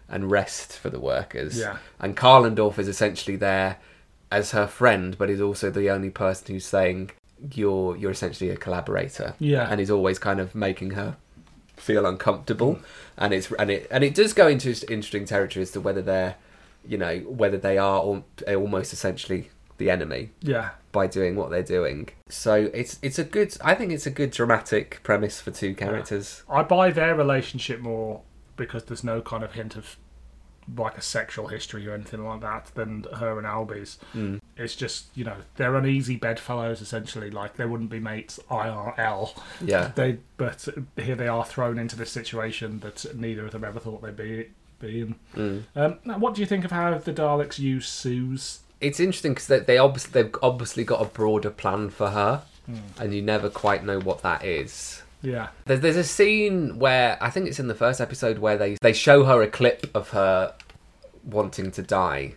and 0.07 0.31
rest 0.31 0.79
for 0.79 0.91
the 0.91 1.01
workers. 1.01 1.59
Yeah. 1.59 1.79
And 1.99 2.15
Kalendorf 2.15 2.79
is 2.79 2.89
essentially 2.89 3.37
there 3.37 3.79
as 4.31 4.51
her 4.53 4.67
friend, 4.67 5.17
but 5.19 5.31
is 5.31 5.41
also 5.41 5.71
the 5.71 5.91
only 5.91 6.11
person 6.11 6.55
who's 6.55 6.67
saying 6.67 7.11
you're 7.53 7.97
you're 7.97 8.11
essentially 8.11 8.51
a 8.51 8.57
collaborator. 8.57 9.35
Yeah. 9.39 9.71
and 9.71 9.81
is 9.81 9.91
always 9.91 10.19
kind 10.19 10.41
of 10.41 10.55
making 10.55 10.93
her 10.93 11.17
feel 11.77 12.07
uncomfortable. 12.07 12.77
Mm. 12.77 12.83
And 13.19 13.35
it's 13.35 13.53
and 13.53 13.71
it 13.71 13.89
and 13.91 14.05
it 14.05 14.15
does 14.15 14.33
go 14.33 14.49
into 14.49 14.69
interesting 14.69 15.25
territory 15.25 15.63
as 15.63 15.71
to 15.73 15.81
whether 15.81 16.03
they're, 16.03 16.37
you 16.87 16.99
know, 16.99 17.19
whether 17.21 17.59
they 17.59 17.79
are 17.79 17.99
al- 17.99 18.25
almost 18.49 18.93
essentially 18.93 19.51
the 19.79 19.91
enemy 19.91 20.31
yeah. 20.41 20.71
by 20.93 21.07
doing 21.07 21.37
what 21.37 21.51
they're 21.51 21.63
doing. 21.63 22.09
So 22.29 22.71
it's 22.73 22.99
it's 23.03 23.19
a 23.19 23.25
good. 23.25 23.57
I 23.63 23.75
think 23.75 23.93
it's 23.93 24.07
a 24.07 24.11
good 24.11 24.31
dramatic 24.31 25.01
premise 25.03 25.41
for 25.41 25.51
two 25.51 25.75
characters. 25.75 26.43
I 26.49 26.63
buy 26.63 26.91
their 26.91 27.15
relationship 27.15 27.81
more 27.81 28.23
because 28.57 28.85
there's 28.85 29.05
no 29.05 29.21
kind 29.21 29.45
of 29.45 29.53
hint 29.53 29.77
of 29.77 29.97
like 30.77 30.97
a 30.97 31.03
sexual 31.03 31.49
history 31.49 31.87
or 31.87 31.95
anything 31.95 32.25
like 32.25 32.41
that 32.41 32.71
than 32.75 33.05
her 33.17 33.39
and 33.39 33.47
Alby's. 33.47 33.99
Mm. 34.15 34.41
It's 34.57 34.75
just 34.75 35.07
you 35.15 35.25
know 35.25 35.37
they're 35.57 35.77
uneasy 35.77 36.17
bedfellows 36.17 36.81
essentially. 36.81 37.31
Like 37.31 37.57
they 37.57 37.67
wouldn't 37.67 37.91
be 37.91 38.01
mates 38.01 38.41
IRL. 38.51 39.39
Yeah. 39.61 39.93
They 39.97 40.19
but 40.37 40.69
here 40.97 41.15
they 41.15 41.29
are 41.29 41.45
thrown 41.45 41.79
into 41.79 41.97
this 41.97 42.11
situation 42.11 42.81
that 42.81 43.17
neither 43.17 43.47
of 43.47 43.53
them 43.53 43.65
ever 43.65 43.81
thought 43.81 44.03
they'd 44.03 44.17
be 44.17 44.49
be 44.79 45.01
in. 45.01 45.15
Mm. 45.35 45.63
Um, 45.75 45.99
now, 46.05 46.19
what 46.19 46.35
do 46.35 46.43
you 46.43 46.47
think 46.47 46.65
of 46.65 46.71
how 46.71 46.97
the 46.99 47.13
Daleks 47.13 47.59
use 47.59 47.89
Sue's? 47.89 48.61
it's 48.81 49.01
interesting 49.01 49.33
because 49.33 49.47
they, 49.47 49.61
they 49.61 49.79
obviously 49.79 50.23
they've 50.23 50.35
obviously 50.43 50.85
got 50.85 51.01
a 51.01 51.07
broader 51.07 51.51
plan 51.51 51.91
for 51.91 52.11
her, 52.11 52.43
and 52.99 53.15
you 53.15 53.23
never 53.23 53.49
quite 53.49 53.85
know 53.85 53.99
what 54.01 54.23
that 54.23 54.45
is. 54.45 55.03
Yeah, 55.27 55.49
There's 55.65 55.81
there's 55.81 55.97
a 55.97 56.05
scene 56.05 56.79
where 56.79 57.19
I 57.21 57.31
think 57.31 57.49
it's 57.49 57.59
in 57.59 57.69
the 57.69 57.75
first 57.75 58.01
episode 58.01 58.39
where 58.39 58.57
they 58.57 58.77
they 58.81 58.93
show 58.93 59.25
her 59.25 59.43
a 59.43 59.49
clip 59.49 59.91
of 59.95 60.11
her 60.11 60.55
wanting 61.25 61.71
to 61.73 61.83
die, 61.83 62.35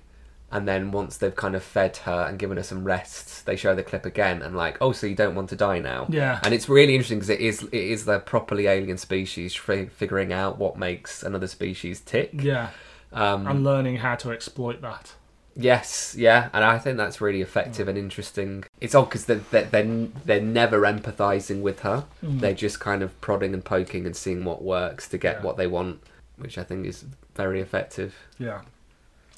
and 0.51 0.67
then 0.67 0.91
once 0.91 1.17
they've 1.17 1.35
kind 1.35 1.55
of 1.55 1.63
fed 1.63 1.97
her 1.97 2.25
and 2.27 2.39
given 2.39 2.57
her 2.57 2.63
some 2.63 2.83
rest, 2.83 3.45
they 3.45 3.55
show 3.55 3.75
the 3.75 3.83
clip 3.83 4.05
again 4.05 4.41
and 4.41 4.55
like, 4.55 4.77
oh, 4.81 4.91
so 4.91 5.05
you 5.07 5.15
don't 5.15 5.35
want 5.35 5.49
to 5.49 5.55
die 5.55 5.79
now? 5.79 6.07
Yeah. 6.09 6.39
And 6.43 6.53
it's 6.53 6.67
really 6.67 6.95
interesting 6.95 7.19
because 7.19 7.29
it 7.29 7.39
is 7.41 7.63
it 7.63 7.73
is 7.73 8.05
the 8.05 8.19
properly 8.19 8.65
alien 8.67 8.97
species 8.97 9.55
fi- 9.55 9.85
figuring 9.87 10.33
out 10.33 10.57
what 10.57 10.77
makes 10.77 11.21
another 11.23 11.47
species 11.47 12.01
tick. 12.01 12.31
yeah, 12.41 12.69
Um, 13.13 13.45
and 13.47 13.63
learning 13.63 13.97
how 13.97 14.15
to 14.15 14.31
exploit 14.31 14.81
that. 14.81 15.13
Yes, 15.55 16.15
yeah, 16.17 16.49
and 16.53 16.63
I 16.63 16.77
think 16.79 16.97
that's 16.97 17.19
really 17.19 17.41
effective 17.41 17.87
and 17.87 17.97
interesting. 17.97 18.63
It's 18.79 18.95
odd 18.95 19.05
because 19.05 19.25
they're, 19.25 19.37
they're, 19.51 19.65
they're, 19.65 20.07
they're 20.25 20.41
never 20.41 20.81
empathizing 20.81 21.61
with 21.61 21.81
her. 21.81 22.05
Hmm. 22.21 22.39
They're 22.39 22.53
just 22.53 22.79
kind 22.79 23.03
of 23.03 23.19
prodding 23.19 23.53
and 23.53 23.63
poking 23.63 24.05
and 24.05 24.15
seeing 24.15 24.45
what 24.45 24.61
works 24.63 25.07
to 25.09 25.17
get 25.17 25.37
Yeah. 25.37 25.41
what 25.43 25.57
they 25.57 25.67
want, 25.67 26.01
which 26.37 26.57
I 26.57 26.63
think 26.63 26.85
is 26.85 27.03
very 27.35 27.59
effective. 27.59 28.15
Yeah. 28.37 28.61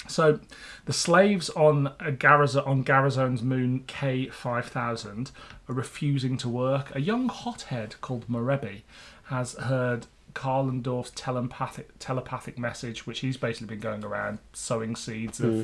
So, 0.08 0.40
the 0.84 0.92
slaves 0.92 1.48
on 1.50 1.86
uh, 1.88 1.94
a 2.00 2.12
Garaz- 2.12 2.66
on 2.66 2.84
Garazone's 2.84 3.42
moon 3.42 3.84
K5000 3.86 5.30
are 5.68 5.74
refusing 5.74 6.36
to 6.38 6.48
work. 6.48 6.94
A 6.94 7.00
young 7.00 7.28
hothead 7.28 8.00
called 8.00 8.26
Morebi 8.28 8.82
has 9.24 9.54
heard 9.54 10.06
Kalendorf's 10.34 11.12
telepathic 11.14 11.98
telepathic 11.98 12.58
message, 12.58 13.06
which 13.06 13.20
he's 13.20 13.36
basically 13.36 13.68
been 13.68 13.80
going 13.80 14.04
around 14.04 14.38
sowing 14.52 14.96
seeds 14.96 15.40
of 15.40 15.52
hmm. 15.52 15.62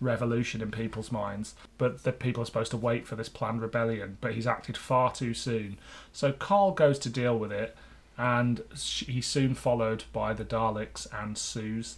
Revolution 0.00 0.62
in 0.62 0.70
people's 0.70 1.12
minds. 1.12 1.54
But 1.78 2.04
the 2.04 2.12
people 2.12 2.42
are 2.42 2.46
supposed 2.46 2.70
to 2.72 2.76
wait 2.76 3.06
for 3.06 3.16
this 3.16 3.28
planned 3.28 3.62
rebellion, 3.62 4.18
but 4.20 4.34
he's 4.34 4.46
acted 4.46 4.76
far 4.76 5.12
too 5.12 5.34
soon. 5.34 5.78
So 6.12 6.32
Carl 6.32 6.72
goes 6.72 6.98
to 7.00 7.08
deal 7.08 7.38
with 7.38 7.52
it, 7.52 7.76
and 8.18 8.62
he's 8.74 9.26
soon 9.26 9.54
followed 9.54 10.04
by 10.12 10.32
the 10.32 10.44
Daleks 10.44 11.06
and 11.12 11.36
Suze. 11.36 11.96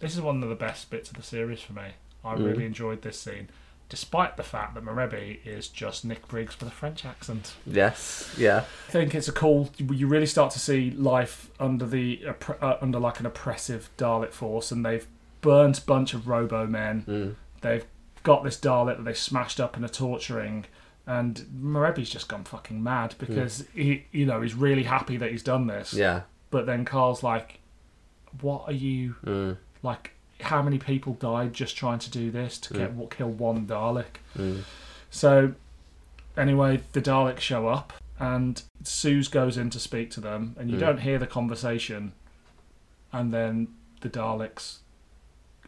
This 0.00 0.14
is 0.14 0.20
one 0.20 0.42
of 0.42 0.48
the 0.48 0.54
best 0.54 0.90
bits 0.90 1.10
of 1.10 1.16
the 1.16 1.22
series 1.22 1.60
for 1.60 1.72
me. 1.72 1.92
I 2.24 2.34
really 2.34 2.64
enjoyed 2.64 3.02
this 3.02 3.18
scene, 3.18 3.48
despite 3.88 4.36
the 4.36 4.42
fact 4.42 4.74
that 4.74 4.84
Morebi 4.84 5.44
is 5.44 5.68
just 5.68 6.04
Nick 6.04 6.28
Briggs 6.28 6.58
with 6.58 6.68
a 6.68 6.72
French 6.72 7.04
accent. 7.04 7.54
Yes, 7.66 8.32
yeah, 8.38 8.64
I 8.88 8.92
think 8.92 9.14
it's 9.14 9.28
a 9.28 9.32
cool. 9.32 9.70
You 9.78 10.06
really 10.06 10.26
start 10.26 10.52
to 10.52 10.60
see 10.60 10.90
life 10.92 11.50
under 11.58 11.86
the 11.86 12.20
uh, 12.60 12.76
under 12.80 12.98
like 12.98 13.20
an 13.20 13.26
oppressive 13.26 13.90
Dalek 13.98 14.30
force, 14.30 14.70
and 14.70 14.86
they've 14.86 15.06
burnt 15.42 15.84
bunch 15.84 16.14
of 16.14 16.26
Robo 16.26 16.66
men. 16.66 17.36
They've 17.60 17.84
got 18.22 18.42
this 18.44 18.58
Dalek 18.58 18.96
that 18.96 19.04
they 19.04 19.12
smashed 19.14 19.60
up 19.60 19.76
and 19.76 19.84
are 19.84 19.88
torturing. 19.88 20.64
And 21.06 21.44
Morebi's 21.60 22.08
just 22.10 22.28
gone 22.28 22.44
fucking 22.44 22.80
mad 22.82 23.14
because 23.18 23.64
he, 23.74 24.04
you 24.12 24.24
know, 24.24 24.40
he's 24.40 24.54
really 24.54 24.84
happy 24.84 25.16
that 25.18 25.30
he's 25.32 25.42
done 25.42 25.66
this. 25.66 25.92
yeah, 25.92 26.22
But 26.50 26.64
then 26.66 26.84
Carl's 26.84 27.22
like, 27.24 27.58
"What 28.40 28.64
are 28.68 28.72
you 28.72 29.16
mm, 29.24 29.56
like? 29.82 30.12
How 30.40 30.62
many 30.62 30.78
people 30.78 31.14
died 31.14 31.54
just 31.54 31.76
trying 31.76 31.98
to 32.00 32.10
do 32.10 32.30
this 32.30 32.56
to 32.58 32.74
get 32.74 33.10
kill 33.10 33.30
one 33.30 33.66
Dalek?" 33.66 34.20
mm, 34.38 34.62
So, 35.10 35.54
anyway, 36.36 36.82
the 36.92 37.02
Daleks 37.02 37.40
show 37.40 37.66
up, 37.66 37.92
and 38.20 38.62
Suze 38.84 39.26
goes 39.26 39.56
in 39.58 39.70
to 39.70 39.80
speak 39.80 40.10
to 40.12 40.20
them, 40.20 40.54
and 40.56 40.70
you 40.70 40.76
Mm. 40.76 40.80
don't 40.80 41.00
hear 41.00 41.18
the 41.18 41.26
conversation, 41.26 42.12
and 43.12 43.34
then 43.34 43.68
the 44.02 44.08
Daleks, 44.08 44.78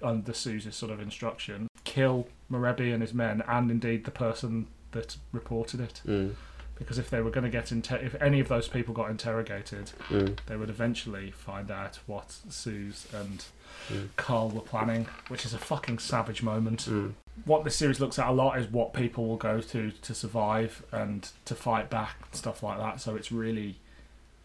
under 0.05 0.33
Suze's 0.33 0.77
sort 0.77 0.93
of 0.93 1.01
instruction, 1.01 1.69
kill 1.85 2.29
Morebi 2.51 2.93
and 2.93 3.03
his 3.03 3.15
men, 3.15 3.43
and 3.49 3.71
indeed 3.71 4.05
the 4.05 4.11
person 4.11 4.67
that 4.93 5.17
reported 5.33 5.81
it. 5.81 6.03
Mm. 6.07 6.35
Because 6.77 6.99
if 6.99 7.09
they 7.09 7.21
were 7.21 7.31
going 7.31 7.45
to 7.45 7.51
get 7.51 7.71
inter- 7.71 7.97
if 7.97 8.15
any 8.21 8.41
of 8.41 8.49
those 8.49 8.67
people 8.69 8.93
got 8.95 9.09
interrogated, 9.11 9.93
Mm. 10.09 10.37
they 10.47 10.57
would 10.57 10.71
eventually 10.71 11.31
find 11.31 11.71
out 11.71 11.99
what 12.07 12.33
Suze 12.49 13.07
and 13.13 13.45
Mm. 13.91 14.09
Carl 14.17 14.51
were 14.51 14.61
planning, 14.61 15.07
which 15.29 15.45
is 15.45 15.53
a 15.53 15.59
fucking 15.59 15.99
savage 15.99 16.43
moment. 16.43 16.87
Mm. 16.89 17.15
What 17.45 17.65
this 17.65 17.77
series 17.77 18.01
looks 18.01 18.19
at 18.19 18.29
a 18.29 18.33
lot 18.33 18.59
is 18.59 18.67
what 18.69 18.95
people 18.95 19.27
will 19.27 19.37
go 19.37 19.61
to 19.61 19.91
to 19.91 20.15
survive 20.15 20.85
and 20.93 21.29
to 21.45 21.55
fight 21.55 21.91
back 21.91 22.17
and 22.25 22.35
stuff 22.35 22.63
like 22.63 22.79
that. 22.79 23.01
So 23.01 23.15
it's 23.17 23.31
really, 23.33 23.77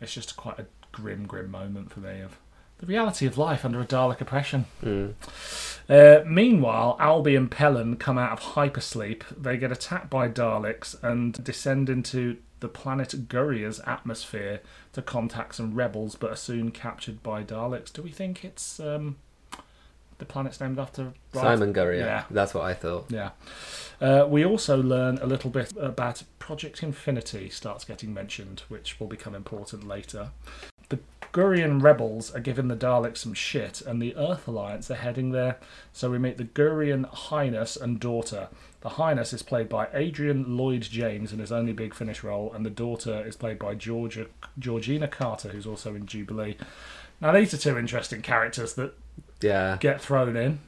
it's 0.01 0.13
just 0.13 0.35
quite 0.35 0.59
a 0.59 0.65
grim, 0.91 1.25
grim 1.27 1.49
moment 1.51 1.91
for 1.91 1.99
me 1.99 2.19
of 2.21 2.37
the 2.79 2.85
reality 2.85 3.25
of 3.25 3.37
life 3.37 3.63
under 3.63 3.79
a 3.79 3.85
Dalek 3.85 4.21
oppression. 4.21 4.65
Mm. 4.83 5.13
Uh, 5.89 6.23
meanwhile, 6.25 6.97
Alby 6.99 7.35
and 7.35 7.49
Pellin 7.49 7.97
come 7.97 8.17
out 8.17 8.31
of 8.31 8.39
hypersleep. 8.53 9.23
They 9.41 9.57
get 9.57 9.71
attacked 9.71 10.09
by 10.09 10.29
Daleks 10.29 11.01
and 11.03 11.43
descend 11.43 11.89
into 11.89 12.37
the 12.59 12.67
planet 12.67 13.27
Guria's 13.27 13.81
atmosphere 13.85 14.61
to 14.93 15.01
contact 15.01 15.55
some 15.55 15.73
rebels, 15.73 16.15
but 16.15 16.31
are 16.31 16.35
soon 16.35 16.71
captured 16.71 17.23
by 17.23 17.43
Daleks. 17.43 17.91
Do 17.91 18.01
we 18.01 18.11
think 18.11 18.43
it's 18.43 18.79
um, 18.79 19.17
the 20.19 20.25
planet's 20.25 20.59
named 20.59 20.77
after 20.77 21.13
Simon 21.33 21.73
Guerrier. 21.73 22.05
Yeah. 22.05 22.23
That's 22.29 22.53
what 22.53 22.65
I 22.65 22.73
thought. 22.73 23.05
Yeah. 23.09 23.31
Uh, 23.99 24.27
we 24.29 24.45
also 24.45 24.81
learn 24.81 25.17
a 25.19 25.25
little 25.25 25.49
bit 25.49 25.73
about 25.77 26.23
Project 26.37 26.83
Infinity 26.83 27.49
starts 27.49 27.85
getting 27.85 28.13
mentioned, 28.13 28.63
which 28.67 28.99
will 28.99 29.07
become 29.07 29.33
important 29.33 29.87
later. 29.87 30.31
Gurian 31.33 31.81
rebels 31.81 32.33
are 32.33 32.39
giving 32.39 32.67
the 32.67 32.75
Daleks 32.75 33.17
some 33.17 33.33
shit, 33.33 33.81
and 33.81 34.01
the 34.01 34.15
Earth 34.15 34.47
Alliance 34.47 34.89
are 34.89 34.95
heading 34.95 35.31
there. 35.31 35.57
So 35.93 36.09
we 36.09 36.17
meet 36.17 36.37
the 36.37 36.43
Gurian 36.45 37.05
Highness 37.05 37.75
and 37.75 37.99
daughter. 37.99 38.47
The 38.81 38.89
Highness 38.89 39.33
is 39.33 39.43
played 39.43 39.69
by 39.69 39.87
Adrian 39.93 40.57
Lloyd 40.57 40.81
James 40.83 41.31
in 41.33 41.39
his 41.39 41.51
only 41.51 41.73
Big 41.73 41.93
Finish 41.93 42.23
role, 42.23 42.51
and 42.53 42.65
the 42.65 42.69
daughter 42.69 43.23
is 43.25 43.35
played 43.35 43.59
by 43.59 43.75
Georgia, 43.75 44.27
Georgina 44.57 45.07
Carter, 45.07 45.49
who's 45.49 45.67
also 45.67 45.93
in 45.95 46.05
Jubilee. 46.05 46.57
Now, 47.21 47.31
these 47.33 47.53
are 47.53 47.57
two 47.57 47.77
interesting 47.77 48.21
characters 48.21 48.73
that 48.75 48.93
Yeah. 49.41 49.77
get 49.79 50.01
thrown 50.01 50.35
in. 50.35 50.59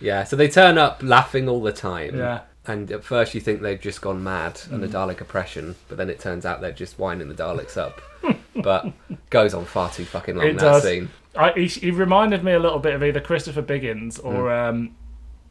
Yeah. 0.00 0.24
So 0.24 0.36
they 0.36 0.48
turn 0.48 0.76
up 0.76 1.00
laughing 1.02 1.48
all 1.48 1.62
the 1.62 1.72
time. 1.72 2.16
Yeah. 2.18 2.40
And 2.68 2.90
at 2.90 3.04
first 3.04 3.34
you 3.34 3.40
think 3.40 3.62
they've 3.62 3.80
just 3.80 4.00
gone 4.00 4.22
mad 4.24 4.60
under 4.72 4.88
Mm. 4.88 4.92
Dalek 4.92 5.20
oppression, 5.20 5.76
but 5.88 5.96
then 5.98 6.10
it 6.10 6.18
turns 6.18 6.44
out 6.44 6.60
they're 6.60 6.72
just 6.72 6.98
winding 6.98 7.28
the 7.28 7.34
Daleks 7.34 7.76
up. 7.76 8.00
but 8.62 8.86
goes 9.30 9.54
on 9.54 9.64
far 9.64 9.90
too 9.90 10.04
fucking 10.04 10.36
long 10.36 10.46
It 10.46 10.52
that 10.54 10.60
does. 10.60 10.82
scene. 10.82 11.10
I, 11.36 11.52
he, 11.52 11.66
he 11.66 11.90
reminded 11.90 12.42
me 12.42 12.52
a 12.52 12.58
little 12.58 12.78
bit 12.78 12.94
of 12.94 13.02
either 13.04 13.20
Christopher 13.20 13.62
Biggins 13.62 14.18
or 14.24 14.48
Hmm. 14.50 14.68
um, 14.68 14.96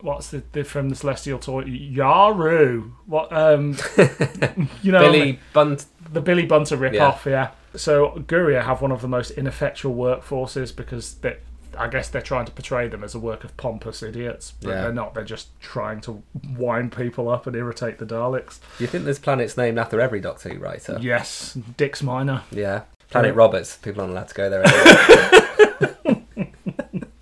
what's 0.02 0.30
the, 0.32 0.44
the 0.52 0.64
from 0.64 0.90
the 0.90 0.96
Celestial 0.96 1.40
Toy 1.40 1.64
Yaru. 1.64 2.92
What 3.06 3.32
um, 3.32 3.78
you 4.82 4.92
know 4.92 5.00
Billy 5.00 5.40
Bunt. 5.54 5.86
the 6.12 6.22
Billy 6.22 6.46
Bunter 6.46 6.76
rip 6.78 7.00
off, 7.00 7.26
yeah. 7.26 7.52
So 7.76 8.12
Guria 8.28 8.64
have 8.64 8.82
one 8.82 8.92
of 8.92 9.02
the 9.02 9.08
most 9.08 9.32
ineffectual 9.32 9.96
workforces 9.96 10.76
because 10.76 11.16
they, 11.16 11.38
I 11.78 11.88
guess 11.88 12.10
they're 12.10 12.22
trying 12.22 12.46
to 12.46 12.52
portray 12.52 12.88
them 12.88 13.04
as 13.04 13.14
a 13.16 13.20
work 13.20 13.44
of 13.44 13.56
pompous 13.58 14.02
idiots, 14.04 14.54
but 14.62 14.70
Yeah. 14.70 14.82
they're 14.84 14.94
not. 14.94 15.14
They're 15.14 15.24
just 15.24 15.50
trying 15.60 16.02
to 16.02 16.24
wind 16.58 16.92
people 16.92 17.30
up 17.30 17.48
and 17.48 17.56
irritate 17.56 17.98
the 18.00 18.06
Daleks. 18.06 18.60
You 18.80 18.88
think 18.88 19.06
this 19.06 19.20
planet's 19.20 19.58
named 19.58 19.78
after 19.80 20.00
every 20.02 20.20
Doctor 20.20 20.50
Who 20.50 20.60
writer? 20.60 20.98
Yes, 21.02 21.58
Dix 21.78 22.02
Minor. 22.04 22.44
Yeah. 22.52 22.84
Planet 23.10 23.32
Yeah. 23.34 23.38
Roberts. 23.38 23.78
People 23.78 24.02
aren't 24.02 24.12
allowed 24.14 24.28
to 24.30 24.34
go 24.36 24.50
there 24.50 24.64
anymore. 24.66 26.22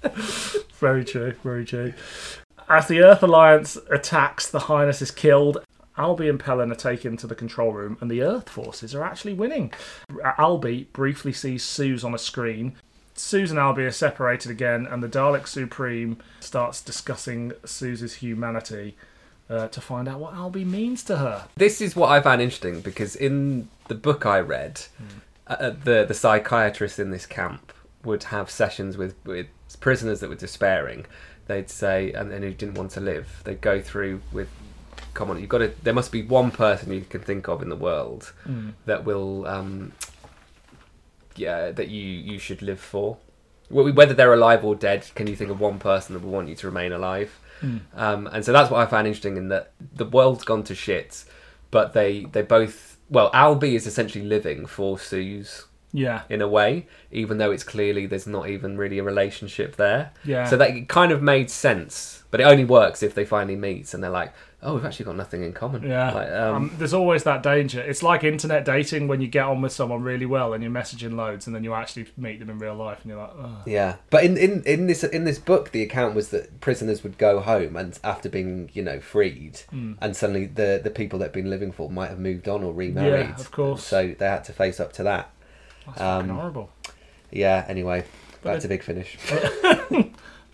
Very 0.79 1.05
true, 1.05 1.33
very 1.43 1.63
true. 1.65 1.93
As 2.67 2.87
the 2.87 2.99
Earth 3.01 3.23
Alliance 3.23 3.77
attacks, 3.89 4.49
the 4.49 4.59
Highness 4.61 5.01
is 5.01 5.11
killed. 5.11 5.63
Alby 5.97 6.27
and 6.27 6.39
Pellin 6.39 6.71
are 6.71 6.75
taken 6.75 7.15
to 7.17 7.27
the 7.27 7.35
control 7.35 7.71
room, 7.71 7.97
and 8.01 8.09
the 8.11 8.21
Earth 8.21 8.49
forces 8.49 8.93
are 8.95 9.03
actually 9.03 9.33
winning. 9.33 9.71
Alby 10.37 10.89
briefly 10.91 11.31
sees 11.31 11.63
Suze 11.63 12.03
on 12.03 12.13
a 12.13 12.17
screen. 12.17 12.75
Suze 13.15 13.51
and 13.51 13.59
Alby 13.59 13.83
are 13.83 13.91
separated 13.91 14.51
again, 14.51 14.85
and 14.85 15.03
the 15.03 15.07
Dalek 15.07 15.47
Supreme 15.47 16.17
starts 16.39 16.81
discussing 16.81 17.53
Suze's 17.65 18.15
humanity 18.15 18.95
uh, 19.49 19.67
to 19.67 19.81
find 19.81 20.07
out 20.07 20.19
what 20.19 20.33
Albie 20.33 20.65
means 20.65 21.03
to 21.03 21.17
her. 21.17 21.47
this 21.55 21.81
is 21.81 21.95
what 21.95 22.09
I 22.09 22.21
found 22.21 22.41
interesting 22.41 22.81
because 22.81 23.15
in 23.15 23.67
the 23.87 23.95
book 23.95 24.25
I 24.25 24.39
read, 24.39 24.81
uh, 25.47 25.71
the 25.83 26.05
the 26.07 26.13
psychiatrist 26.13 26.97
in 26.99 27.11
this 27.11 27.25
camp 27.25 27.73
would 28.03 28.23
have 28.25 28.49
sessions 28.49 28.97
with, 28.97 29.15
with 29.25 29.47
prisoners 29.79 30.19
that 30.21 30.29
were 30.29 30.35
despairing. 30.35 31.05
They'd 31.47 31.69
say, 31.69 32.11
and, 32.13 32.31
and 32.31 32.43
who 32.43 32.51
didn't 32.53 32.75
want 32.75 32.91
to 32.91 33.01
live. 33.01 33.41
They'd 33.43 33.59
go 33.61 33.81
through 33.81 34.21
with, 34.31 34.47
come 35.13 35.29
on, 35.29 35.39
you've 35.39 35.49
got 35.49 35.57
to. 35.59 35.73
There 35.83 35.93
must 35.93 36.11
be 36.11 36.21
one 36.23 36.51
person 36.51 36.91
you 36.93 37.01
can 37.01 37.21
think 37.21 37.47
of 37.49 37.61
in 37.61 37.67
the 37.69 37.75
world 37.75 38.31
that 38.85 39.03
will, 39.03 39.45
um, 39.45 39.91
yeah, 41.35 41.71
that 41.71 41.89
you 41.89 42.01
you 42.01 42.39
should 42.39 42.61
live 42.61 42.79
for. 42.79 43.17
Whether 43.69 44.13
they're 44.13 44.33
alive 44.33 44.63
or 44.63 44.75
dead, 44.75 45.09
can 45.15 45.25
you 45.27 45.35
think 45.35 45.49
of 45.49 45.59
one 45.59 45.79
person 45.79 46.13
that 46.13 46.21
will 46.21 46.31
want 46.31 46.47
you 46.47 46.55
to 46.55 46.67
remain 46.67 46.91
alive? 46.91 47.39
Um, 47.95 48.27
and 48.27 48.43
so 48.43 48.51
that's 48.51 48.69
what 48.69 48.81
I 48.81 48.85
found 48.85 49.07
interesting 49.07 49.37
in 49.37 49.47
that 49.47 49.71
the 49.95 50.05
world's 50.05 50.43
gone 50.43 50.63
to 50.65 50.75
shit, 50.75 51.23
but 51.71 51.93
they 51.93 52.25
they 52.25 52.41
both 52.41 52.97
well, 53.09 53.29
Alby 53.33 53.75
is 53.75 53.87
essentially 53.87 54.25
living 54.25 54.65
for 54.65 54.99
Suze 54.99 55.65
Yeah, 55.93 56.23
in 56.29 56.41
a 56.41 56.47
way, 56.47 56.87
even 57.11 57.37
though 57.37 57.51
it's 57.51 57.63
clearly 57.63 58.05
there's 58.05 58.27
not 58.27 58.49
even 58.49 58.77
really 58.77 58.99
a 58.99 59.03
relationship 59.03 59.75
there. 59.77 60.11
Yeah. 60.25 60.45
So 60.45 60.57
that 60.57 60.71
it 60.71 60.89
kind 60.89 61.11
of 61.11 61.21
made 61.21 61.49
sense, 61.49 62.23
but 62.31 62.41
it 62.41 62.43
only 62.43 62.65
works 62.65 63.01
if 63.01 63.13
they 63.15 63.25
finally 63.25 63.55
meet 63.55 63.93
and 63.93 64.03
they're 64.03 64.09
like, 64.11 64.33
oh, 64.63 64.75
we've 64.75 64.85
actually 64.85 65.05
got 65.05 65.15
nothing 65.17 65.43
in 65.43 65.53
common. 65.53 65.83
Yeah, 65.83 66.11
Like, 66.11 66.29
um, 66.31 66.55
um, 66.55 66.71
there's 66.77 66.93
always 66.93 67.23
that 67.25 67.43
danger. 67.43 67.81
It's 67.81 68.01
like 68.01 68.23
internet 68.23 68.65
dating 68.65 69.07
when 69.07 69.21
you 69.21 69.27
get 69.27 69.45
on 69.45 69.61
with 69.61 69.71
someone 69.71 70.01
really 70.01 70.25
well 70.25 70.53
and 70.53 70.63
you're 70.63 70.71
messaging 70.71 71.15
loads, 71.15 71.45
and 71.47 71.55
then 71.55 71.63
you 71.63 71.73
actually 71.73 72.07
meet 72.17 72.39
them 72.39 72.49
in 72.49 72.59
real 72.59 72.75
life, 72.75 72.99
and 73.03 73.11
you're 73.11 73.19
like, 73.21 73.33
oh. 73.37 73.57
Yeah, 73.65 73.97
but 74.09 74.23
in, 74.23 74.37
in, 74.37 74.63
in 74.63 74.87
this 74.87 75.03
in 75.03 75.25
this 75.25 75.37
book, 75.37 75.71
the 75.71 75.83
account 75.83 76.15
was 76.15 76.29
that 76.29 76.61
prisoners 76.61 77.03
would 77.03 77.17
go 77.17 77.39
home 77.41 77.75
and 77.75 77.99
after 78.03 78.29
being 78.29 78.69
you 78.73 78.81
know 78.81 78.99
freed, 78.99 79.59
Hmm. 79.69 79.93
and 80.01 80.15
suddenly 80.15 80.45
the 80.45 80.79
the 80.83 80.89
people 80.91 81.19
they'd 81.19 81.31
been 81.31 81.49
living 81.49 81.71
for 81.71 81.89
might 81.89 82.09
have 82.09 82.19
moved 82.19 82.47
on 82.47 82.63
or 82.63 82.73
remarried. 82.73 83.27
Yeah, 83.29 83.35
of 83.35 83.51
course. 83.51 83.83
So 83.83 84.15
they 84.17 84.25
had 84.25 84.43
to 84.45 84.53
face 84.53 84.79
up 84.79 84.93
to 84.93 85.03
that. 85.03 85.29
that's 85.85 85.99
Um, 86.01 86.29
horrible. 86.29 86.69
Yeah. 87.31 87.65
Anyway, 87.67 88.05
back 88.43 88.57
it- 88.57 88.61
to 88.61 88.67
Big 88.67 88.83
Finish. 88.83 89.17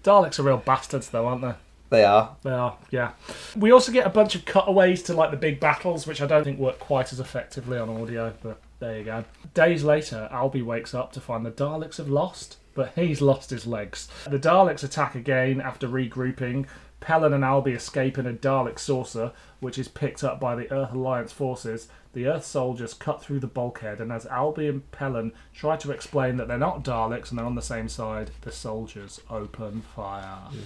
Daleks 0.04 0.40
are 0.40 0.44
real 0.44 0.58
bastards, 0.58 1.10
though, 1.10 1.28
aren't 1.28 1.42
they? 1.42 1.54
They 1.90 2.04
are. 2.04 2.36
They 2.44 2.52
are, 2.52 2.78
yeah. 2.92 3.12
We 3.56 3.72
also 3.72 3.92
get 3.92 4.06
a 4.06 4.12
bunch 4.12 4.36
of 4.36 4.46
cutaways 4.46 5.02
to 5.04 5.14
like 5.14 5.32
the 5.32 5.38
big 5.38 5.60
battles, 5.60 6.06
which 6.06 6.22
I 6.22 6.28
don't 6.28 6.44
think 6.44 6.60
work 6.60 6.80
quite 6.80 7.12
as 7.12 7.20
effectively 7.20 7.78
on 7.80 7.90
audio, 7.90 8.34
but 8.44 8.62
there 8.80 9.00
you 9.00 9.04
go. 9.04 9.26
Days 9.54 9.84
later, 9.84 10.30
Alby 10.32 10.62
wakes 10.62 10.94
up 10.94 11.12
to 11.14 11.20
find 11.20 11.46
the 11.46 11.52
Daleks 11.52 11.98
have 11.98 12.10
lost, 12.10 12.58
but 12.76 12.94
he's 12.96 13.22
lost 13.22 13.50
his 13.50 13.66
legs. 13.66 14.08
The 14.28 14.40
Daleks 14.40 14.84
attack 14.84 15.16
again 15.16 15.60
after 15.60 15.88
regrouping. 15.88 16.68
Pellin 17.00 17.34
and 17.34 17.46
Alby 17.46 17.72
escape 17.72 18.18
in 18.18 18.28
a 18.28 18.34
Dalek 18.34 18.78
saucer, 18.78 19.32
which 19.60 19.78
is 19.78 19.88
picked 19.88 20.24
up 20.24 20.40
by 20.40 20.56
the 20.56 20.72
Earth 20.72 20.94
Alliance 20.94 21.32
forces. 21.32 21.88
The 22.14 22.28
Earth 22.28 22.46
soldiers 22.46 22.94
cut 22.94 23.22
through 23.22 23.40
the 23.40 23.48
bulkhead, 23.48 24.00
and 24.02 24.12
as 24.12 24.26
Alby 24.26 24.68
and 24.68 24.92
Pellin 24.92 25.32
try 25.54 25.78
to 25.78 25.92
explain 25.92 26.38
that 26.38 26.48
they're 26.48 26.58
not 26.58 26.84
Daleks 26.84 27.30
and 27.30 27.40
they're 27.40 27.46
on 27.46 27.56
the 27.56 27.62
same 27.62 27.88
side, 27.88 28.32
the 28.42 28.52
soldiers 28.52 29.22
open 29.30 29.82
fire. 29.96 30.50
Mm. 30.52 30.60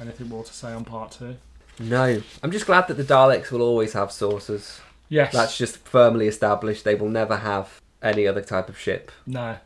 Anything 0.00 0.28
more 0.28 0.44
to 0.44 0.52
say 0.52 0.72
on 0.72 0.84
part 0.84 1.12
two? 1.12 1.36
No, 1.80 2.20
I'm 2.42 2.50
just 2.50 2.66
glad 2.66 2.88
that 2.88 2.96
the 2.96 3.04
Daleks 3.04 3.50
will 3.50 3.62
always 3.62 3.92
have 3.92 4.10
saucers. 4.10 4.80
Yes. 5.08 5.32
That's 5.32 5.56
just 5.56 5.78
firmly 5.78 6.26
established. 6.26 6.84
They 6.84 6.94
will 6.94 7.08
never 7.08 7.36
have 7.36 7.80
any 8.02 8.26
other 8.26 8.42
type 8.42 8.68
of 8.68 8.78
ship 8.78 9.10
no. 9.26 9.56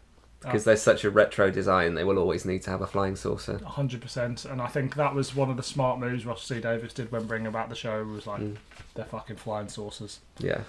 because 0.41 0.65
they're 0.65 0.77
such 0.77 1.05
a 1.05 1.11
retro 1.11 1.51
design. 1.51 1.95
They 1.95 2.05
will 2.05 2.19
always 2.19 2.45
need 2.45 2.63
to 2.63 2.71
have 2.71 2.81
a 2.81 2.87
flying 2.87 3.17
saucer. 3.17 3.59
hundred 3.65 4.01
percent, 4.01 4.45
and 4.45 4.61
I 4.61 4.69
think 4.69 4.95
that 4.97 5.15
was 5.15 5.35
one 5.35 5.51
of 5.51 5.57
the 5.57 5.63
smart 5.63 5.99
moves 5.99 6.25
Russell 6.25 6.57
T 6.57 6.63
Davies 6.63 6.93
did 6.93 7.11
when 7.11 7.27
bringing 7.27 7.49
about 7.49 7.69
the 7.69 7.75
show. 7.75 8.05
Was 8.05 8.27
like 8.27 8.41
mm. 8.41 8.57
they're 8.95 9.05
fucking 9.05 9.37
flying 9.37 9.69
saucers. 9.69 10.21
Yeah. 10.39 10.63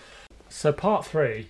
So 0.49 0.71
part 0.71 1.05
three, 1.05 1.49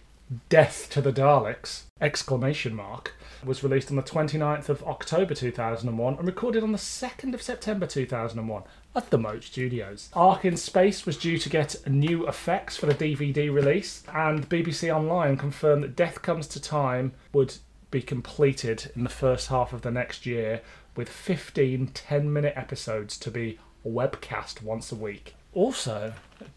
Death 0.50 0.90
to 0.92 1.02
the 1.02 1.12
Daleks! 1.12 1.84
Exclamation 2.00 2.74
mark 2.74 3.14
was 3.44 3.62
released 3.62 3.90
on 3.90 3.98
the 3.98 4.02
29th 4.02 4.70
of 4.70 4.82
October 4.84 5.36
2001 5.36 6.16
and 6.18 6.26
recorded 6.26 6.64
on 6.64 6.72
the 6.72 6.78
2nd 6.78 7.34
of 7.34 7.42
September 7.42 7.86
2001 7.86 8.64
at 8.96 9.10
the 9.10 9.18
Moat 9.18 9.44
Studios. 9.44 10.10
Ark 10.14 10.46
in 10.46 10.58
Space 10.58 11.06
was 11.06 11.18
due 11.18 11.38
to 11.38 11.50
get 11.50 11.76
new 11.86 12.28
effects 12.28 12.78
for 12.78 12.86
the 12.86 12.96
DVD 12.96 13.54
release, 13.54 14.04
and 14.14 14.50
BBC 14.50 14.96
Online 14.96 15.38
confirmed 15.38 15.84
that 15.84 15.96
Death 15.96 16.22
Comes 16.22 16.48
to 16.48 16.62
Time 16.62 17.14
would 17.34 17.56
be 17.92 18.02
completed 18.02 18.92
in 18.96 19.04
the 19.04 19.10
first 19.10 19.50
half 19.50 19.74
of 19.74 19.82
the 19.82 19.92
next 19.92 20.26
year 20.26 20.62
with 20.96 21.10
15 21.10 21.88
10 21.88 22.34
minute 22.34 22.54
episodes 22.56 23.18
to 23.18 23.30
be 23.30 23.60
webcast 23.86 24.64
once 24.64 24.92
a 24.92 24.96
week. 24.96 25.36
Also, 25.54 26.14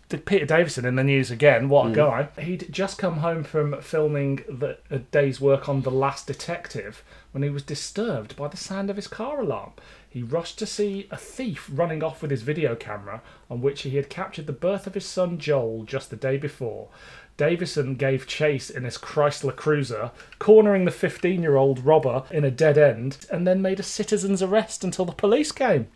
Peter 0.09 0.47
Davison 0.47 0.85
in 0.85 0.95
the 0.95 1.05
news 1.05 1.31
again. 1.31 1.69
What 1.69 1.87
a 1.87 1.89
hmm. 1.89 1.95
guy! 1.95 2.29
He'd 2.41 2.69
just 2.71 2.97
come 2.97 3.19
home 3.19 3.43
from 3.43 3.81
filming 3.83 4.37
the, 4.49 4.79
a 4.91 4.99
day's 4.99 5.41
work 5.41 5.69
on 5.69 5.83
The 5.83 5.91
Last 5.91 6.27
Detective 6.27 7.03
when 7.33 7.43
he 7.43 7.51
was 7.51 7.63
disturbed 7.63 8.37
by 8.37 8.49
the 8.49 8.57
sound 8.57 8.89
of 8.89 8.97
his 8.97 9.09
car 9.09 9.41
alarm. 9.41 9.73
He 10.09 10.23
rushed 10.23 10.59
to 10.61 10.67
see 10.67 11.09
a 11.11 11.17
thief 11.17 11.69
running 11.71 12.03
off 12.03 12.23
with 12.23 12.31
his 12.31 12.43
video 12.43 12.75
camera, 12.75 13.21
on 13.51 13.61
which 13.61 13.83
he 13.83 13.97
had 13.97 14.09
captured 14.09 14.47
the 14.47 14.53
birth 14.53 14.87
of 14.87 14.95
his 14.95 15.05
son 15.05 15.39
Joel 15.39 15.83
just 15.85 16.09
the 16.09 16.17
day 16.17 16.39
before. 16.39 16.89
Davison 17.37 17.97
gave 17.97 18.27
chase 18.27 18.71
in 18.71 18.85
his 18.85 18.97
Chrysler 18.97 19.55
Cruiser, 19.55 20.11
cornering 20.39 20.87
the 20.87 20.91
15 20.91 21.43
year 21.43 21.57
old 21.57 21.85
robber 21.85 22.23
in 22.31 22.45
a 22.45 22.51
dead 22.51 22.79
end, 22.79 23.27
and 23.31 23.47
then 23.47 23.61
made 23.61 23.81
a 23.81 23.83
citizen's 23.83 24.43
arrest 24.43 24.85
until 24.85 25.05
the 25.05 25.13
police 25.13 25.53
came. 25.53 25.89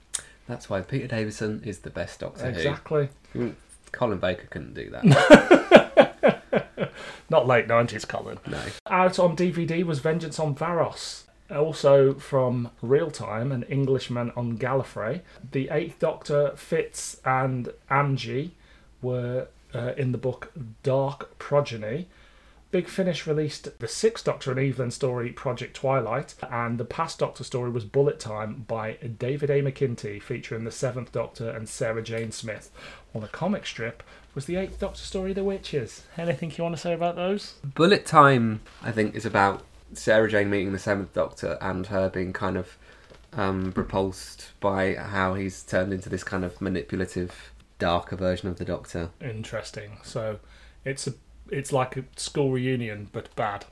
That's 0.51 0.69
why 0.69 0.81
Peter 0.81 1.07
Davison 1.07 1.63
is 1.65 1.79
the 1.79 1.91
best 1.91 2.21
Doctor 2.21 2.49
Exactly. 2.49 3.09
Who. 3.33 3.55
Colin 3.93 4.19
Baker 4.19 4.47
couldn't 4.51 4.75
do 4.75 4.91
that. 4.91 6.91
Not 7.31 7.47
late 7.47 7.69
90s, 7.69 8.07
Colin. 8.09 8.39
no. 8.49 8.61
Out 8.89 9.19
on 9.21 9.37
DVD 9.37 9.85
was 9.85 10.01
Vengeance 10.01 10.39
on 10.41 10.55
Varos. 10.55 11.23
Also 11.51 12.15
from 12.15 12.71
Real 12.83 13.11
Time, 13.11 13.51
an 13.53 13.63
Englishman 13.65 14.33
on 14.37 14.59
Gallifrey. 14.59 15.21
The 15.53 15.69
Eighth 15.71 15.99
Doctor, 15.99 16.53
Fitz, 16.57 17.21
and 17.25 17.73
Angie 17.89 18.55
were 19.03 19.49
uh, 19.75 19.93
in 19.97 20.13
the 20.13 20.19
book 20.19 20.53
Dark 20.83 21.39
Progeny. 21.39 22.07
Big 22.71 22.87
Finish 22.87 23.27
released 23.27 23.81
the 23.81 23.89
Sixth 23.89 24.25
Doctor 24.25 24.53
and 24.53 24.61
Evelyn 24.61 24.93
story 24.93 25.31
Project 25.31 25.75
Twilight, 25.75 26.37
and 26.51 26.79
the 26.79 26.85
Past 26.85 27.19
Doctor 27.19 27.43
story 27.43 27.69
was 27.69 27.85
Bullet 27.85 28.21
Time 28.21 28.65
by 28.69 28.93
David 28.93 29.51
A. 29.51 29.61
McIntee, 29.61 30.23
featuring 30.23 30.63
the 30.63 30.71
Seventh 30.71 31.11
Doctor 31.11 31.51
and 31.51 31.69
Sarah 31.69 32.03
Jane 32.03 32.31
Smith. 32.31 32.71
While 33.11 33.23
the 33.23 33.29
comic 33.29 33.67
strip 33.67 34.05
was 34.37 34.45
the 34.45 34.55
Eighth 34.55 34.79
Doctor 34.79 35.01
story 35.01 35.33
The 35.33 35.43
Witches. 35.43 36.05
Anything 36.17 36.53
you 36.57 36.63
want 36.63 36.77
to 36.77 36.81
say 36.81 36.93
about 36.93 37.17
those? 37.17 37.55
Bullet 37.65 38.07
Time, 38.07 38.61
I 38.83 38.93
think, 38.93 39.17
is 39.17 39.27
about 39.27 39.65
Sarah 39.93 40.31
Jane 40.31 40.49
meeting 40.49 40.73
the 40.73 40.79
Seventh 40.79 41.13
Doctor 41.13 41.59
and 41.61 41.89
her 41.89 42.09
being 42.09 42.33
kind 42.33 42.57
of 42.57 42.77
um, 43.33 43.73
repulsed 43.75 44.53
by 44.61 44.95
how 44.95 45.35
he's 45.35 45.65
turned 45.65 45.93
into 45.93 46.09
this 46.09 46.23
kind 46.23 46.45
of 46.45 46.61
manipulative, 46.61 47.51
darker 47.81 48.15
version 48.15 48.49
of 48.49 48.59
the 48.59 48.65
Doctor. 48.65 49.11
interesting. 49.21 49.99
So 50.05 50.39
it's 50.85 51.09
a 51.09 51.15
it's 51.51 51.73
like 51.73 51.97
a 51.97 52.05
school 52.17 52.51
reunion 52.53 53.09
but 53.13 53.35
bad. 53.37 53.65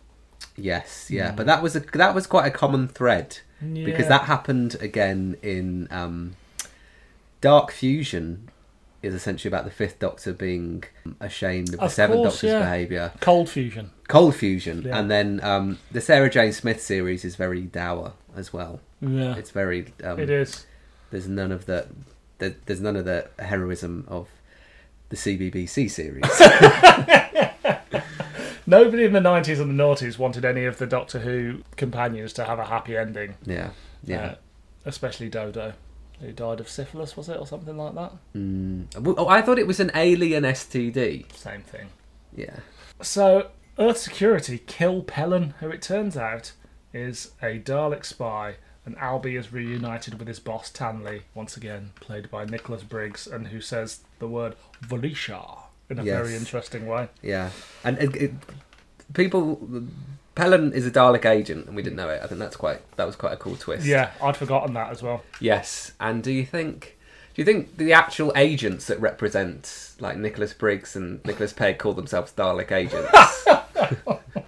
Yes, 0.57 1.09
yeah, 1.11 1.33
but 1.33 1.47
that 1.47 1.63
was 1.63 1.77
a 1.77 1.81
that 1.81 2.15
was 2.15 2.27
quite 2.27 2.47
a 2.47 2.51
common 2.51 2.89
thread 2.89 3.39
because 3.61 4.09
that 4.09 4.23
happened 4.23 4.77
again 4.81 5.37
in 5.43 5.89
um, 5.91 6.37
Dark 7.41 7.71
Fusion. 7.71 8.49
Is 9.01 9.15
essentially 9.15 9.49
about 9.49 9.65
the 9.65 9.71
Fifth 9.71 10.01
Doctor 10.01 10.33
being 10.33 10.83
ashamed 11.21 11.73
of 11.75 11.79
the 11.79 11.89
Seventh 11.89 12.17
course, 12.19 12.33
Doctor's 12.35 12.51
yeah. 12.51 12.59
behaviour. 12.59 13.13
Cold 13.21 13.49
fusion. 13.49 13.93
Cold 14.09 14.35
Fusion, 14.35 14.83
Yeah. 14.83 14.99
and 14.99 15.09
then 15.09 15.41
um, 15.45 15.79
the 15.93 16.01
Sarah 16.01 16.29
Jane 16.29 16.53
Smith 16.53 16.83
series 16.83 17.25
is 17.25 17.37
very 17.37 17.61
dour 17.63 18.15
as 18.35 18.53
well. 18.53 18.81
Yeah. 19.01 19.37
It's 19.37 19.51
very 19.53 19.93
um, 20.03 20.19
it 20.19 20.31
is. 20.31 20.67
there's 21.13 21.29
none 21.29 21.53
of 21.53 21.67
the, 21.67 21.87
the 22.39 22.57
there's 22.67 22.81
none 22.81 22.97
of 22.97 23.05
the 23.05 23.29
heroism 23.39 24.05
of 24.09 24.27
the 25.11 25.17
CBBC 25.17 25.89
series. 25.89 26.25
Nobody 28.69 29.05
in 29.07 29.15
the 29.15 29.21
nineties 29.23 29.61
and 29.61 29.71
the 29.71 29.83
noughties 29.83 30.19
wanted 30.19 30.45
any 30.45 30.67
of 30.67 30.77
the 30.77 30.87
Doctor 30.87 31.21
Who 31.21 31.63
companions 31.77 32.35
to 32.35 32.45
have 32.45 32.59
a 32.59 32.67
happy 32.67 32.99
ending. 32.99 33.35
yeah, 33.47 33.71
yeah. 34.05 34.21
Uh, 34.21 34.35
especially 34.85 35.31
Dodo, 35.31 35.73
who 36.21 36.33
died 36.33 36.61
of 36.61 36.69
syphilis, 36.69 37.17
was 37.17 37.31
it, 37.31 37.39
or 37.39 37.47
something 37.47 37.79
like 37.79 37.95
that? 37.95 38.13
Mm. 38.37 38.89
Oh, 39.17 39.27
I 39.27 39.41
thought 39.41 39.59
it 39.59 39.67
was 39.67 39.81
an 39.81 39.91
alien 39.95 40.45
STD. 40.45 41.33
Same 41.33 41.63
thing. 41.63 41.89
Yeah. 42.37 42.57
So, 43.01 43.53
Earth 43.79 43.97
Security 43.97 44.59
kill 44.67 45.03
Pellon, 45.03 45.55
who 45.61 45.71
it 45.71 45.81
turns 45.81 46.19
out 46.19 46.53
is 46.93 47.31
a 47.41 47.59
Dalek 47.59 48.05
spy, 48.05 48.57
and 48.85 48.99
Alby 48.99 49.37
is 49.37 49.51
reunited 49.51 50.19
with 50.19 50.29
his 50.29 50.41
boss 50.41 50.69
Tanley, 50.69 51.23
once 51.35 51.57
again 51.57 51.93
played 52.01 52.31
by 52.31 52.45
Nicholas 52.45 52.83
Briggs, 52.83 53.27
and 53.27 53.47
who 53.49 53.63
says 53.63 54.01
the 54.19 54.29
word 54.29 54.57
Velyshaa 54.85 55.68
in 55.91 55.99
a 55.99 56.05
Yes. 56.05 56.17
very 56.17 56.35
interesting 56.37 56.87
way. 56.87 57.09
Yeah, 57.23 57.51
and 57.85 57.99
it, 57.99 58.17
it, 58.17 58.33
people, 59.15 59.85
Pellon 60.35 60.73
is 60.73 60.87
a 60.87 60.91
Dalek 60.91 61.25
agent, 61.25 61.67
and 61.67 61.75
we 61.77 61.83
didn't 61.83 61.97
know 61.97 62.09
it. 62.11 62.21
I 62.23 62.27
think 62.27 62.39
that's 62.39 62.57
quite 62.57 62.81
that 62.97 63.07
was 63.07 63.17
quite 63.17 63.33
a 63.33 63.37
cool 63.37 63.57
twist. 63.57 63.87
Yeah, 63.87 64.11
I'd 64.23 64.37
forgotten 64.37 64.75
that 64.75 64.91
as 64.91 65.03
well. 65.03 65.23
Yes, 65.41 65.93
and 66.01 66.23
do 66.23 66.31
you 66.31 66.45
think? 66.45 66.97
Do 67.35 67.43
you 67.43 67.45
think 67.47 67.77
the 67.77 67.93
actual 67.93 68.33
agents 68.35 68.87
that 68.89 69.01
represent 69.01 69.93
like 70.01 70.17
Nicholas 70.17 70.53
Briggs 70.53 70.97
and 70.97 71.25
Nicholas 71.25 71.53
Pegg 71.53 71.79
call 71.79 71.93
themselves 71.95 72.33
Dalek 72.33 72.73
agents? 72.73 73.47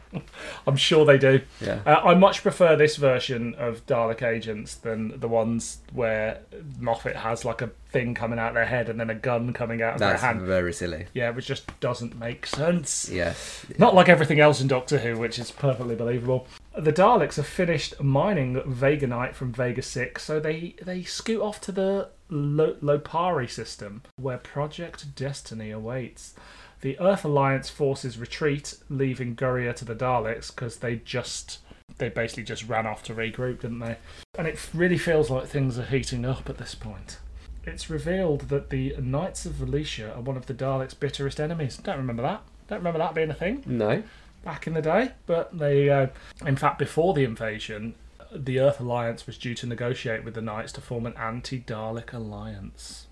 I'm 0.67 0.77
sure 0.77 1.05
they 1.05 1.19
do. 1.19 1.41
yeah. 1.61 1.81
Uh, 1.87 2.01
I 2.05 2.15
much 2.15 2.43
prefer 2.43 2.77
this 2.77 2.97
version 2.97 3.55
of 3.57 3.87
Dalek 3.87 4.23
agents 4.23 4.75
than 4.75 5.19
the 5.21 5.29
ones 5.29 5.79
where 5.93 6.41
Moffat 6.79 7.17
has 7.17 7.45
like 7.45 7.63
a 7.63 7.71
thing 7.91 8.15
coming 8.15 8.39
out 8.39 8.49
of 8.49 8.55
their 8.55 8.67
head 8.67 8.89
and 8.89 9.01
then 9.01 9.11
a 9.11 9.15
gun 9.15 9.53
coming 9.53 9.83
out 9.83 9.95
of 9.95 10.01
That's 10.01 10.21
their 10.23 10.33
hand. 10.35 10.43
very 10.47 10.73
silly. 10.73 11.07
Yeah, 11.13 11.31
which 11.31 11.47
just 11.47 11.81
doesn't 11.81 12.19
make 12.19 12.47
sense. 12.47 13.09
Yes. 13.11 13.67
Not 13.79 13.95
like 13.95 14.09
everything 14.09 14.39
else 14.39 14.61
in 14.61 14.69
Doctor 14.69 14.99
Who, 14.99 15.19
which 15.19 15.39
is 15.39 15.51
perfectly 15.51 15.97
believable. 15.97 16.47
The 16.79 16.93
Daleks 16.93 17.35
have 17.37 17.47
finished 17.49 18.01
mining 18.01 18.55
Veganite 18.63 19.35
from 19.35 19.53
Vega 19.53 19.83
6, 19.83 20.23
so 20.23 20.39
they, 20.39 20.77
they 20.83 21.03
scoot 21.03 21.41
off 21.43 21.61
to 21.63 21.73
the 21.73 22.11
Lo- 22.29 22.77
Lopari 22.81 23.51
system, 23.51 24.03
where 24.17 24.39
Project 24.39 25.17
Destiny 25.17 25.73
awaits. 25.73 26.35
The 26.81 26.99
Earth 26.99 27.25
Alliance 27.25 27.69
forces 27.69 28.17
retreat, 28.19 28.75
leaving 28.89 29.37
Guria 29.37 29.75
to 29.77 29.85
the 29.85 29.95
Daleks, 29.95 30.55
because 30.55 30.77
they 30.79 30.97
just. 30.97 31.59
They 31.99 32.09
basically 32.09 32.45
just 32.45 32.67
ran 32.67 32.87
off 32.87 33.03
to 33.05 33.15
regroup, 33.15 33.61
didn't 33.61 33.81
they? 33.81 33.97
And 34.39 34.47
it 34.47 34.59
really 34.73 34.97
feels 34.97 35.29
like 35.29 35.47
things 35.47 35.79
are 35.79 35.85
heating 35.85 36.25
up 36.25 36.49
at 36.49 36.57
this 36.57 36.75
point. 36.75 37.19
It's 37.65 37.91
revealed 37.91 38.49
that 38.49 38.71
the 38.71 38.97
Knights 38.99 39.45
of 39.45 39.55
Velyshaa 39.55 40.17
are 40.17 40.21
one 40.21 40.37
of 40.39 40.47
the 40.47 40.55
Daleks' 40.55 40.99
bitterest 40.99 41.39
enemies. 41.39 41.77
Don't 41.77 41.99
remember 41.99 42.23
that. 42.23 42.43
Don't 42.69 42.79
remember 42.79 43.01
that 43.01 43.15
being 43.15 43.29
a 43.31 43.35
thing 43.35 43.63
No. 43.67 44.03
back 44.45 44.67
in 44.67 44.73
the 44.73 44.81
day. 44.81 45.11
But 45.27 45.59
they, 45.59 45.91
uh, 45.91 46.07
in 46.47 46.57
fact, 46.57 46.79
before 46.79 47.13
the 47.13 47.25
invasion, 47.25 47.97
the 48.33 48.61
Earth 48.61 48.81
Alliance 48.81 49.27
was 49.27 49.37
due 49.37 49.55
to 49.57 49.67
negotiate 49.67 50.25
with 50.25 50.35
the 50.35 50.41
Knights 50.41 50.73
to 50.73 50.81
form 50.81 51.05
an 51.05 51.15
anti-Dalek 51.19 52.15
alliance. 52.15 53.09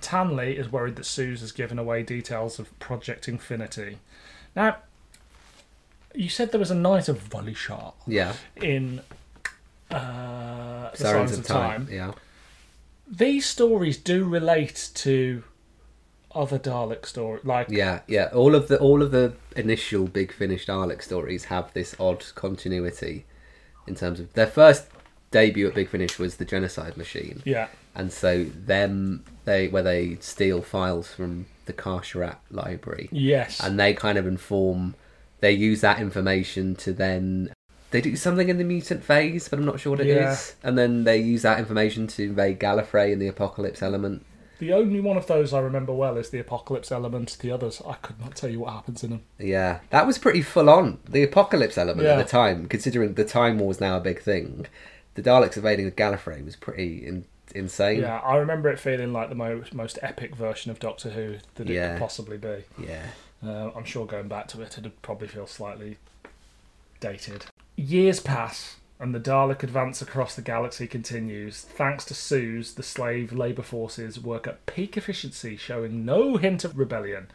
Tanley 0.00 0.56
is 0.58 0.70
worried 0.70 0.96
that 0.96 1.04
Suze 1.06 1.40
has 1.40 1.52
given 1.52 1.78
away 1.78 2.02
details 2.02 2.58
of 2.58 2.76
Project 2.78 3.28
Infinity. 3.28 3.98
Now, 4.56 4.76
you 6.14 6.28
said 6.28 6.50
there 6.50 6.60
was 6.60 6.70
a 6.70 6.74
Knight 6.74 7.08
of 7.08 7.18
Velyshaa 7.28 7.94
Yeah. 8.06 8.34
in 8.56 9.00
uh, 9.90 10.90
the 10.90 10.96
Sirens 10.96 11.32
of 11.32 11.38
of 11.40 11.46
Time. 11.46 11.86
Time. 11.86 11.94
Yeah. 11.94 12.12
These 13.10 13.46
stories 13.46 13.98
do 13.98 14.24
relate 14.24 14.90
to 14.94 15.44
other 16.34 16.58
Dalek 16.58 17.04
stories, 17.04 17.44
like 17.44 17.68
Yeah, 17.68 18.00
yeah. 18.06 18.30
All 18.32 18.54
of 18.54 18.68
the 18.68 18.78
all 18.78 19.02
of 19.02 19.10
the 19.10 19.34
initial 19.54 20.06
Big 20.06 20.32
Finish 20.32 20.66
Dalek 20.66 21.02
stories 21.02 21.44
have 21.46 21.72
this 21.74 21.94
odd 22.00 22.24
continuity 22.34 23.26
in 23.86 23.94
terms 23.94 24.18
of 24.18 24.32
their 24.32 24.46
first 24.46 24.86
debut 25.30 25.68
at 25.68 25.74
Big 25.74 25.88
Finish 25.90 26.18
was 26.18 26.36
the 26.36 26.44
Genocide 26.46 26.96
Machine, 26.96 27.42
yeah, 27.44 27.68
and 27.94 28.12
so 28.12 28.44
them 28.44 29.24
they 29.44 29.68
where 29.68 29.82
they 29.82 30.16
steal 30.20 30.62
files 30.62 31.12
from 31.12 31.46
the 31.66 31.72
Karsharat 31.72 32.36
library, 32.50 33.08
yes, 33.12 33.60
and 33.60 33.78
they 33.78 33.94
kind 33.94 34.18
of 34.18 34.26
inform. 34.26 34.94
They 35.40 35.52
use 35.52 35.80
that 35.80 35.98
information 36.00 36.76
to 36.76 36.92
then 36.92 37.52
they 37.90 38.00
do 38.00 38.14
something 38.16 38.48
in 38.48 38.58
the 38.58 38.64
mutant 38.64 39.02
phase, 39.04 39.48
but 39.48 39.58
I'm 39.58 39.64
not 39.64 39.80
sure 39.80 39.90
what 39.90 40.00
it 40.00 40.06
is. 40.06 40.54
Yeah. 40.62 40.68
And 40.68 40.78
then 40.78 41.04
they 41.04 41.18
use 41.18 41.42
that 41.42 41.58
information 41.58 42.06
to 42.08 42.22
invade 42.24 42.58
Gallifrey 42.60 43.12
and 43.12 43.20
the 43.20 43.28
Apocalypse 43.28 43.82
element. 43.82 44.24
The 44.60 44.72
only 44.72 45.00
one 45.00 45.16
of 45.16 45.26
those 45.26 45.52
I 45.52 45.58
remember 45.58 45.92
well 45.92 46.16
is 46.16 46.30
the 46.30 46.38
Apocalypse 46.38 46.92
element. 46.92 47.36
The 47.40 47.50
others, 47.50 47.82
I 47.86 47.94
could 47.94 48.20
not 48.20 48.36
tell 48.36 48.48
you 48.48 48.60
what 48.60 48.72
happens 48.72 49.02
in 49.02 49.10
them. 49.10 49.22
Yeah, 49.38 49.80
that 49.90 50.06
was 50.06 50.16
pretty 50.18 50.40
full 50.42 50.70
on. 50.70 51.00
The 51.08 51.24
apocalypse 51.24 51.76
element 51.76 52.06
Yeah. 52.06 52.12
at 52.14 52.24
the 52.24 52.30
time, 52.30 52.66
considering 52.66 53.14
the 53.14 53.24
Time 53.24 53.58
War 53.58 53.68
was 53.68 53.80
now 53.80 53.96
a 53.96 54.00
big 54.00 54.22
thing, 54.22 54.66
the 55.14 55.22
Daleks 55.22 55.56
invading 55.56 55.90
Gallifrey 55.90 56.44
was 56.44 56.54
pretty 56.56 57.04
in- 57.04 57.24
insane. 57.54 58.00
Yeah, 58.00 58.18
I 58.18 58.36
remember 58.36 58.68
it 58.70 58.78
feeling 58.78 59.12
like 59.12 59.28
the 59.28 59.34
most, 59.34 59.72
most 59.74 59.98
epic 60.02 60.34
version 60.36 60.70
of 60.70 60.78
Doctor 60.80 61.10
Who 61.10 61.36
that 61.54 61.68
it 61.70 61.74
Yeah. 61.74 61.92
could 61.92 62.00
possibly 62.00 62.38
be. 62.38 62.64
Yeah. 62.78 63.06
Uh, 63.44 63.70
I'm 63.74 63.84
sure 63.84 64.06
going 64.06 64.28
back 64.28 64.48
to 64.48 64.62
it, 64.62 64.78
it'd 64.78 65.02
probably 65.02 65.28
feel 65.28 65.46
slightly 65.46 65.98
dated. 67.00 67.46
Years 67.76 68.20
pass, 68.20 68.76
and 69.00 69.14
the 69.14 69.20
Dalek 69.20 69.62
advance 69.62 70.00
across 70.00 70.34
the 70.36 70.42
galaxy 70.42 70.86
continues. 70.86 71.60
Thanks 71.62 72.04
to 72.06 72.14
Suze, 72.14 72.74
the 72.74 72.82
slave 72.82 73.32
labour 73.32 73.62
forces 73.62 74.20
work 74.20 74.46
at 74.46 74.64
peak 74.66 74.96
efficiency, 74.96 75.56
showing 75.56 76.04
no 76.04 76.36
hint 76.36 76.64
of 76.64 76.78
rebellion. 76.78 77.28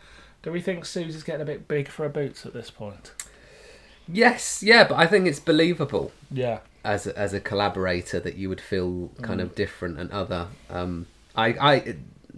Do 0.44 0.52
we 0.52 0.62
think 0.62 0.86
Suze 0.86 1.16
is 1.16 1.24
getting 1.24 1.42
a 1.42 1.46
bit 1.46 1.68
big 1.68 1.90
for 1.90 2.04
her 2.04 2.10
boots 2.10 2.46
at 2.46 2.54
this 2.54 2.70
point? 2.70 3.12
Yes, 4.08 4.64
yeah, 4.64 4.88
but 4.88 4.96
I 4.96 5.06
think 5.08 5.28
it's 5.28 5.40
believable 5.42 6.14
Yeah. 6.32 6.60
As 6.94 7.06
a, 7.08 7.14
as 7.26 7.34
a 7.34 7.42
collaborator 7.42 8.20
that 8.26 8.36
you 8.42 8.48
would 8.50 8.62
feel 8.62 8.90
Mm. 8.92 9.24
kind 9.28 9.42
of 9.42 9.56
different 9.56 10.00
and 10.00 10.10
other. 10.12 10.48
Um, 10.70 11.06
I, 11.36 11.48
I, 11.72 11.96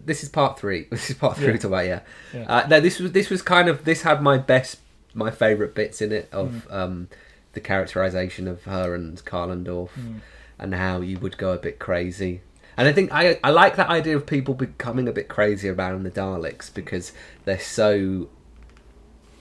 this 0.10 0.24
is 0.24 0.30
part 0.30 0.60
three. 0.60 0.82
This 0.96 1.10
is 1.12 1.16
part 1.18 1.36
three. 1.38 1.46
Yeah. 1.54 1.60
we're 1.64 1.68
about 1.68 1.86
yeah. 1.94 2.00
Yeah. 2.34 2.46
Uh, 2.54 2.68
no, 2.72 2.80
this 2.80 3.00
was 3.00 3.12
this 3.20 3.30
was 3.30 3.42
kind 3.56 3.68
of 3.70 3.76
this 3.86 4.02
had 4.10 4.22
my 4.32 4.38
best, 4.54 4.78
my 5.14 5.30
favourite 5.32 5.74
bits 5.76 6.02
in 6.02 6.12
it 6.12 6.28
of 6.32 6.50
Mm. 6.68 6.74
um, 6.80 7.08
the 7.54 7.60
characterization 7.62 8.48
of 8.48 8.64
her 8.64 8.96
and 8.98 9.24
Kalendorf, 9.32 9.92
Mm. 9.98 10.20
and 10.62 10.70
how 10.76 11.02
you 11.02 11.18
would 11.20 11.38
go 11.38 11.52
a 11.54 11.58
bit 11.58 11.78
crazy. 11.80 12.42
And 12.78 12.88
I 12.88 12.94
think 12.94 13.12
I 13.12 13.40
I 13.44 13.52
like 13.52 13.76
that 13.76 13.90
idea 14.00 14.16
of 14.16 14.26
people 14.26 14.54
becoming 14.68 15.08
a 15.08 15.12
bit 15.20 15.28
crazy 15.28 15.68
around 15.70 16.04
the 16.04 16.12
Daleks 16.22 16.74
because 16.74 17.12
they're 17.46 17.60
so 17.82 18.30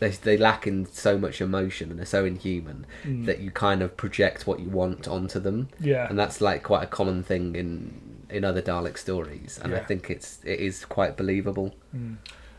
they 0.00 0.10
they 0.10 0.36
lack 0.36 0.66
in 0.66 0.86
so 0.86 1.18
much 1.18 1.40
emotion 1.40 1.90
and 1.90 1.98
they're 1.98 2.06
so 2.06 2.24
inhuman 2.24 2.86
that 3.04 3.40
you 3.40 3.50
kind 3.50 3.82
of 3.82 3.96
project 3.96 4.46
what 4.46 4.60
you 4.60 4.68
want 4.68 5.06
onto 5.08 5.38
them. 5.40 5.68
Mm. 5.80 5.86
Yeah. 5.86 6.06
and 6.08 6.18
that's 6.18 6.40
like 6.40 6.62
quite 6.62 6.84
a 6.84 6.86
common 6.86 7.22
thing 7.22 7.54
in 7.56 8.00
in 8.30 8.44
other 8.44 8.60
Dalek 8.60 8.98
stories, 8.98 9.58
and 9.62 9.74
I 9.74 9.78
think 9.80 10.10
it's 10.10 10.38
it 10.44 10.60
is 10.60 10.84
quite 10.84 11.16
believable. 11.16 11.74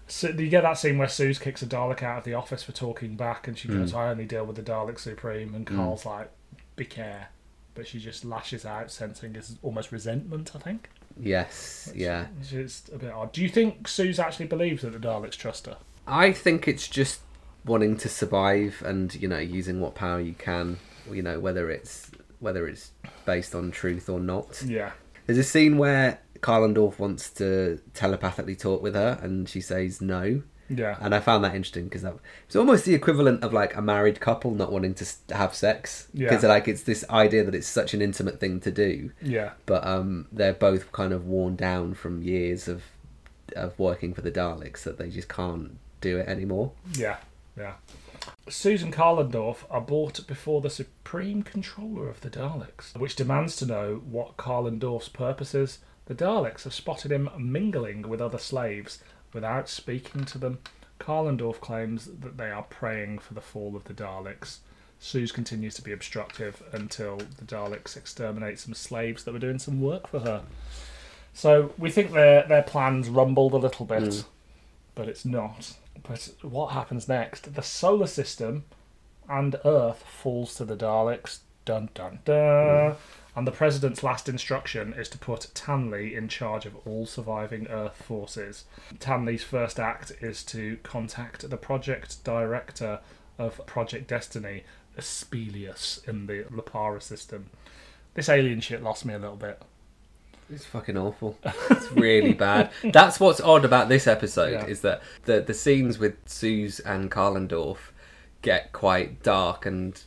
So 0.07 0.29
you 0.29 0.49
get 0.49 0.63
that 0.63 0.79
scene 0.79 0.97
where 0.97 1.07
Suze 1.07 1.37
kicks 1.37 1.61
a 1.61 1.67
Dalek 1.67 2.01
out 2.01 2.19
of 2.19 2.23
the 2.23 2.33
office 2.33 2.63
for 2.63 2.71
talking 2.71 3.15
back, 3.15 3.47
and 3.47 3.55
she 3.57 3.67
Mm. 3.67 3.77
goes, 3.79 3.93
"I 3.93 4.09
only 4.09 4.25
deal 4.25 4.43
with 4.45 4.55
the 4.55 4.63
Dalek 4.63 4.97
Supreme," 4.97 5.53
and 5.53 5.67
Carl's 5.67 6.03
like, 6.05 6.31
"Be 6.75 6.85
care," 6.85 7.27
but 7.75 7.87
she 7.87 7.99
just 7.99 8.25
lashes 8.25 8.65
out, 8.65 8.89
sensing 8.91 9.35
his 9.35 9.57
almost 9.61 9.91
resentment. 9.91 10.51
I 10.55 10.59
think. 10.59 10.89
Yes, 11.21 11.91
yeah. 11.95 12.25
Which 12.39 12.53
is 12.53 12.83
a 12.93 12.97
bit 12.97 13.11
odd. 13.11 13.31
Do 13.33 13.41
you 13.43 13.49
think 13.49 13.87
Suze 13.87 14.17
actually 14.19 14.47
believes 14.47 14.81
that 14.81 14.93
the 14.93 14.99
Daleks 14.99 15.37
trust 15.37 15.67
her? 15.67 15.77
I 16.07 16.31
think 16.31 16.67
it's 16.67 16.87
just 16.87 17.19
wanting 17.65 17.97
to 17.97 18.09
survive 18.09 18.81
and 18.85 19.13
you 19.15 19.27
know 19.27 19.39
using 19.39 19.79
what 19.79 19.95
power 19.95 20.19
you 20.19 20.33
can. 20.33 20.77
You 21.11 21.21
know 21.23 21.39
whether 21.39 21.69
it's 21.69 22.11
whether 22.39 22.67
it's 22.67 22.91
based 23.25 23.55
on 23.55 23.71
truth 23.71 24.09
or 24.09 24.19
not. 24.19 24.61
Yeah. 24.63 24.91
There's 25.25 25.39
a 25.39 25.43
scene 25.43 25.77
where 25.77 26.19
Kalendorf 26.39 26.99
wants 26.99 27.29
to 27.31 27.79
telepathically 27.93 28.55
talk 28.55 28.81
with 28.81 28.95
her, 28.95 29.19
and 29.21 29.47
she 29.47 29.61
says 29.61 30.01
no. 30.01 30.41
Yeah. 30.69 30.97
And 31.01 31.15
I 31.15 31.19
found 31.19 31.43
that 31.43 31.55
interesting 31.55 31.85
because 31.85 32.05
it's 32.45 32.55
almost 32.55 32.85
the 32.85 32.93
equivalent 32.93 33.43
of 33.43 33.53
like 33.53 33.75
a 33.75 33.81
married 33.81 34.19
couple 34.19 34.51
not 34.51 34.71
wanting 34.71 34.93
to 34.95 35.05
have 35.31 35.55
sex. 35.55 36.07
Yeah. 36.13 36.29
Because 36.29 36.43
like 36.43 36.67
it's 36.67 36.83
this 36.83 37.03
idea 37.09 37.43
that 37.43 37.55
it's 37.55 37.67
such 37.67 37.93
an 37.93 38.01
intimate 38.01 38.39
thing 38.39 38.59
to 38.61 38.71
do, 38.71 39.11
yeah. 39.21 39.51
but 39.65 39.85
um, 39.85 40.27
they're 40.31 40.53
both 40.53 40.91
kind 40.91 41.11
of 41.11 41.25
worn 41.25 41.55
down 41.55 41.93
from 41.93 42.21
years 42.21 42.67
of 42.67 42.83
of 43.55 43.77
working 43.79 44.13
for 44.13 44.21
the 44.21 44.31
Daleks 44.31 44.83
that 44.83 44.99
they 44.99 45.09
just 45.09 45.27
can't 45.27 45.79
do 46.01 46.19
it 46.19 46.27
anymore. 46.27 46.71
Yeah. 46.93 47.17
Yeah. 47.59 47.73
Susan 48.47 48.91
Kalendorf 48.91 49.65
are 49.69 49.81
brought 49.81 50.25
before 50.25 50.61
the 50.61 50.69
Supreme 50.69 51.43
Controller 51.43 52.07
of 52.09 52.21
the 52.21 52.29
Daleks, 52.29 52.97
which 52.97 53.17
demands 53.17 53.57
to 53.57 53.65
know 53.65 54.01
what 54.09 54.37
Kalendorf's 54.37 55.09
purpose 55.09 55.53
is. 55.53 55.79
The 56.05 56.15
Daleks 56.15 56.63
have 56.63 56.73
spotted 56.73 57.11
him 57.11 57.29
mingling 57.37 58.07
with 58.07 58.21
other 58.21 58.37
slaves 58.37 59.03
without 59.33 59.67
speaking 59.67 60.23
to 60.25 60.37
them. 60.37 60.59
Kalendorf 60.99 61.59
claims 61.59 62.05
that 62.05 62.37
they 62.37 62.49
are 62.49 62.63
praying 62.63 63.19
for 63.19 63.33
the 63.33 63.41
fall 63.41 63.75
of 63.75 63.83
the 63.83 63.93
Daleks. 63.93 64.59
Suze 64.99 65.31
continues 65.31 65.75
to 65.75 65.81
be 65.81 65.91
obstructive 65.91 66.63
until 66.71 67.17
the 67.17 67.45
Daleks 67.45 67.95
exterminate 67.95 68.59
some 68.59 68.73
slaves 68.73 69.23
that 69.23 69.33
were 69.33 69.39
doing 69.39 69.59
some 69.59 69.81
work 69.81 70.07
for 70.07 70.19
her. 70.19 70.43
So 71.33 71.73
we 71.77 71.91
think 71.91 72.11
their 72.11 72.47
their 72.47 72.63
plans 72.63 73.07
rumbled 73.07 73.53
a 73.53 73.57
little 73.57 73.85
bit, 73.85 74.13
hmm. 74.13 74.19
but 74.95 75.07
it's 75.07 75.25
not. 75.25 75.73
But 76.03 76.31
what 76.41 76.67
happens 76.67 77.07
next? 77.07 77.53
The 77.53 77.61
solar 77.61 78.07
system 78.07 78.65
and 79.27 79.55
Earth 79.65 80.03
falls 80.03 80.55
to 80.55 80.65
the 80.65 80.75
Daleks. 80.75 81.39
Dun 81.65 81.89
dun 81.93 82.19
dun. 82.25 82.95
And 83.35 83.45
the 83.45 83.51
president's 83.51 84.01
last 84.03 84.27
instruction 84.27 84.93
is 84.93 85.07
to 85.09 85.17
put 85.19 85.51
Tanley 85.53 86.15
in 86.15 86.27
charge 86.27 86.65
of 86.65 86.75
all 86.87 87.05
surviving 87.05 87.67
Earth 87.67 87.95
forces. 87.95 88.65
Tanley's 88.99 89.43
first 89.43 89.79
act 89.79 90.11
is 90.19 90.43
to 90.45 90.77
contact 90.81 91.47
the 91.47 91.57
project 91.57 92.23
director 92.23 92.99
of 93.37 93.65
Project 93.67 94.07
Destiny, 94.07 94.63
Aspelius, 94.97 96.01
in 96.07 96.25
the 96.25 96.43
Lapara 96.45 97.01
system. 97.01 97.51
This 98.15 98.29
alien 98.29 98.61
shit 98.61 98.81
lost 98.81 99.05
me 99.05 99.13
a 99.13 99.19
little 99.19 99.35
bit. 99.35 99.61
It's 100.51 100.65
fucking 100.65 100.97
awful. 100.97 101.37
It's 101.69 101.91
really 101.91 102.33
bad. 102.33 102.71
That's 102.93 103.19
what's 103.19 103.39
odd 103.41 103.65
about 103.65 103.89
this 103.89 104.07
episode 104.07 104.51
Yeah. 104.53 104.65
is 104.65 104.81
that 104.81 105.01
the 105.25 105.41
the 105.41 105.53
scenes 105.53 105.99
with 105.99 106.15
Suze 106.25 106.79
and 106.79 107.11
Kalendorf 107.11 107.77
get 108.41 108.71
quite 108.71 109.21
dark 109.21 109.65
and 109.65 110.01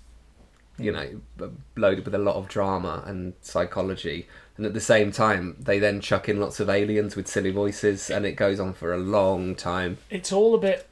you 0.78 0.90
know 0.90 1.20
loaded 1.76 2.04
with 2.04 2.14
a 2.14 2.18
lot 2.18 2.36
of 2.36 2.48
drama 2.48 3.02
and 3.06 3.34
psychology, 3.40 4.26
and 4.56 4.66
at 4.66 4.74
the 4.74 4.80
same 4.80 5.12
time 5.12 5.56
they 5.60 5.78
then 5.78 6.00
chuck 6.00 6.28
in 6.28 6.40
lots 6.40 6.58
of 6.60 6.68
aliens 6.68 7.14
with 7.14 7.28
silly 7.28 7.50
voices, 7.50 8.10
and 8.10 8.24
it 8.26 8.32
goes 8.32 8.58
on 8.58 8.72
for 8.72 8.92
a 8.92 8.98
long 8.98 9.54
time. 9.54 9.98
It's 10.10 10.32
all 10.32 10.54
a 10.54 10.58
bit 10.58 10.88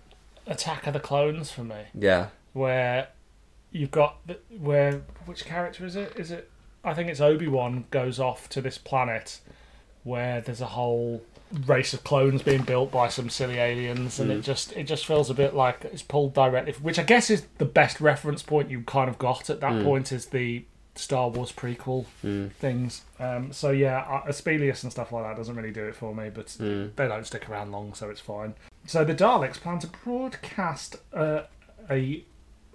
Attack 0.46 0.86
of 0.86 0.92
the 0.94 1.00
Clones 1.00 1.50
for 1.50 1.64
me. 1.64 1.84
Yeah, 1.94 2.28
where 2.52 3.08
you've 3.72 3.90
got 3.90 4.16
the, 4.26 4.38
where 4.58 5.02
which 5.26 5.44
character 5.44 5.84
is 5.86 5.96
it? 5.96 6.12
Is 6.16 6.30
it? 6.30 6.50
I 6.84 6.94
think 6.94 7.08
it's 7.10 7.20
Obi 7.20 7.48
Wan 7.48 7.84
goes 7.90 8.18
off 8.18 8.48
to 8.50 8.60
this 8.60 8.78
planet 8.78 9.40
where 10.02 10.40
there's 10.40 10.62
a 10.62 10.66
whole 10.66 11.22
race 11.66 11.92
of 11.92 12.02
clones 12.04 12.42
being 12.42 12.62
built 12.62 12.90
by 12.90 13.08
some 13.08 13.28
silly 13.28 13.58
aliens, 13.58 14.18
and 14.18 14.30
it 14.30 14.42
just 14.42 14.72
it 14.72 14.84
just 14.84 15.04
feels 15.04 15.28
a 15.30 15.34
bit 15.34 15.54
like 15.54 15.84
it's 15.84 16.02
pulled 16.02 16.32
directly. 16.32 16.72
Which 16.80 16.98
I 16.98 17.02
guess 17.02 17.28
is 17.28 17.44
the 17.58 17.64
best 17.66 18.00
reference 18.00 18.42
point 18.42 18.70
you 18.70 18.82
kind 18.82 19.10
of 19.10 19.18
got 19.18 19.50
at 19.50 19.60
that 19.60 19.72
point 19.84 20.10
is 20.12 20.26
the 20.26 20.64
Star 20.94 21.28
Wars 21.28 21.52
prequel 21.52 22.06
things. 22.58 23.02
Um, 23.18 23.52
so 23.52 23.70
yeah, 23.70 24.22
Aspelius 24.26 24.82
and 24.82 24.90
stuff 24.92 25.12
like 25.12 25.24
that 25.24 25.36
doesn't 25.36 25.54
really 25.54 25.70
do 25.72 25.84
it 25.84 25.94
for 25.94 26.14
me, 26.14 26.30
but 26.30 26.56
they 26.58 27.08
don't 27.08 27.26
stick 27.26 27.48
around 27.50 27.72
long, 27.72 27.92
so 27.94 28.08
it's 28.10 28.20
fine. 28.20 28.54
So 28.86 29.04
the 29.04 29.14
Daleks 29.14 29.60
plan 29.60 29.78
to 29.80 29.86
broadcast 30.04 30.96
uh, 31.12 31.42
a 31.90 32.24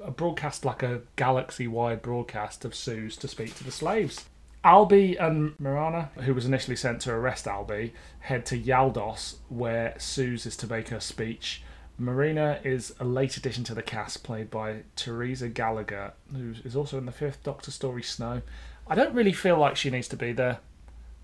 a 0.03 0.11
broadcast 0.11 0.65
like 0.65 0.83
a 0.83 1.01
galaxy 1.15 1.67
wide 1.67 2.01
broadcast 2.01 2.65
of 2.65 2.75
Suze 2.75 3.17
to 3.17 3.27
speak 3.27 3.55
to 3.55 3.63
the 3.63 3.71
slaves. 3.71 4.25
Alby 4.63 5.15
and 5.15 5.53
Mirana, 5.59 6.09
who 6.21 6.33
was 6.33 6.45
initially 6.45 6.75
sent 6.75 7.01
to 7.01 7.11
arrest 7.11 7.47
Alby, 7.47 7.93
head 8.21 8.47
to 8.47 8.57
Yaldos, 8.57 9.35
where 9.47 9.93
Suze 9.99 10.47
is 10.47 10.57
to 10.57 10.67
make 10.67 10.89
her 10.89 10.99
speech. 10.99 11.61
Mirana 11.99 12.59
is 12.63 12.93
a 12.99 13.05
late 13.05 13.37
addition 13.37 13.63
to 13.65 13.75
the 13.75 13.83
cast, 13.83 14.23
played 14.23 14.49
by 14.49 14.81
Teresa 14.95 15.49
Gallagher, 15.49 16.13
who 16.33 16.55
is 16.63 16.75
also 16.75 16.97
in 16.97 17.05
the 17.05 17.11
fifth 17.11 17.43
Doctor 17.43 17.69
story 17.69 18.01
Snow. 18.01 18.41
I 18.87 18.95
don't 18.95 19.13
really 19.13 19.33
feel 19.33 19.57
like 19.57 19.75
she 19.75 19.91
needs 19.91 20.07
to 20.09 20.17
be 20.17 20.33
there. 20.33 20.59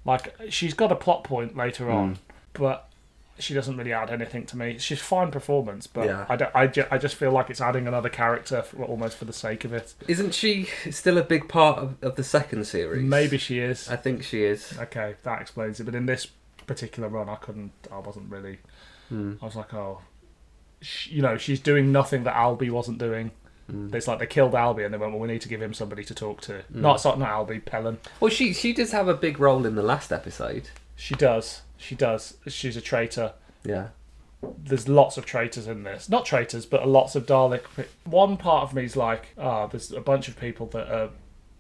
Like, 0.06 0.36
she's 0.50 0.76
got 0.76 0.92
a 0.92 0.96
plot 0.96 1.24
point 1.24 1.58
later 1.58 1.86
hmm. 1.86 1.92
on, 1.92 2.20
but 2.54 2.91
she 3.40 3.54
doesn't 3.54 3.76
really 3.78 3.94
add 3.94 4.10
anything 4.12 4.46
to 4.48 4.58
me. 4.58 4.78
She's 4.78 5.00
fine 5.02 5.32
performance, 5.32 5.88
but 5.88 6.06
Yeah. 6.06 6.26
I, 6.30 6.36
don't, 6.36 6.56
I, 6.56 6.68
ju- 6.68 6.86
I 6.92 6.98
just 6.98 7.16
feel 7.16 7.32
like 7.32 7.50
it's 7.50 7.62
adding 7.62 7.88
another 7.88 8.10
character 8.10 8.62
for, 8.62 8.84
almost 8.84 9.18
for 9.18 9.26
the 9.26 9.34
sake 9.34 9.66
of 9.66 9.74
it. 9.74 9.94
isn't 10.08 10.34
she 10.34 10.68
still 10.92 11.18
a 11.18 11.24
big 11.24 11.48
part 11.50 11.80
of, 11.80 11.96
of 12.04 12.16
the 12.16 12.24
second 12.24 12.66
series? 12.68 13.02
Maybe 13.04 13.38
she 13.38 13.60
is. 13.60 13.90
I 13.90 13.96
think 13.96 14.24
she 14.24 14.44
is. 14.44 14.78
Okay, 14.80 15.16
that 15.24 15.42
explains 15.42 15.80
it. 15.80 15.86
But 15.86 15.96
in 15.96 16.06
this 16.06 16.28
particular 16.68 17.10
run, 17.10 17.30
I 17.30 17.36
couldn't. 17.36 17.72
I 17.92 17.98
wasn't 18.00 18.30
really. 18.32 18.60
Hmm. 19.10 19.34
I 19.42 19.46
was 19.46 19.56
like, 19.56 19.74
oh, 19.74 20.02
sh 20.82 21.08
you 21.08 21.22
know, 21.22 21.38
she's 21.38 21.60
doing 21.60 21.92
nothing 21.92 22.24
that 22.26 22.36
Alby 22.36 22.70
wasn't 22.70 22.98
doing. 23.00 23.32
Hmm. 23.70 23.94
It's 23.94 24.08
like 24.08 24.20
they 24.20 24.28
killed 24.28 24.54
Alby 24.56 24.84
and 24.84 24.94
they 24.94 24.98
went, 24.98 25.14
well, 25.14 25.22
we 25.22 25.28
need 25.28 25.42
to 25.42 25.50
give 25.50 25.62
him 25.62 25.74
somebody 25.74 26.04
to 26.04 26.14
talk 26.14 26.42
to. 26.42 26.64
Not, 26.70 26.96
it's 26.96 27.06
not, 27.06 27.18
not 27.20 27.30
Alby, 27.30 27.60
Pellin. 27.60 27.98
Well, 28.20 28.30
she 28.30 28.54
she 28.54 28.74
does 28.74 28.92
have 28.92 29.08
a 29.08 29.14
big 29.14 29.40
role 29.40 29.66
in 29.66 29.76
the 29.76 29.84
last 29.84 30.12
episode. 30.12 30.70
She 31.02 31.16
does. 31.16 31.64
She 31.78 31.96
does. 31.96 32.38
She's 32.48 32.78
a 32.78 32.82
traitor. 32.82 33.34
Yeah. 33.66 33.88
There's 34.64 34.88
lots 34.88 35.18
of 35.18 35.26
traitors 35.26 35.66
in 35.66 35.82
this. 35.82 36.08
Not 36.10 36.26
traitors, 36.26 36.68
but 36.68 36.88
lots 36.88 37.16
of 37.16 37.26
Dalek. 37.26 37.64
One 38.04 38.38
part 38.38 38.62
of 38.62 38.76
me 38.76 38.84
is 38.84 38.96
like, 38.96 39.30
ah, 39.36 39.66
there's 39.66 39.92
a 39.92 40.00
bunch 40.00 40.28
of 40.28 40.40
people 40.40 40.68
that 40.68 40.88
are 40.92 41.10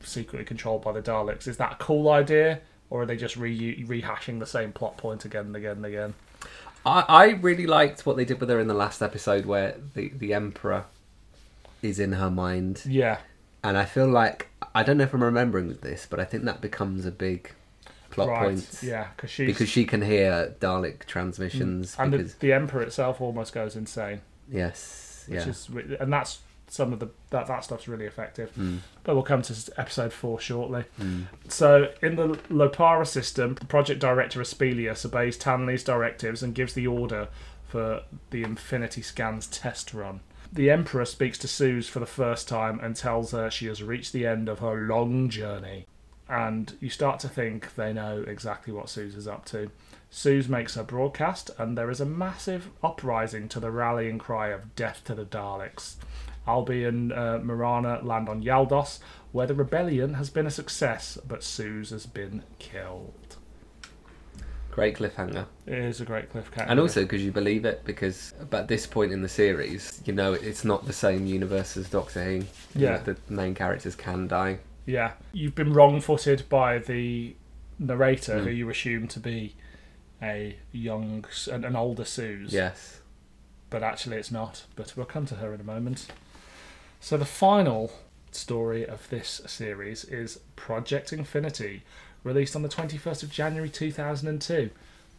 secretly 0.03 0.45
controlled 0.45 0.83
by 0.83 0.91
the 0.91 1.01
Daleks. 1.01 1.47
Is 1.47 1.57
that 1.57 1.71
a 1.71 1.75
cool 1.77 2.09
idea? 2.09 2.61
Or 2.91 3.01
are 3.01 3.05
they 3.07 3.17
just 3.17 3.35
re- 3.35 3.83
rehashing 3.83 4.37
the 4.37 4.45
same 4.45 4.73
plot 4.73 4.97
point 4.97 5.25
again 5.25 5.47
and 5.47 5.55
again 5.55 5.77
and 5.77 5.85
again? 5.87 6.13
I, 6.85 7.05
I 7.07 7.25
really 7.29 7.65
liked 7.65 8.05
what 8.05 8.17
they 8.17 8.25
did 8.25 8.39
with 8.39 8.49
her 8.49 8.59
in 8.59 8.67
the 8.67 8.75
last 8.75 9.01
episode 9.01 9.47
where 9.47 9.75
the, 9.95 10.09
the 10.09 10.35
Emperor 10.35 10.85
is 11.81 11.99
in 11.99 12.13
her 12.13 12.29
mind. 12.29 12.83
Yeah. 12.85 13.17
And 13.63 13.75
I 13.75 13.85
feel 13.85 14.07
like, 14.07 14.49
I 14.75 14.83
don't 14.83 14.97
know 14.97 15.05
if 15.05 15.15
I'm 15.15 15.23
remembering 15.23 15.75
this, 15.81 16.05
but 16.07 16.19
I 16.19 16.25
think 16.25 16.43
that 16.43 16.61
becomes 16.61 17.07
a 17.07 17.11
big 17.11 17.53
plot 18.11 18.27
right. 18.29 18.49
point. 18.49 18.79
Yeah, 18.83 19.07
cause 19.17 19.29
she's, 19.29 19.47
Because 19.47 19.69
she 19.69 19.85
can 19.85 20.01
hear 20.01 20.55
Dalek 20.59 21.05
transmissions. 21.05 21.95
and 21.97 22.13
the, 22.13 22.17
because, 22.17 22.35
the 22.35 22.53
Emperor 22.53 22.81
itself 22.83 23.19
almost 23.21 23.53
goes 23.53 23.75
insane, 23.75 24.21
yes. 24.49 25.25
which 25.27 25.39
Yeah. 25.39 25.47
is 25.49 25.69
and 25.99 26.11
that's 26.13 26.39
some 26.67 26.93
of 26.93 26.99
the 26.99 27.09
that 27.31 27.47
that 27.47 27.63
stuff's 27.65 27.87
really 27.87 28.05
effective. 28.05 28.49
Hmm. 28.51 28.77
But 29.03 29.15
we'll 29.15 29.23
come 29.23 29.41
to 29.41 29.71
episode 29.77 30.13
four 30.13 30.39
shortly. 30.39 30.85
So 31.49 31.91
in 32.01 32.15
the 32.15 32.29
Lopara 32.49 33.05
system, 33.05 33.55
the 33.55 33.65
project 33.65 33.99
director 33.99 34.39
Aspelius 34.39 35.05
obeys 35.05 35.37
Tanley's 35.37 35.83
directives 35.83 36.41
and 36.41 36.55
gives 36.55 36.73
the 36.73 36.87
order 36.87 37.27
for 37.67 38.03
the 38.29 38.43
Infinity 38.43 39.01
Scans 39.01 39.47
test 39.47 39.93
run. 39.93 40.21
The 40.53 40.69
Emperor 40.69 41.05
speaks 41.05 41.37
to 41.39 41.47
Suze 41.47 41.87
for 41.87 41.99
the 41.99 42.05
first 42.05 42.47
time 42.47 42.79
and 42.81 42.95
tells 42.95 43.31
her 43.31 43.49
she 43.49 43.67
has 43.67 43.81
reached 43.81 44.11
the 44.13 44.25
end 44.27 44.49
of 44.49 44.59
her 44.59 44.75
long 44.75 45.29
journey. 45.29 45.87
And 46.31 46.77
you 46.79 46.89
start 46.89 47.19
to 47.19 47.27
think 47.27 47.75
they 47.75 47.91
know 47.91 48.23
exactly 48.25 48.71
what 48.71 48.87
Suze 48.89 49.15
is 49.15 49.27
up 49.27 49.43
to. 49.45 49.69
Suze 50.09 50.47
makes 50.47 50.75
her 50.75 50.83
broadcast, 50.83 51.51
and 51.57 51.77
there 51.77 51.91
is 51.91 51.99
a 51.99 52.05
massive 52.05 52.69
uprising 52.81 53.49
to 53.49 53.59
the 53.59 53.69
rallying 53.69 54.17
cry 54.17 54.47
of 54.47 54.73
"Death 54.77 55.01
to 55.05 55.13
the 55.13 55.25
Daleks." 55.25 55.95
Alby 56.47 56.85
and 56.85 57.11
uh, 57.11 57.39
Mirana 57.43 57.99
land 58.01 58.29
on 58.29 58.41
Yaldos, 58.43 58.99
where 59.33 59.45
the 59.45 59.53
rebellion 59.53 60.13
has 60.13 60.29
been 60.29 60.47
a 60.47 60.51
success, 60.51 61.17
but 61.27 61.43
Suze 61.43 61.89
has 61.89 62.05
been 62.05 62.43
killed. 62.59 63.35
Great 64.71 64.95
cliffhanger. 64.95 65.45
It 65.67 65.77
is 65.79 65.99
a 65.99 66.05
great 66.05 66.31
cliffhanger. 66.31 66.65
And 66.69 66.79
also 66.79 67.01
because 67.01 67.23
you 67.25 67.33
believe 67.33 67.65
it, 67.65 67.83
because 67.83 68.33
at 68.53 68.69
this 68.69 68.87
point 68.87 69.11
in 69.11 69.21
the 69.21 69.27
series, 69.29 70.01
you 70.05 70.13
know 70.13 70.31
it's 70.31 70.63
not 70.63 70.85
the 70.85 70.93
same 70.93 71.25
universe 71.25 71.75
as 71.75 71.89
Doctor 71.89 72.23
Who. 72.23 72.31
You 72.31 72.45
Yeah. 72.73 72.91
know, 72.91 73.03
the 73.03 73.17
main 73.27 73.53
characters 73.53 73.95
can 73.97 74.29
die. 74.29 74.59
Yeah, 74.85 75.13
you've 75.31 75.55
been 75.55 75.73
wrong-footed 75.73 76.49
by 76.49 76.79
the 76.79 77.35
narrator, 77.79 78.37
Mm. 78.39 78.43
who 78.45 78.49
you 78.49 78.69
assume 78.69 79.07
to 79.09 79.19
be 79.19 79.55
a 80.21 80.57
young, 80.71 81.25
an, 81.51 81.63
an 81.65 81.75
older 81.75 82.05
Suze. 82.05 82.53
Yes. 82.53 82.99
but 83.69 83.81
actually 83.83 84.17
it's 84.17 84.31
not. 84.31 84.65
But 84.75 84.93
we'll 84.97 85.05
come 85.05 85.25
to 85.27 85.35
her 85.35 85.53
in 85.53 85.61
a 85.61 85.63
moment. 85.63 86.07
So 86.99 87.15
the 87.15 87.23
final 87.25 87.91
story 88.31 88.85
of 88.85 89.09
this 89.09 89.41
series 89.47 90.03
is 90.03 90.39
Project 90.57 91.13
Infinity, 91.13 91.83
released 92.23 92.53
on 92.55 92.63
the 92.63 92.69
21st 92.69 93.23
of 93.23 93.31
January 93.31 93.69
2002. 93.69 94.71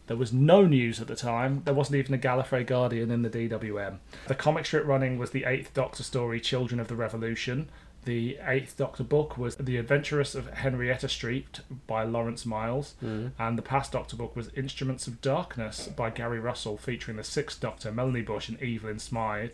There 0.05 0.17
was 0.17 0.31
no 0.31 0.65
news 0.67 1.01
at 1.01 1.07
the 1.07 1.15
time. 1.15 1.63
There 1.65 1.73
wasn't 1.73 1.95
even 1.97 2.13
a 2.13 2.17
Gallifrey 2.17 2.65
Guardian 2.67 3.09
in 3.09 3.23
the 3.23 3.29
DWM. 3.29 3.97
The 4.27 4.35
comic 4.35 4.65
strip 4.67 4.85
running 4.85 5.17
was 5.17 5.31
the 5.31 5.45
Eighth 5.45 5.73
Doctor 5.73 6.03
story, 6.03 6.39
Children 6.39 6.79
of 6.79 6.87
the 6.89 6.95
Revolution. 6.95 7.69
The 8.05 8.37
Eighth 8.45 8.75
Doctor 8.75 9.03
book 9.03 9.37
was 9.37 9.55
The 9.55 9.77
Adventuress 9.77 10.35
of 10.35 10.49
Henrietta 10.49 11.07
Street 11.07 11.61
by 11.87 12.03
Lawrence 12.03 12.45
Miles, 12.45 12.95
mm. 13.01 13.31
and 13.39 13.57
the 13.57 13.61
Past 13.61 13.93
Doctor 13.93 14.17
book 14.17 14.35
was 14.35 14.49
Instruments 14.55 15.07
of 15.07 15.21
Darkness 15.21 15.87
by 15.87 16.09
Gary 16.09 16.39
Russell, 16.39 16.77
featuring 16.77 17.15
the 17.15 17.23
Sixth 17.23 17.61
Doctor, 17.61 17.91
Melanie 17.93 18.21
Bush, 18.21 18.49
and 18.49 18.61
Evelyn 18.61 18.99
Smythe. 18.99 19.51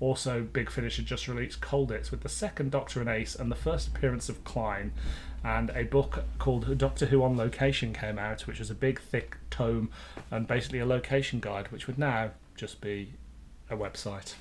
Also, 0.00 0.40
Big 0.40 0.70
Finish 0.70 0.96
had 0.96 1.04
just 1.04 1.28
released 1.28 1.60
Colditz 1.60 2.10
with 2.10 2.22
the 2.22 2.28
second 2.30 2.70
Doctor 2.70 3.00
and 3.00 3.08
Ace 3.10 3.34
and 3.34 3.52
the 3.52 3.56
first 3.56 3.88
appearance 3.88 4.30
of 4.30 4.42
Klein. 4.44 4.92
And 5.44 5.70
a 5.74 5.84
book 5.84 6.24
called 6.38 6.78
Doctor 6.78 7.06
Who 7.06 7.22
on 7.22 7.36
Location 7.36 7.92
came 7.92 8.18
out, 8.18 8.46
which 8.46 8.58
was 8.58 8.70
a 8.70 8.74
big, 8.74 8.98
thick 8.98 9.36
tome 9.50 9.90
and 10.30 10.46
basically 10.46 10.78
a 10.78 10.86
location 10.86 11.40
guide, 11.40 11.70
which 11.70 11.86
would 11.86 11.98
now 11.98 12.30
just 12.56 12.80
be 12.80 13.12
a 13.68 13.76
website. 13.76 14.34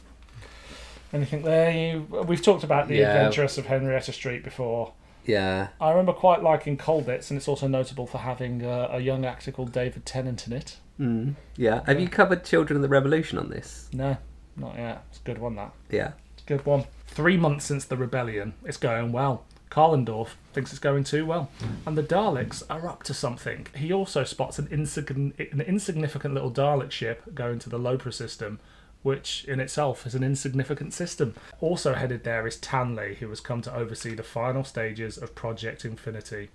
Anything 1.11 1.41
there? 1.43 1.71
You, 1.71 2.01
we've 2.27 2.41
talked 2.41 2.63
about 2.63 2.87
the 2.87 2.97
Yeah. 2.97 3.13
Adventuress 3.13 3.57
of 3.57 3.65
Henrietta 3.65 4.11
Street 4.13 4.43
before. 4.43 4.93
Yeah. 5.25 5.69
I 5.81 5.89
remember 5.89 6.13
quite 6.13 6.41
liking 6.43 6.77
Colditz, 6.77 7.29
and 7.29 7.37
it's 7.37 7.47
also 7.47 7.67
notable 7.67 8.07
for 8.07 8.19
having 8.19 8.63
uh, 8.65 8.89
a 8.91 8.99
young 8.99 9.25
actor 9.25 9.51
called 9.51 9.71
David 9.71 10.05
Tennant 10.05 10.45
in 10.47 10.53
it. 10.53 10.77
Mm. 10.99 11.35
Yeah. 11.55 11.81
Have 11.85 11.99
you 11.99 12.07
covered 12.07 12.43
Children 12.43 12.77
of 12.77 12.81
the 12.81 12.89
Revolution 12.89 13.37
on 13.37 13.49
this? 13.49 13.89
No, 13.93 14.17
not 14.55 14.75
yet. 14.75 15.03
It's 15.09 15.19
a 15.19 15.23
good 15.23 15.37
one, 15.39 15.55
that. 15.55 15.71
Yeah. 15.89 16.11
It's 16.33 16.43
a 16.43 16.47
good 16.47 16.65
one. 16.65 16.85
Three 17.07 17.37
months 17.37 17.65
since 17.65 17.85
the 17.85 17.97
rebellion, 17.97 18.53
it's 18.65 18.77
going 18.77 19.11
well. 19.11 19.45
Kalendorf 19.71 20.29
thinks 20.53 20.71
it's 20.71 20.79
going 20.79 21.03
too 21.03 21.25
well. 21.27 21.49
And 21.85 21.95
the 21.97 22.01
Daleks 22.03 22.63
are 22.71 22.87
up 22.87 23.03
to 23.03 23.13
something. 23.13 23.67
He 23.75 23.93
also 23.93 24.23
spots 24.23 24.57
an, 24.57 24.67
insign- 24.71 25.33
an 25.37 25.61
insignificant 25.61 26.33
little 26.33 26.51
Dalek 26.51 26.89
ship 26.91 27.21
going 27.35 27.59
to 27.59 27.69
the 27.69 27.77
Lopra 27.79 28.11
system, 28.11 28.59
which 29.01 29.45
in 29.45 29.59
itself 29.59 30.05
is 30.05 30.15
an 30.15 30.23
insignificant 30.23 30.93
system. 30.93 31.33
Also 31.61 31.93
headed 31.93 32.23
there 32.23 32.45
is 32.45 32.57
Tanley, 32.57 33.15
who 33.15 33.29
has 33.29 33.39
come 33.39 33.61
to 33.61 33.75
oversee 33.75 34.13
the 34.13 34.23
final 34.23 34.63
stages 34.63 35.17
of 35.17 35.35
Project 35.35 35.85
Infinity. 35.85 36.49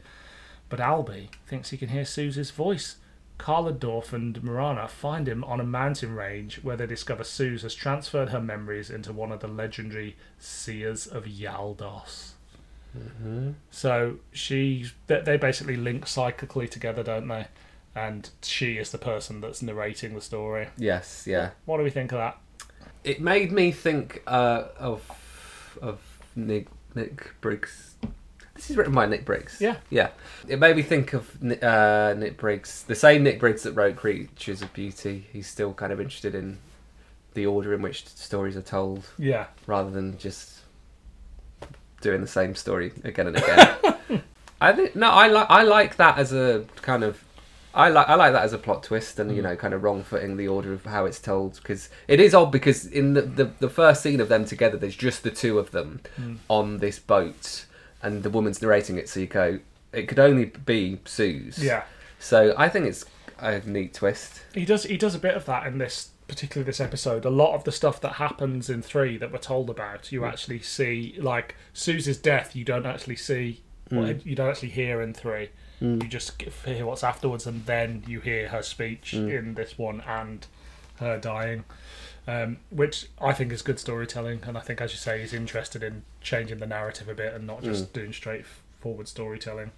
But 0.68 0.80
Alby 0.80 1.30
thinks 1.46 1.70
he 1.70 1.76
can 1.76 1.88
hear 1.88 2.04
Suze's 2.04 2.50
voice. 2.50 2.96
Kalendorf 3.38 4.12
and 4.12 4.42
Mirana 4.42 4.86
find 4.88 5.28
him 5.28 5.42
on 5.44 5.60
a 5.60 5.64
mountain 5.64 6.14
range 6.14 6.62
where 6.62 6.76
they 6.76 6.86
discover 6.86 7.24
Suze 7.24 7.62
has 7.62 7.74
transferred 7.74 8.28
her 8.28 8.40
memories 8.40 8.90
into 8.90 9.12
one 9.12 9.32
of 9.32 9.40
the 9.40 9.48
legendary 9.48 10.16
Seers 10.38 11.06
of 11.06 11.24
Yaldos. 11.24 12.32
Mm-hmm. 12.96 13.50
So 13.70 14.16
she, 14.32 14.86
they 15.08 15.36
basically 15.36 15.76
link 15.76 16.06
psychically 16.06 16.68
together, 16.68 17.02
don't 17.02 17.26
they? 17.26 17.48
And 17.94 18.28
she 18.42 18.76
is 18.78 18.90
the 18.90 18.98
person 18.98 19.40
that's 19.40 19.62
narrating 19.62 20.14
the 20.14 20.20
story. 20.20 20.68
Yes. 20.76 21.24
Yeah. 21.26 21.50
What 21.64 21.76
do 21.78 21.84
we 21.84 21.90
think 21.90 22.12
of 22.12 22.18
that? 22.18 22.38
It 23.04 23.20
made 23.20 23.52
me 23.52 23.70
think 23.70 24.22
uh, 24.26 24.64
of 24.78 25.02
of 25.80 26.00
Nick 26.34 26.68
Nick 26.94 27.40
Briggs. 27.40 27.94
This 28.54 28.70
is 28.70 28.76
written 28.76 28.94
by 28.94 29.06
Nick 29.06 29.24
Briggs. 29.24 29.60
Yeah. 29.60 29.76
Yeah. 29.90 30.10
It 30.48 30.58
made 30.58 30.76
me 30.76 30.82
think 30.82 31.12
of 31.12 31.28
uh, 31.62 32.14
Nick 32.16 32.36
Briggs, 32.36 32.84
the 32.84 32.94
same 32.94 33.24
Nick 33.24 33.40
Briggs 33.40 33.64
that 33.64 33.72
wrote 33.72 33.96
Creatures 33.96 34.62
of 34.62 34.72
Beauty. 34.72 35.26
He's 35.32 35.48
still 35.48 35.74
kind 35.74 35.92
of 35.92 36.00
interested 36.00 36.34
in 36.34 36.58
the 37.34 37.46
order 37.46 37.74
in 37.74 37.82
which 37.82 38.06
stories 38.06 38.56
are 38.56 38.62
told, 38.62 39.04
Yeah, 39.18 39.46
rather 39.66 39.90
than 39.90 40.16
just 40.18 40.60
doing 42.00 42.20
the 42.20 42.28
same 42.28 42.54
story 42.54 42.92
again 43.02 43.26
and 43.26 43.36
again. 43.36 44.22
I 44.60 44.72
think 44.72 44.94
no, 44.94 45.08
I 45.10 45.26
like 45.26 45.46
I 45.50 45.62
like 45.62 45.96
that 45.96 46.18
as 46.18 46.32
a 46.32 46.64
kind 46.76 47.02
of. 47.02 47.22
I 47.74 47.88
like 47.88 48.08
I 48.08 48.14
like 48.14 48.32
that 48.32 48.44
as 48.44 48.52
a 48.52 48.58
plot 48.58 48.84
twist, 48.84 49.18
and 49.18 49.34
you 49.34 49.42
mm. 49.42 49.44
know, 49.44 49.56
kind 49.56 49.74
of 49.74 49.82
wrong 49.82 50.04
footing 50.04 50.36
the 50.36 50.46
order 50.46 50.72
of 50.72 50.84
how 50.84 51.06
it's 51.06 51.18
told 51.18 51.54
because 51.56 51.88
it 52.06 52.20
is 52.20 52.32
odd. 52.32 52.52
Because 52.52 52.86
in 52.86 53.14
the, 53.14 53.22
the 53.22 53.44
the 53.58 53.68
first 53.68 54.02
scene 54.02 54.20
of 54.20 54.28
them 54.28 54.44
together, 54.44 54.76
there's 54.76 54.96
just 54.96 55.24
the 55.24 55.30
two 55.30 55.58
of 55.58 55.72
them 55.72 56.00
mm. 56.18 56.38
on 56.48 56.78
this 56.78 57.00
boat, 57.00 57.66
and 58.00 58.22
the 58.22 58.30
woman's 58.30 58.62
narrating 58.62 58.96
it. 58.96 59.08
So 59.08 59.20
you 59.20 59.26
go, 59.26 59.58
it 59.92 60.06
could 60.06 60.20
only 60.20 60.46
be 60.46 61.00
Suze. 61.04 61.58
yeah. 61.58 61.84
So 62.20 62.54
I 62.56 62.68
think 62.68 62.86
it's 62.86 63.04
a 63.40 63.60
neat 63.60 63.94
twist. 63.94 64.44
He 64.54 64.64
does. 64.64 64.84
He 64.84 64.96
does 64.96 65.16
a 65.16 65.18
bit 65.18 65.34
of 65.34 65.44
that 65.46 65.66
in 65.66 65.78
this, 65.78 66.10
particularly 66.28 66.66
this 66.66 66.80
episode. 66.80 67.24
A 67.24 67.30
lot 67.30 67.54
of 67.54 67.64
the 67.64 67.72
stuff 67.72 68.00
that 68.02 68.14
happens 68.14 68.70
in 68.70 68.82
three 68.82 69.16
that 69.18 69.32
we're 69.32 69.38
told 69.38 69.68
about, 69.68 70.12
you 70.12 70.20
mm. 70.20 70.28
actually 70.28 70.60
see. 70.60 71.16
Like 71.18 71.56
Suze's 71.72 72.18
death, 72.18 72.54
you 72.54 72.64
don't 72.64 72.86
actually 72.86 73.16
see. 73.16 73.62
Well, 73.90 74.12
you 74.12 74.34
don't 74.34 74.48
actually 74.48 74.70
hear 74.70 75.02
in 75.02 75.12
three. 75.12 75.50
Mm. 75.80 76.02
You 76.02 76.08
just 76.08 76.40
hear 76.40 76.86
what's 76.86 77.04
afterwards, 77.04 77.46
and 77.46 77.66
then 77.66 78.04
you 78.06 78.20
hear 78.20 78.48
her 78.48 78.62
speech 78.62 79.12
mm. 79.16 79.38
in 79.38 79.54
this 79.54 79.76
one 79.78 80.00
and 80.02 80.46
her 81.00 81.18
dying, 81.18 81.64
um, 82.26 82.58
which 82.70 83.08
I 83.20 83.32
think 83.32 83.52
is 83.52 83.62
good 83.62 83.78
storytelling. 83.78 84.40
And 84.46 84.56
I 84.56 84.60
think, 84.60 84.80
as 84.80 84.92
you 84.92 84.98
say, 84.98 85.20
he's 85.20 85.34
interested 85.34 85.82
in 85.82 86.02
changing 86.20 86.58
the 86.58 86.66
narrative 86.66 87.08
a 87.08 87.14
bit 87.14 87.34
and 87.34 87.46
not 87.46 87.62
just 87.62 87.90
mm. 87.90 87.92
doing 87.92 88.12
straightforward 88.12 89.08
storytelling. 89.08 89.72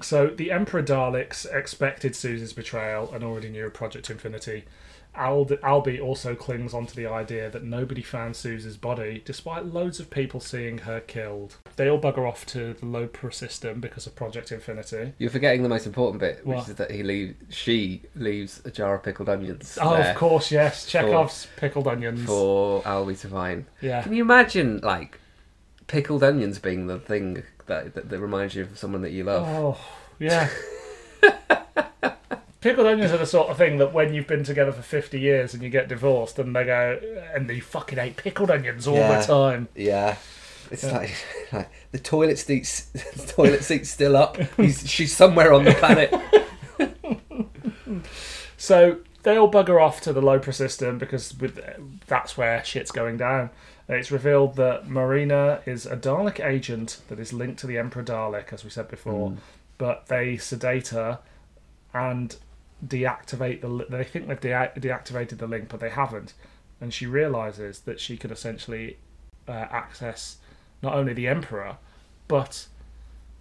So 0.00 0.28
the 0.28 0.50
Emperor 0.50 0.82
Daleks 0.82 1.46
expected 1.52 2.16
Susan's 2.16 2.52
betrayal 2.52 3.12
and 3.12 3.22
already 3.22 3.50
knew 3.50 3.66
of 3.66 3.74
Project 3.74 4.10
Infinity. 4.10 4.64
Al- 5.14 5.46
Alby 5.62 6.00
also 6.00 6.34
clings 6.34 6.72
onto 6.72 6.94
the 6.94 7.06
idea 7.06 7.50
that 7.50 7.62
nobody 7.62 8.00
found 8.02 8.34
Suze's 8.34 8.76
body, 8.78 9.22
despite 9.24 9.66
loads 9.66 10.00
of 10.00 10.08
people 10.08 10.40
seeing 10.40 10.78
her 10.78 11.00
killed. 11.00 11.56
They 11.76 11.88
all 11.88 12.00
bugger 12.00 12.26
off 12.26 12.46
to 12.46 12.72
the 12.74 12.86
Lopra 12.86 13.32
system 13.32 13.80
because 13.80 14.06
of 14.06 14.16
Project 14.16 14.50
Infinity. 14.52 15.12
You're 15.18 15.30
forgetting 15.30 15.62
the 15.62 15.68
most 15.68 15.86
important 15.86 16.20
bit, 16.20 16.46
which 16.46 16.56
What? 16.56 16.68
is 16.68 16.74
that 16.76 16.90
he 16.90 17.02
leave 17.02 17.36
she 17.50 18.02
leaves 18.14 18.62
a 18.64 18.70
jar 18.70 18.94
of 18.94 19.02
pickled 19.02 19.28
onions. 19.28 19.76
Oh, 19.80 19.94
there 19.96 20.10
of 20.12 20.16
course, 20.16 20.50
yes. 20.50 20.86
Chekhov's 20.86 21.46
pickled 21.56 21.88
onions. 21.88 22.24
for 22.24 22.82
Alby 22.86 23.14
to 23.16 23.28
find. 23.28 23.66
Yeah. 23.82 24.02
Can 24.02 24.14
you 24.14 24.22
imagine 24.22 24.78
like 24.82 25.18
pickled 25.88 26.22
onions 26.22 26.58
being 26.58 26.86
the 26.86 26.98
thing 26.98 27.42
that 27.66 27.94
that, 27.94 28.08
that 28.08 28.18
reminds 28.18 28.54
you 28.54 28.62
of 28.62 28.78
someone 28.78 29.02
that 29.02 29.12
you 29.12 29.24
love? 29.24 29.46
Oh, 29.46 29.78
yeah. 30.18 30.48
Pickled 32.62 32.86
onions 32.86 33.12
are 33.12 33.18
the 33.18 33.26
sort 33.26 33.48
of 33.50 33.58
thing 33.58 33.76
that 33.78 33.92
when 33.92 34.14
you've 34.14 34.26
been 34.26 34.44
together 34.44 34.72
for 34.72 34.82
50 34.82 35.18
years 35.20 35.52
and 35.52 35.62
you 35.62 35.68
get 35.68 35.88
divorced 35.88 36.38
and 36.38 36.54
they 36.56 36.64
go, 36.64 36.98
and 37.34 37.50
you 37.50 37.60
fucking 37.60 37.98
ate 37.98 38.16
pickled 38.16 38.50
onions 38.50 38.86
all 38.86 38.94
Yeah. 38.96 39.20
the 39.20 39.26
time. 39.26 39.68
Yeah. 39.74 40.16
It's 40.70 40.84
like, 40.84 41.12
like 41.52 41.70
the 41.90 41.98
toilet 41.98 42.38
seat's 42.38 42.84
the 42.86 43.26
toilet 43.36 43.62
seat's 43.64 43.90
still 43.90 44.16
up. 44.16 44.36
He's, 44.56 44.88
she's 44.88 45.14
somewhere 45.14 45.52
on 45.52 45.64
the 45.64 45.74
planet. 45.74 46.14
So 48.56 48.98
they 49.24 49.36
all 49.36 49.50
bugger 49.50 49.82
off 49.82 50.00
to 50.02 50.12
the 50.12 50.20
Lopra 50.22 50.54
system 50.54 50.96
because 50.98 51.36
with, 51.38 51.58
that's 52.06 52.36
where 52.36 52.62
shit's 52.64 52.92
going 52.92 53.16
down. 53.16 53.50
It's 53.88 54.12
revealed 54.12 54.54
that 54.56 54.88
Mirana 54.88 55.60
is 55.66 55.84
a 55.84 55.96
Dalek 55.96 56.38
agent 56.44 57.00
that 57.08 57.18
is 57.18 57.32
linked 57.32 57.58
to 57.60 57.66
the 57.66 57.76
Emperor 57.76 58.04
Dalek, 58.04 58.52
as 58.52 58.62
we 58.62 58.70
said 58.70 58.88
before. 58.88 59.30
Mm. 59.30 59.36
But 59.78 60.06
they 60.06 60.36
sedate 60.36 60.88
her 60.88 61.18
and 61.92 62.36
deactivate 62.86 63.60
the. 63.60 63.86
They 63.88 64.04
think 64.04 64.28
they've 64.28 64.40
dea- 64.40 64.80
deactivated 64.80 65.38
the 65.38 65.46
link, 65.46 65.68
but 65.68 65.80
they 65.80 65.90
haven't. 65.90 66.34
And 66.80 66.92
she 66.92 67.06
realizes 67.06 67.80
that 67.80 68.00
she 68.00 68.16
could 68.16 68.30
essentially 68.32 68.96
uh, 69.48 69.52
access 69.52 70.38
not 70.82 70.94
only 70.94 71.12
the 71.12 71.28
Emperor, 71.28 71.76
but 72.28 72.66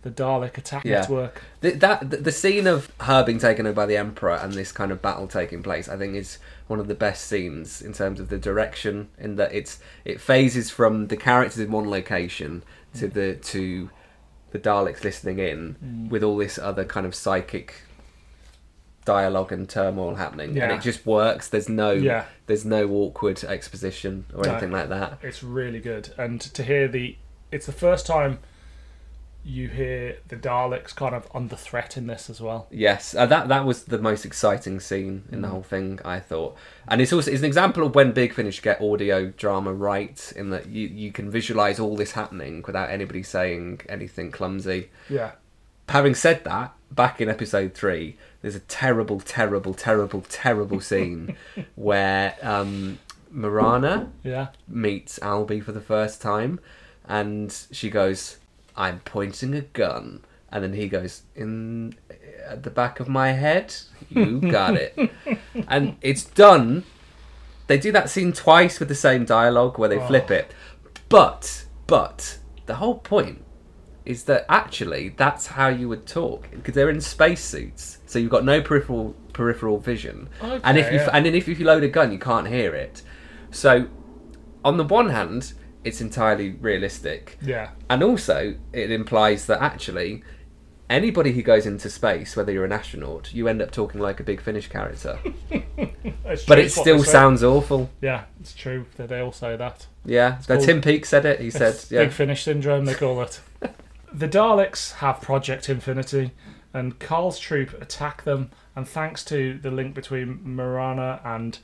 the 0.03 0.11
Dalek 0.11 0.57
attack 0.57 0.83
Yeah. 0.85 1.01
network. 1.01 1.41
The, 1.61 1.71
that 1.71 2.09
the, 2.09 2.17
the 2.17 2.31
scene 2.31 2.67
of 2.67 2.91
her 3.01 3.23
being 3.23 3.39
taken 3.39 3.65
over 3.65 3.73
by 3.75 3.85
the 3.87 3.97
Emperor 3.97 4.35
and 4.35 4.53
this 4.53 4.71
kind 4.71 4.91
of 4.91 5.01
battle 5.01 5.27
taking 5.27 5.61
place, 5.63 5.87
I 5.89 5.97
think, 5.97 6.15
is 6.15 6.37
one 6.67 6.79
of 6.79 6.87
the 6.87 6.95
best 6.95 7.25
scenes 7.27 7.81
in 7.81 7.93
terms 7.93 8.19
of 8.19 8.29
the 8.29 8.37
direction. 8.37 9.09
In 9.17 9.35
that 9.37 9.53
it's 9.53 9.79
it 10.05 10.19
phases 10.21 10.69
from 10.69 11.07
the 11.07 11.17
characters 11.17 11.59
in 11.59 11.71
one 11.71 11.89
location 11.89 12.63
to 12.95 13.07
the 13.07 13.35
to 13.35 13.89
the 14.51 14.59
Daleks 14.59 15.03
listening 15.03 15.39
in 15.39 15.75
Mm. 15.83 16.09
with 16.09 16.23
all 16.23 16.37
this 16.37 16.59
other 16.59 16.83
kind 16.85 17.05
of 17.05 17.15
psychic 17.15 17.75
dialogue 19.05 19.51
and 19.51 19.67
turmoil 19.67 20.15
happening, 20.15 20.49
and 20.49 20.57
Yeah. 20.57 20.75
it 20.75 20.81
just 20.81 21.05
works. 21.05 21.47
There's 21.47 21.69
no 21.69 21.91
Yeah. 21.91 22.25
there's 22.47 22.65
no 22.65 22.89
awkward 22.89 23.43
exposition 23.43 24.25
or 24.35 24.43
No. 24.43 24.51
anything 24.51 24.71
like 24.71 24.89
that. 24.89 25.17
It's 25.21 25.41
really 25.43 25.79
good, 25.79 26.13
and 26.17 26.39
to 26.41 26.63
hear 26.63 26.87
the, 26.87 27.15
it's 27.51 27.65
the 27.65 27.71
first 27.71 28.05
time 28.05 28.39
you 29.43 29.67
hear 29.69 30.17
the 30.27 30.35
Daleks 30.35 30.95
kind 30.95 31.15
of 31.15 31.27
under 31.33 31.55
threat 31.55 31.97
in 31.97 32.05
this 32.05 32.29
as 32.29 32.39
well. 32.39 32.67
Yes, 32.69 33.15
uh, 33.15 33.25
that 33.25 33.47
that 33.47 33.65
was 33.65 33.85
the 33.85 33.97
most 33.97 34.23
exciting 34.23 34.79
scene 34.79 35.23
in 35.31 35.41
the 35.41 35.47
Mm. 35.47 35.51
whole 35.51 35.63
thing, 35.63 35.99
I 36.05 36.19
thought. 36.19 36.55
And 36.87 37.01
it's 37.01 37.11
also 37.11 37.31
it's 37.31 37.39
an 37.39 37.47
example 37.47 37.83
of 37.83 37.95
when 37.95 38.11
Big 38.11 38.33
Finish 38.35 38.61
get 38.61 38.79
audio 38.79 39.31
drama 39.35 39.73
right, 39.73 40.31
in 40.35 40.51
that 40.51 40.67
you 40.67 40.87
you 40.87 41.11
can 41.11 41.31
visualize 41.31 41.79
all 41.79 41.95
this 41.95 42.11
happening 42.11 42.63
without 42.67 42.91
anybody 42.91 43.23
saying 43.23 43.81
anything 43.89 44.29
clumsy. 44.31 44.91
Yeah, 45.09 45.31
Having 45.89 46.15
said 46.15 46.43
that, 46.43 46.73
back 46.91 47.21
in 47.21 47.29
episode 47.29 47.73
three, 47.73 48.17
there's 48.41 48.55
a 48.55 48.59
terrible, 48.61 49.19
terrible, 49.19 49.73
terrible, 49.73 50.21
terrible 50.27 50.79
scene 50.81 51.35
where 51.75 52.35
um, 52.41 52.99
Mirana 53.31 54.11
yeah, 54.23 54.47
meets 54.67 55.19
Alby 55.21 55.61
for 55.61 55.71
the 55.71 55.81
first 55.81 56.21
time, 56.21 56.59
and 57.05 57.55
she 57.71 57.89
goes, 57.89 58.37
"I'm 58.75 58.99
pointing 58.99 59.53
a 59.55 59.61
gun," 59.61 60.21
and 60.51 60.63
then 60.63 60.73
he 60.73 60.87
goes, 60.87 61.23
"In 61.35 61.95
at 62.45 62.63
the 62.63 62.69
back 62.69 62.99
of 62.99 63.07
my 63.07 63.31
head, 63.31 63.73
you 64.09 64.41
got 64.41 64.75
it," 64.75 64.97
and 65.67 65.95
it's 66.01 66.23
done. 66.23 66.83
They 67.67 67.77
do 67.77 67.91
that 67.93 68.09
scene 68.09 68.33
twice 68.33 68.79
with 68.79 68.89
the 68.89 68.95
same 68.95 69.23
dialogue 69.23 69.77
where 69.77 69.87
they 69.87 70.05
flip 70.05 70.29
it, 70.29 70.51
but 71.07 71.65
but 71.87 72.37
the 72.65 72.75
whole 72.75 72.95
point 72.95 73.45
is 74.05 74.23
that 74.23 74.45
actually 74.49 75.09
that's 75.09 75.47
how 75.47 75.67
you 75.67 75.87
would 75.89 76.05
talk 76.05 76.49
because 76.51 76.73
they're 76.73 76.89
in 76.89 77.01
spacesuits, 77.01 77.99
so 78.05 78.19
you've 78.19 78.31
got 78.31 78.43
no 78.43 78.61
peripheral 78.61 79.15
peripheral 79.33 79.77
vision, 79.77 80.29
and 80.41 80.77
if 80.77 80.91
you 80.91 80.99
yeah. 80.99 81.09
and 81.13 81.25
then 81.25 81.35
if 81.35 81.47
you 81.47 81.55
load 81.63 81.83
a 81.83 81.87
gun, 81.87 82.11
you 82.11 82.19
can't 82.19 82.47
hear 82.47 82.73
it. 82.73 83.01
So, 83.51 83.87
on 84.63 84.77
the 84.77 84.83
one 84.83 85.09
hand, 85.09 85.53
it's 85.83 86.01
entirely 86.01 86.51
realistic, 86.51 87.37
yeah. 87.41 87.71
and 87.89 88.01
also 88.01 88.55
it 88.73 88.91
implies 88.91 89.45
that 89.47 89.61
actually 89.61 90.23
anybody 90.91 91.31
who 91.31 91.41
goes 91.41 91.65
into 91.65 91.89
space, 91.89 92.35
whether 92.35 92.51
you're 92.51 92.65
an 92.65 92.71
astronaut, 92.71 93.33
you 93.33 93.47
end 93.47 93.61
up 93.61 93.71
talking 93.71 94.01
like 94.01 94.19
a 94.19 94.23
big 94.23 94.41
Finish 94.41 94.67
character. 94.67 95.19
But 96.47 96.59
it 96.59 96.71
still 96.71 97.03
sounds 97.03 97.43
awful. 97.43 97.89
Yeah, 97.99 98.23
it's 98.39 98.53
true 98.53 98.85
that 98.95 99.09
they 99.09 99.19
all 99.19 99.33
say 99.33 99.57
that. 99.57 99.87
Yeah, 100.05 100.37
Tim 100.47 100.79
Peake 100.79 101.05
said 101.05 101.25
it. 101.25 101.41
He 101.41 101.49
said, 101.51 101.77
"Yeah, 101.89 102.03
Big 102.03 102.13
Finish 102.13 102.43
syndrome, 102.43 102.85
they 102.85 102.93
call 102.93 103.21
it. 103.21 103.41
the 104.13 104.27
Daleks 104.27 104.93
have 104.93 105.21
Project 105.21 105.69
Infinity, 105.69 106.31
and 106.73 106.99
Carl's 106.99 107.39
troop 107.39 107.79
attack 107.81 108.23
them. 108.23 108.51
And 108.75 108.87
thanks 108.87 109.23
to 109.25 109.57
the 109.57 109.71
link 109.71 109.93
between 109.93 110.41
Mirana 110.43 111.21
and 111.23 111.59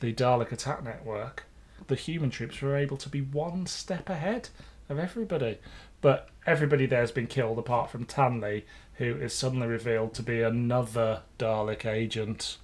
the 0.00 0.12
Dalek 0.12 0.52
attack 0.52 0.84
network, 0.84 1.44
the 1.86 1.94
human 1.94 2.30
troops 2.30 2.60
were 2.60 2.76
able 2.76 2.96
to 2.98 3.08
be 3.08 3.20
one 3.20 3.66
step 3.66 4.08
ahead 4.08 4.48
of 4.88 4.98
everybody. 4.98 5.58
But 6.00 6.28
everybody 6.46 6.86
there 6.86 7.00
has 7.00 7.12
been 7.12 7.26
killed 7.26 7.58
apart 7.58 7.90
from 7.90 8.04
Tanley, 8.04 8.64
who 8.94 9.16
is 9.16 9.32
suddenly 9.32 9.68
revealed 9.68 10.14
to 10.14 10.22
be 10.22 10.42
another 10.42 11.22
Dalek 11.38 11.86
agent. 11.86 12.58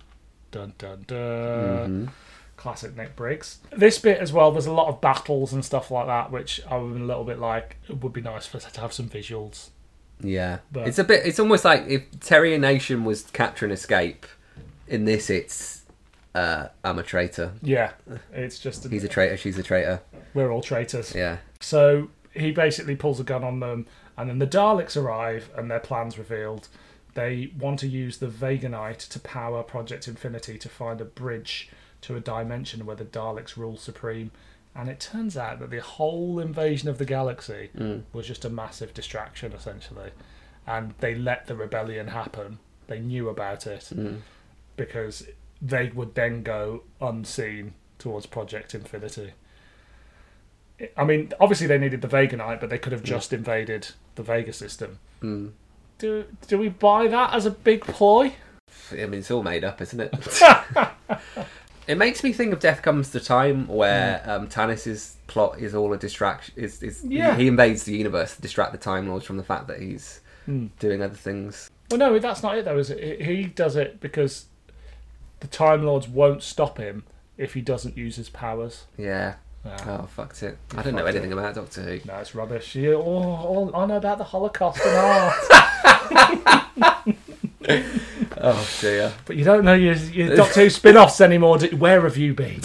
Dun 0.51 0.75
dun 0.79 1.05
dun. 1.07 1.19
Mm-hmm. 1.19 2.07
Classic 2.59 2.95
Nick 2.95 3.17
Briggs. 3.17 3.59
This 3.75 3.99
bit 3.99 4.19
as 4.19 4.33
well, 4.33 4.51
there's 4.53 4.67
a 4.67 4.73
lot 4.73 4.89
of 4.89 5.01
battles 5.01 5.53
and 5.55 5.65
stuff 5.65 5.91
like 5.91 6.07
that, 6.07 6.31
which 6.31 6.61
I'm 6.71 7.01
a 7.03 7.05
little 7.07 7.25
bit 7.25 7.39
like, 7.39 7.77
it 7.89 8.03
would 8.03 8.13
be 8.13 8.21
nice 8.21 8.45
for 8.47 8.59
us 8.59 8.71
to 8.71 8.81
have 8.83 8.93
some 8.93 9.09
visuals. 9.09 9.71
yeah." 10.21 10.59
But- 10.71 10.89
It's 10.89 10.99
a 10.99 11.05
bit. 11.05 11.25
It's 11.25 11.39
almost 11.39 11.65
like 11.65 11.87
if 11.89 12.03
Terry 12.21 12.59
Nation 12.59 13.05
was 13.05 13.23
capture 13.23 13.65
and 13.65 13.73
escape. 13.73 14.27
In 14.89 15.05
this, 15.05 15.29
it's 15.31 15.85
uh, 16.35 16.69
I'm 16.85 16.99
a 16.99 17.03
traitor. 17.03 17.53
Yeah, 17.63 17.93
it's 18.33 18.59
just, 18.59 18.89
He's 18.89 19.05
a 19.05 19.09
traitor. 19.09 19.37
She's 19.37 19.59
a 19.59 19.63
traitor. 19.63 20.01
we're 20.35 20.51
all 20.51 20.63
traitors. 20.63 21.15
Yeah. 21.15 21.39
So 21.61 22.09
he 22.35 22.53
basically 22.53 22.97
pulls 22.97 23.21
a 23.21 23.25
gun 23.25 23.45
on 23.45 23.61
them, 23.61 23.87
and 24.17 24.29
then 24.31 24.39
the 24.39 24.47
Daleks 24.47 24.97
arrive, 24.97 25.51
and 25.57 25.71
their 25.71 25.81
plans 25.81 26.17
revealed. 26.19 26.69
They 27.15 27.53
want 27.59 27.81
to 27.81 27.89
use 27.89 28.19
the 28.19 28.29
Veganite 28.29 29.09
to 29.09 29.21
power 29.21 29.63
Project 29.63 30.07
Infinity 30.09 30.57
to 30.59 30.69
find 30.69 31.01
a 31.01 31.05
bridge 31.05 31.69
to 32.03 32.17
a 32.17 32.21
dimension 32.21 32.87
where 32.87 32.97
the 32.97 33.05
Daleks 33.05 33.57
rule 33.57 33.77
supreme. 33.77 34.31
And 34.75 34.89
it 34.89 35.01
turns 35.01 35.37
out 35.37 35.59
that 35.59 35.71
the 35.71 35.81
whole 35.81 36.39
invasion 36.39 36.89
of 36.89 36.99
the 36.99 37.05
galaxy 37.05 37.71
hmm. 37.77 38.01
was 38.13 38.27
just 38.27 38.45
a 38.45 38.51
massive 38.51 38.95
distraction, 38.95 39.53
essentially. 39.53 40.11
And 40.67 40.95
they 41.01 41.15
let 41.15 41.47
the 41.47 41.57
rebellion 41.57 42.09
happen. 42.09 42.59
They 42.87 43.01
knew 43.01 43.29
about 43.29 43.67
it 43.67 43.89
hmm. 43.89 44.17
because 44.77 45.27
they 45.61 45.89
would 45.89 46.15
then 46.15 46.43
go 46.43 46.85
unseen 47.01 47.75
towards 47.99 48.27
Project 48.27 48.75
Infinity. 48.75 49.33
I 50.97 51.05
mean, 51.05 51.33
obviously 51.41 51.67
they 51.67 51.79
needed 51.79 52.03
the 52.03 52.09
Veganite, 52.09 52.61
but 52.61 52.71
they 52.71 52.79
could 52.79 52.93
have 52.93 53.01
hmm. 53.01 53.07
just 53.07 53.33
invaded 53.33 53.89
the 54.15 54.23
Vega 54.23 54.53
system. 54.53 55.01
Mm. 55.23 55.53
Do 55.99 56.25
do 56.47 56.59
we 56.59 56.69
buy 56.69 57.09
that 57.09 57.35
as 57.35 57.45
a 57.45 57.51
big 57.51 57.83
ploy? 57.83 58.35
I 58.93 59.07
mean, 59.07 59.21
it's 59.21 59.31
all 59.31 59.43
made 59.43 59.65
up, 59.65 59.81
isn't 59.81 60.01
it? 60.01 60.15
it 61.89 61.99
makes 61.99 62.23
me 62.23 62.33
think 62.33 62.53
of 62.53 62.61
Death 62.61 62.83
Comes 62.83 63.11
to 63.11 63.21
Time, 63.21 63.67
where 63.67 64.23
um, 64.27 64.47
Tannis's 64.49 65.17
plot 65.27 65.59
is 65.59 65.75
all 65.75 65.93
a 65.93 65.99
distraction. 65.99 66.55
Is, 66.57 66.83
is 66.83 67.03
Yeah. 67.05 67.37
he 67.37 67.49
invades 67.49 67.83
the 67.85 67.97
universe 67.97 68.37
to 68.37 68.43
distract 68.43 68.73
the 68.73 68.79
Time 68.79 69.09
Lords 69.09 69.25
from 69.25 69.39
the 69.39 69.43
fact 69.43 69.67
that 69.69 69.81
he's 69.81 70.21
doing 70.79 71.03
other 71.03 71.15
things. 71.17 71.71
Well, 71.91 71.99
no, 71.99 72.19
that's 72.19 72.43
not 72.43 72.57
it 72.57 72.65
though. 72.65 72.79
Is 72.79 72.91
it? 72.91 73.23
He 73.23 73.45
does 73.45 73.77
it 73.77 74.01
because 74.01 74.47
the 75.41 75.47
Time 75.49 75.83
Lords 75.85 76.09
won't 76.09 76.43
stop 76.43 76.79
him 76.79 77.05
if 77.37 77.55
he 77.55 77.61
doesn't 77.61 77.97
use 77.97 78.17
his 78.17 78.29
powers. 78.29 78.85
Yeah. 78.97 79.35
Ah. 79.67 80.01
Oh, 80.03 80.07
fucked 80.07 80.43
it. 80.43 80.57
I 80.77 80.83
don't 80.83 80.95
know 80.95 81.05
anything 81.07 81.33
about 81.33 81.55
Doctor 81.55 81.83
Who. 81.83 82.01
No, 82.07 82.17
it's 82.19 82.35
rubbish. 82.35 82.75
You, 82.75 82.95
oh, 82.95 83.01
all 83.03 83.71
I 83.75 83.87
know 83.87 83.97
about 83.97 84.19
the 84.19 84.25
Holocaust 84.25 84.81
and 84.85 84.97
art, 84.97 85.35
Oh 88.41 88.69
dear. 88.81 89.13
but 89.25 89.37
you 89.37 89.45
don't 89.45 89.65
know 89.65 89.75
your, 89.75 89.95
your 89.95 90.37
Doctor 90.37 90.61
Who 90.63 90.71
spin-offs 90.71 91.21
anymore. 91.21 91.59
do- 91.59 91.77
Where 91.77 92.03
have 92.03 92.17
you 92.17 92.35
been? 92.35 92.61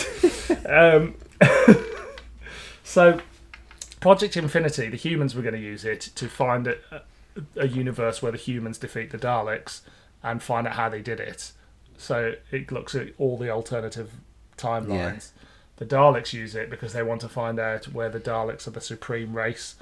um, 0.67 1.15
so, 2.83 3.19
Project 3.99 4.37
Infinity, 4.37 4.89
the 4.89 4.97
humans 4.97 5.33
were 5.35 5.41
going 5.41 5.55
to 5.55 5.59
use 5.59 5.85
it 5.85 6.01
to 6.15 6.27
find 6.27 6.67
a, 6.67 6.77
a 7.55 7.67
universe 7.67 8.21
where 8.21 8.31
the 8.31 8.37
humans 8.37 8.77
defeat 8.77 9.11
the 9.11 9.17
Daleks 9.17 9.81
and 10.21 10.43
find 10.43 10.67
out 10.67 10.73
how 10.73 10.89
they 10.89 11.01
did 11.01 11.19
it. 11.19 11.53
So 11.97 12.35
it 12.51 12.71
looks 12.71 12.93
at 12.95 13.09
all 13.17 13.37
the 13.37 13.49
alternative 13.49 14.11
timelines. 14.57 15.29
The 15.77 15.85
Daleks 15.85 16.33
use 16.33 16.53
it 16.55 16.69
because 16.69 16.93
they 16.93 17.01
want 17.03 17.21
to 17.21 17.29
find 17.29 17.59
out 17.59 17.85
where 17.85 18.09
the 18.09 18.19
Daleks 18.19 18.67
are 18.67 18.71
the 18.71 18.81
supreme 18.81 19.33
race, 19.33 19.75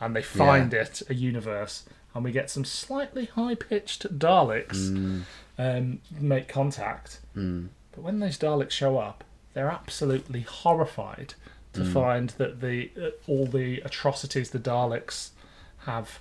and 0.00 0.14
they 0.16 0.22
find 0.22 0.72
it 0.72 1.02
a 1.08 1.14
universe, 1.14 1.84
and 2.14 2.24
we 2.24 2.30
get 2.32 2.48
some 2.50 2.64
slightly 2.64 3.26
high-pitched 3.26 4.18
Daleks 4.18 5.24
um, 5.58 5.98
make 6.20 6.48
contact. 6.48 7.20
But 7.34 8.02
when 8.02 8.20
those 8.20 8.38
Daleks 8.38 8.70
show 8.72 8.98
up, 8.98 9.24
they're 9.52 9.70
absolutely 9.70 10.40
horrified 10.42 11.34
to 11.74 11.84
find 11.84 12.30
that 12.30 12.60
the 12.60 12.90
uh, 13.00 13.10
all 13.26 13.46
the 13.46 13.80
atrocities 13.80 14.50
the 14.50 14.58
Daleks 14.60 15.30
have 15.78 16.20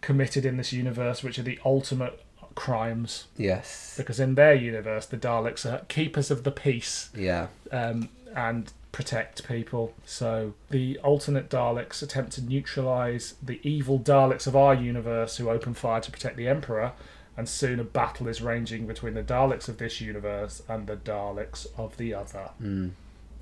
committed 0.00 0.44
in 0.44 0.56
this 0.56 0.72
universe, 0.72 1.22
which 1.22 1.38
are 1.38 1.42
the 1.44 1.60
ultimate 1.64 2.20
crimes, 2.56 3.26
Yes. 3.36 3.94
because 3.96 4.18
in 4.20 4.34
their 4.34 4.54
universe 4.54 5.06
the 5.06 5.16
Daleks 5.16 5.64
are 5.64 5.84
keepers 5.86 6.30
of 6.30 6.42
the 6.44 6.50
peace 6.50 7.10
Yeah. 7.14 7.46
um, 7.70 8.08
and 8.34 8.72
protect 8.92 9.48
people. 9.48 9.94
So 10.04 10.54
the 10.70 10.98
alternate 10.98 11.48
Daleks 11.48 12.02
attempt 12.02 12.32
to 12.32 12.42
neutralize 12.42 13.34
the 13.42 13.58
evil 13.62 13.98
Daleks 13.98 14.46
of 14.46 14.54
our 14.54 14.74
universe 14.74 15.38
who 15.38 15.50
open 15.50 15.74
fire 15.74 16.00
to 16.00 16.10
protect 16.10 16.36
the 16.36 16.46
Emperor, 16.46 16.92
and 17.36 17.48
soon 17.48 17.80
a 17.80 17.84
battle 17.84 18.28
is 18.28 18.42
raging 18.42 18.86
between 18.86 19.14
the 19.14 19.22
Daleks 19.22 19.68
of 19.68 19.78
this 19.78 20.00
universe 20.00 20.62
and 20.68 20.86
the 20.86 20.96
Daleks 20.96 21.66
of 21.78 21.96
the 21.96 22.14
other. 22.14 22.50
Hmm. 22.58 22.88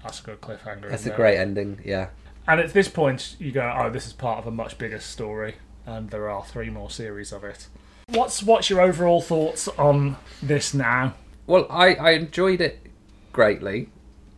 That's 0.02 0.20
a 0.20 0.22
good 0.22 0.40
cliffhanger. 0.40 0.88
That's 0.88 1.06
a 1.06 1.10
great 1.10 1.36
ending. 1.36 1.80
Yeah. 1.84 2.08
And 2.46 2.60
at 2.60 2.72
this 2.72 2.88
point, 2.88 3.36
you 3.38 3.52
go, 3.52 3.74
"Oh, 3.76 3.90
this 3.90 4.06
is 4.06 4.12
part 4.12 4.38
of 4.38 4.46
a 4.46 4.50
much 4.50 4.78
bigger 4.78 4.98
story," 4.98 5.56
and 5.84 6.08
there 6.10 6.30
are 6.30 6.44
three 6.44 6.70
more 6.70 6.88
series 6.90 7.32
of 7.32 7.44
it. 7.44 7.66
What's 8.08 8.42
what's 8.42 8.70
your 8.70 8.80
overall 8.80 9.20
thoughts 9.20 9.68
on 9.68 10.16
this 10.42 10.72
now? 10.72 11.14
Well, 11.46 11.66
I, 11.68 11.94
I 11.94 12.10
enjoyed 12.12 12.60
it 12.60 12.86
greatly. 13.32 13.90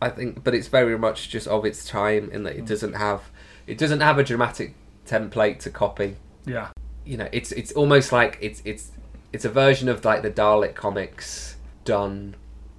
I 0.03 0.09
think, 0.09 0.43
but 0.43 0.53
it's 0.53 0.67
very 0.67 0.97
much 0.97 1.29
just 1.29 1.47
of 1.47 1.65
its 1.65 1.85
time 1.85 2.29
in 2.31 2.43
that 2.43 2.55
it 2.55 2.65
doesn't 2.65 2.93
have 2.93 3.21
it 3.67 3.77
doesn't 3.77 4.01
have 4.01 4.17
a 4.19 4.23
dramatic 4.23 4.75
template 5.07 5.59
to 5.59 5.69
copy. 5.69 6.15
Yeah, 6.45 6.67
You 7.05 7.17
know, 7.17 7.29
it's 7.31 7.51
it's 7.53 7.71
almost 7.71 8.11
like 8.11 8.37
it's 8.41 8.61
it's 8.65 8.91
it's 9.31 9.45
a 9.45 9.49
version 9.49 9.87
of 9.89 10.03
like 10.03 10.21
the 10.21 10.29
Dalek 10.31 10.75
comics 10.75 11.55
done 11.85 12.35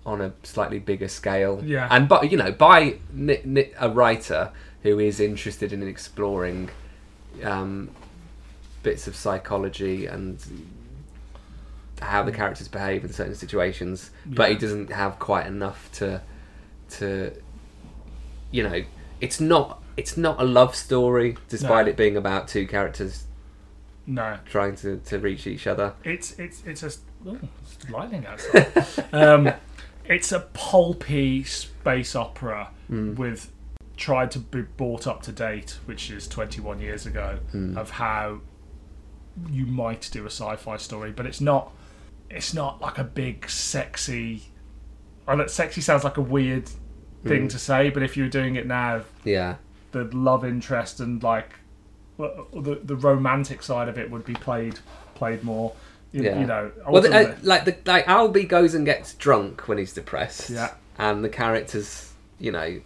on 0.07 0.21
a 0.21 0.33
slightly 0.43 0.79
bigger 0.79 1.09
scale. 1.09 1.63
Yeah. 1.65 1.89
and 1.91 2.09
but 2.09 2.31
you 2.31 2.37
know 2.37 2.53
by 2.53 2.99
ni- 3.13 3.41
ni- 3.45 3.73
a 3.81 3.89
writer 3.89 4.53
who 4.83 4.99
is 4.99 5.19
interested 5.19 5.73
in 5.73 5.83
exploring 5.83 6.69
um, 7.43 7.91
bits 8.83 9.07
of 9.09 9.17
psychology 9.17 10.05
and 10.07 10.39
how 12.01 12.23
the 12.23 12.33
characters 12.33 12.69
behave 12.69 13.03
in 13.05 13.13
certain 13.13 13.35
situations, 13.35 14.11
but 14.27 14.51
he 14.51 14.57
doesn't 14.57 14.91
have 14.93 15.19
quite 15.19 15.47
enough 15.47 15.91
to 15.93 16.21
to 16.99 17.33
you 18.51 18.63
know, 18.63 18.83
it's 19.21 19.41
not 19.41 19.83
it's 19.97 20.17
not 20.17 20.41
a 20.41 20.45
love 20.45 20.75
story 20.75 21.37
despite 21.49 21.87
No. 21.87 21.91
it 21.91 21.97
being 21.97 22.17
about 22.17 22.49
two 22.49 22.67
characters 22.67 23.25
No, 24.07 24.39
trying 24.45 24.77
to, 24.77 24.99
to 25.07 25.19
reach 25.19 25.47
each 25.47 25.67
other. 25.67 25.95
it's 26.05 26.39
it's 26.39 26.63
it's 26.65 26.83
a 26.83 26.91
oh, 27.29 27.39
it's 27.63 27.91
lightning 27.91 28.27
outside. 28.27 28.73
um, 29.13 29.51
it's 30.05 30.33
a 30.33 30.41
pulpy 30.53 31.43
space 31.45 32.15
opera 32.15 32.71
with 32.89 33.51
tried 33.97 34.31
to 34.33 34.39
be 34.41 34.63
brought 34.63 35.07
up 35.07 35.23
to 35.23 35.33
date, 35.33 35.79
which 35.87 36.11
is 36.11 36.27
21 36.29 36.81
years 36.81 37.07
ago, 37.07 37.39
of 37.77 37.91
how 37.91 38.41
you 39.51 39.65
might 39.67 40.09
do 40.13 40.23
a 40.25 40.27
sci-fi 40.31 40.77
story, 40.77 41.11
but 41.13 41.27
it's 41.27 41.41
not. 41.41 41.73
It's 42.31 42.53
not 42.55 42.81
like 42.81 42.99
a 42.99 43.05
big 43.05 43.49
sexy. 43.49 44.43
I 45.27 45.35
know 45.37 45.47
sexy 45.47 45.81
sounds 45.81 46.05
like 46.05 46.17
a 46.17 46.21
weird 46.23 46.69
thing 47.25 47.49
to 47.49 47.59
say, 47.59 47.91
but 47.91 48.03
if 48.03 48.17
you 48.17 48.25
were 48.25 48.31
doing 48.31 48.57
it 48.57 48.67
now, 48.67 49.03
Yeah. 49.25 49.57
the 49.93 50.05
love 50.05 50.45
interest 50.45 51.01
and 51.01 51.23
like 51.23 51.51
the 52.19 52.81
the 52.83 52.97
romantic 52.97 53.63
side 53.63 53.89
of 53.89 53.99
it 53.99 54.11
would 54.11 54.25
be 54.25 54.35
played 54.35 54.79
played 55.15 55.43
more. 55.43 55.73
You, 56.13 56.23
Yeah. 56.23 56.41
you 56.41 56.47
know, 56.47 56.71
Well, 56.89 57.03
the, 57.03 57.13
uh, 57.13 57.35
like 57.43 57.65
the 57.65 57.77
like 57.87 58.07
Alby 58.09 58.45
goes 58.45 58.75
and 58.75 58.85
gets 58.87 59.15
drunk 59.15 59.67
when 59.69 59.79
he's 59.79 59.93
depressed. 59.93 60.51
Yeah. 60.51 60.71
And 60.99 61.25
the 61.25 61.29
characters, 61.29 62.13
you 62.39 62.53
know, 62.53 62.81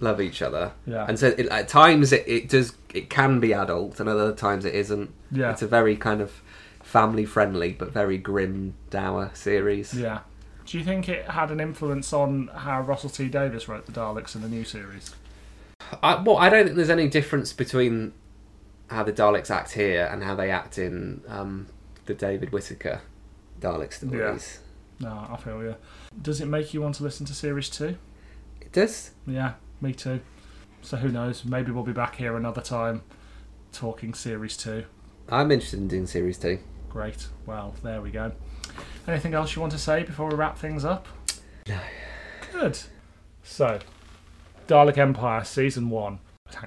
love 0.00 0.20
each 0.20 0.40
other. 0.42 0.70
Yeah. 0.86 1.04
And 1.08 1.18
so 1.18 1.28
it, 1.36 1.46
at 1.48 1.66
times 1.68 2.12
it, 2.12 2.24
it 2.28 2.48
does 2.48 2.74
it 2.94 3.10
can 3.10 3.40
be 3.40 3.52
adult, 3.52 3.98
and 4.00 4.08
other 4.08 4.32
times 4.32 4.64
it 4.64 4.74
isn't. 4.74 5.10
Yeah. 5.32 5.50
It's 5.50 5.62
a 5.62 5.66
very 5.66 5.96
kind 5.96 6.20
of 6.20 6.40
family 6.82 7.24
friendly 7.24 7.72
but 7.72 7.92
very 7.92 8.18
grim, 8.18 8.74
dour 8.90 9.30
series. 9.34 9.92
yeah. 9.94 10.20
Do 10.68 10.76
you 10.76 10.84
think 10.84 11.08
it 11.08 11.24
had 11.24 11.50
an 11.50 11.60
influence 11.60 12.12
on 12.12 12.48
how 12.48 12.82
Russell 12.82 13.08
T 13.08 13.28
Davies 13.28 13.68
wrote 13.68 13.86
the 13.86 13.92
Daleks 13.92 14.34
in 14.34 14.42
the 14.42 14.50
new 14.50 14.64
series? 14.64 15.14
I, 16.02 16.16
well, 16.16 16.36
I 16.36 16.50
don't 16.50 16.64
think 16.64 16.76
there's 16.76 16.90
any 16.90 17.08
difference 17.08 17.54
between 17.54 18.12
how 18.90 19.02
the 19.02 19.12
Daleks 19.12 19.50
act 19.50 19.72
here 19.72 20.06
and 20.12 20.22
how 20.22 20.34
they 20.34 20.50
act 20.50 20.76
in 20.76 21.22
um, 21.26 21.68
the 22.04 22.12
David 22.12 22.52
Whitaker 22.52 23.00
Dalek 23.58 23.94
stories. 23.94 24.58
No, 25.00 25.26
I 25.30 25.38
feel 25.38 25.62
you. 25.62 25.76
Does 26.20 26.42
it 26.42 26.46
make 26.46 26.74
you 26.74 26.82
want 26.82 26.96
to 26.96 27.02
listen 27.02 27.24
to 27.26 27.32
series 27.32 27.70
two? 27.70 27.96
It 28.60 28.70
does. 28.70 29.12
Yeah, 29.26 29.54
me 29.80 29.94
too. 29.94 30.20
So 30.82 30.98
who 30.98 31.08
knows? 31.08 31.46
Maybe 31.46 31.72
we'll 31.72 31.82
be 31.82 31.92
back 31.92 32.16
here 32.16 32.36
another 32.36 32.60
time 32.60 33.00
talking 33.72 34.12
series 34.12 34.54
two. 34.54 34.84
I'm 35.30 35.50
interested 35.50 35.80
in 35.80 35.88
doing 35.88 36.06
series 36.06 36.36
two. 36.36 36.58
Great. 36.90 37.28
Well, 37.46 37.74
there 37.82 38.02
we 38.02 38.10
go. 38.10 38.32
Anything 39.08 39.32
else 39.32 39.56
you 39.56 39.60
want 39.60 39.72
to 39.72 39.78
say 39.78 40.02
before 40.02 40.28
we 40.28 40.34
wrap 40.36 40.58
things 40.58 40.84
up? 40.84 41.08
No. 41.66 41.78
Good. 42.52 42.78
So, 43.42 43.78
Dalek 44.66 44.98
Empire 44.98 45.44
Season 45.44 45.88
1. 45.88 46.18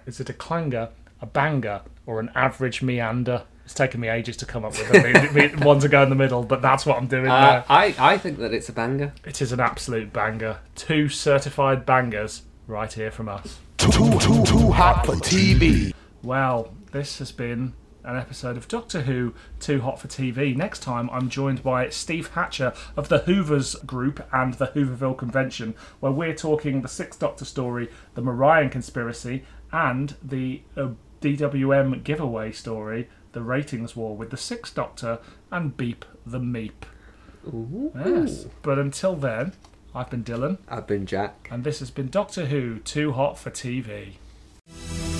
Is 0.08 0.20
it 0.20 0.28
a 0.30 0.34
clanger, 0.34 0.90
a 1.22 1.28
banger, 1.28 1.82
or 2.08 2.20
an 2.20 2.32
average 2.34 2.82
meander? 2.82 3.44
It's 3.64 3.76
taken 3.76 4.00
me 4.02 4.10
ages 4.10 4.36
to 4.38 4.46
come 4.48 4.66
up 4.66 4.72
with 4.72 4.92
it. 4.92 5.34
Me- 5.34 5.48
me- 5.50 5.64
one 5.64 5.80
to 5.82 5.88
go 5.88 6.02
in 6.02 6.10
the 6.10 6.16
middle, 6.16 6.42
but 6.44 6.64
that's 6.64 6.84
what 6.84 6.98
I'm 6.98 7.06
doing 7.08 7.28
Uh, 7.28 7.52
there. 7.52 7.66
I, 7.70 7.96
I 8.00 8.18
think 8.18 8.40
that 8.40 8.54
it's 8.54 8.70
a 8.70 8.74
banger. 8.74 9.14
It 9.24 9.40
is 9.40 9.52
an 9.52 9.60
absolute 9.60 10.12
banger. 10.12 10.58
Two 10.76 11.10
certified 11.10 11.86
bangers 11.86 12.42
right 12.66 12.92
here 12.92 13.12
from 13.12 13.30
us. 13.30 13.60
Too, 13.78 13.92
too, 13.92 14.44
too 14.46 14.72
hot 14.72 15.06
for 15.06 15.14
TV. 15.16 15.94
Well, 16.24 16.74
this 16.92 17.20
has 17.20 17.32
been 17.32 17.74
an 18.04 18.18
episode 18.18 18.58
of 18.58 18.68
Doctor 18.68 19.02
Who 19.02 19.34
Too 19.60 19.82
Hot 19.82 20.00
for 20.00 20.08
TV. 20.08 20.56
Next 20.56 20.80
time, 20.80 21.10
I'm 21.12 21.30
joined 21.30 21.64
by 21.64 21.90
Steve 21.90 22.28
Hatcher 22.30 22.74
of 22.96 23.10
the 23.10 23.20
Hoovers 23.20 23.76
Group 23.86 24.28
and 24.34 24.56
the 24.56 24.68
Hooverville 24.68 25.18
Convention, 25.18 25.76
where 26.00 26.12
we're 26.12 26.36
talking 26.36 26.82
the 26.82 26.88
Sixth 26.88 27.20
Doctor 27.20 27.46
story, 27.46 27.90
the 28.16 28.22
Marian 28.22 28.70
conspiracy, 28.70 29.44
and 29.72 30.16
the 30.24 30.62
uh, 30.76 30.90
DWM 31.22 32.04
giveaway 32.04 32.52
story, 32.52 33.10
the 33.34 33.42
Ratings 33.42 33.96
War, 33.96 34.16
with 34.16 34.32
the 34.32 34.38
Sixth 34.38 34.74
Doctor 34.76 35.20
and 35.52 35.78
Beep 35.78 36.06
the 36.26 36.40
Meep. 36.40 36.84
Yes. 37.96 38.46
But 38.62 38.78
until 38.78 39.16
then, 39.16 39.54
I've 39.94 40.10
been 40.10 40.24
Dylan, 40.24 40.60
I've 40.68 40.88
been 40.88 41.06
Jack. 41.06 41.48
and 41.52 41.64
this 41.64 41.80
has 41.80 41.92
been 41.92 42.10
Doctor 42.10 42.46
Who 42.46 42.80
Too 42.80 43.14
Hot 43.14 43.38
for 43.38 43.52
TV. 43.52 44.14
Doctor 44.68 44.68
Who. 44.68 44.72
Too, 44.72 44.72
too, 44.72 44.72
too 44.72 44.72
hot 44.72 44.90
for 44.90 45.10
TV. 45.10 45.11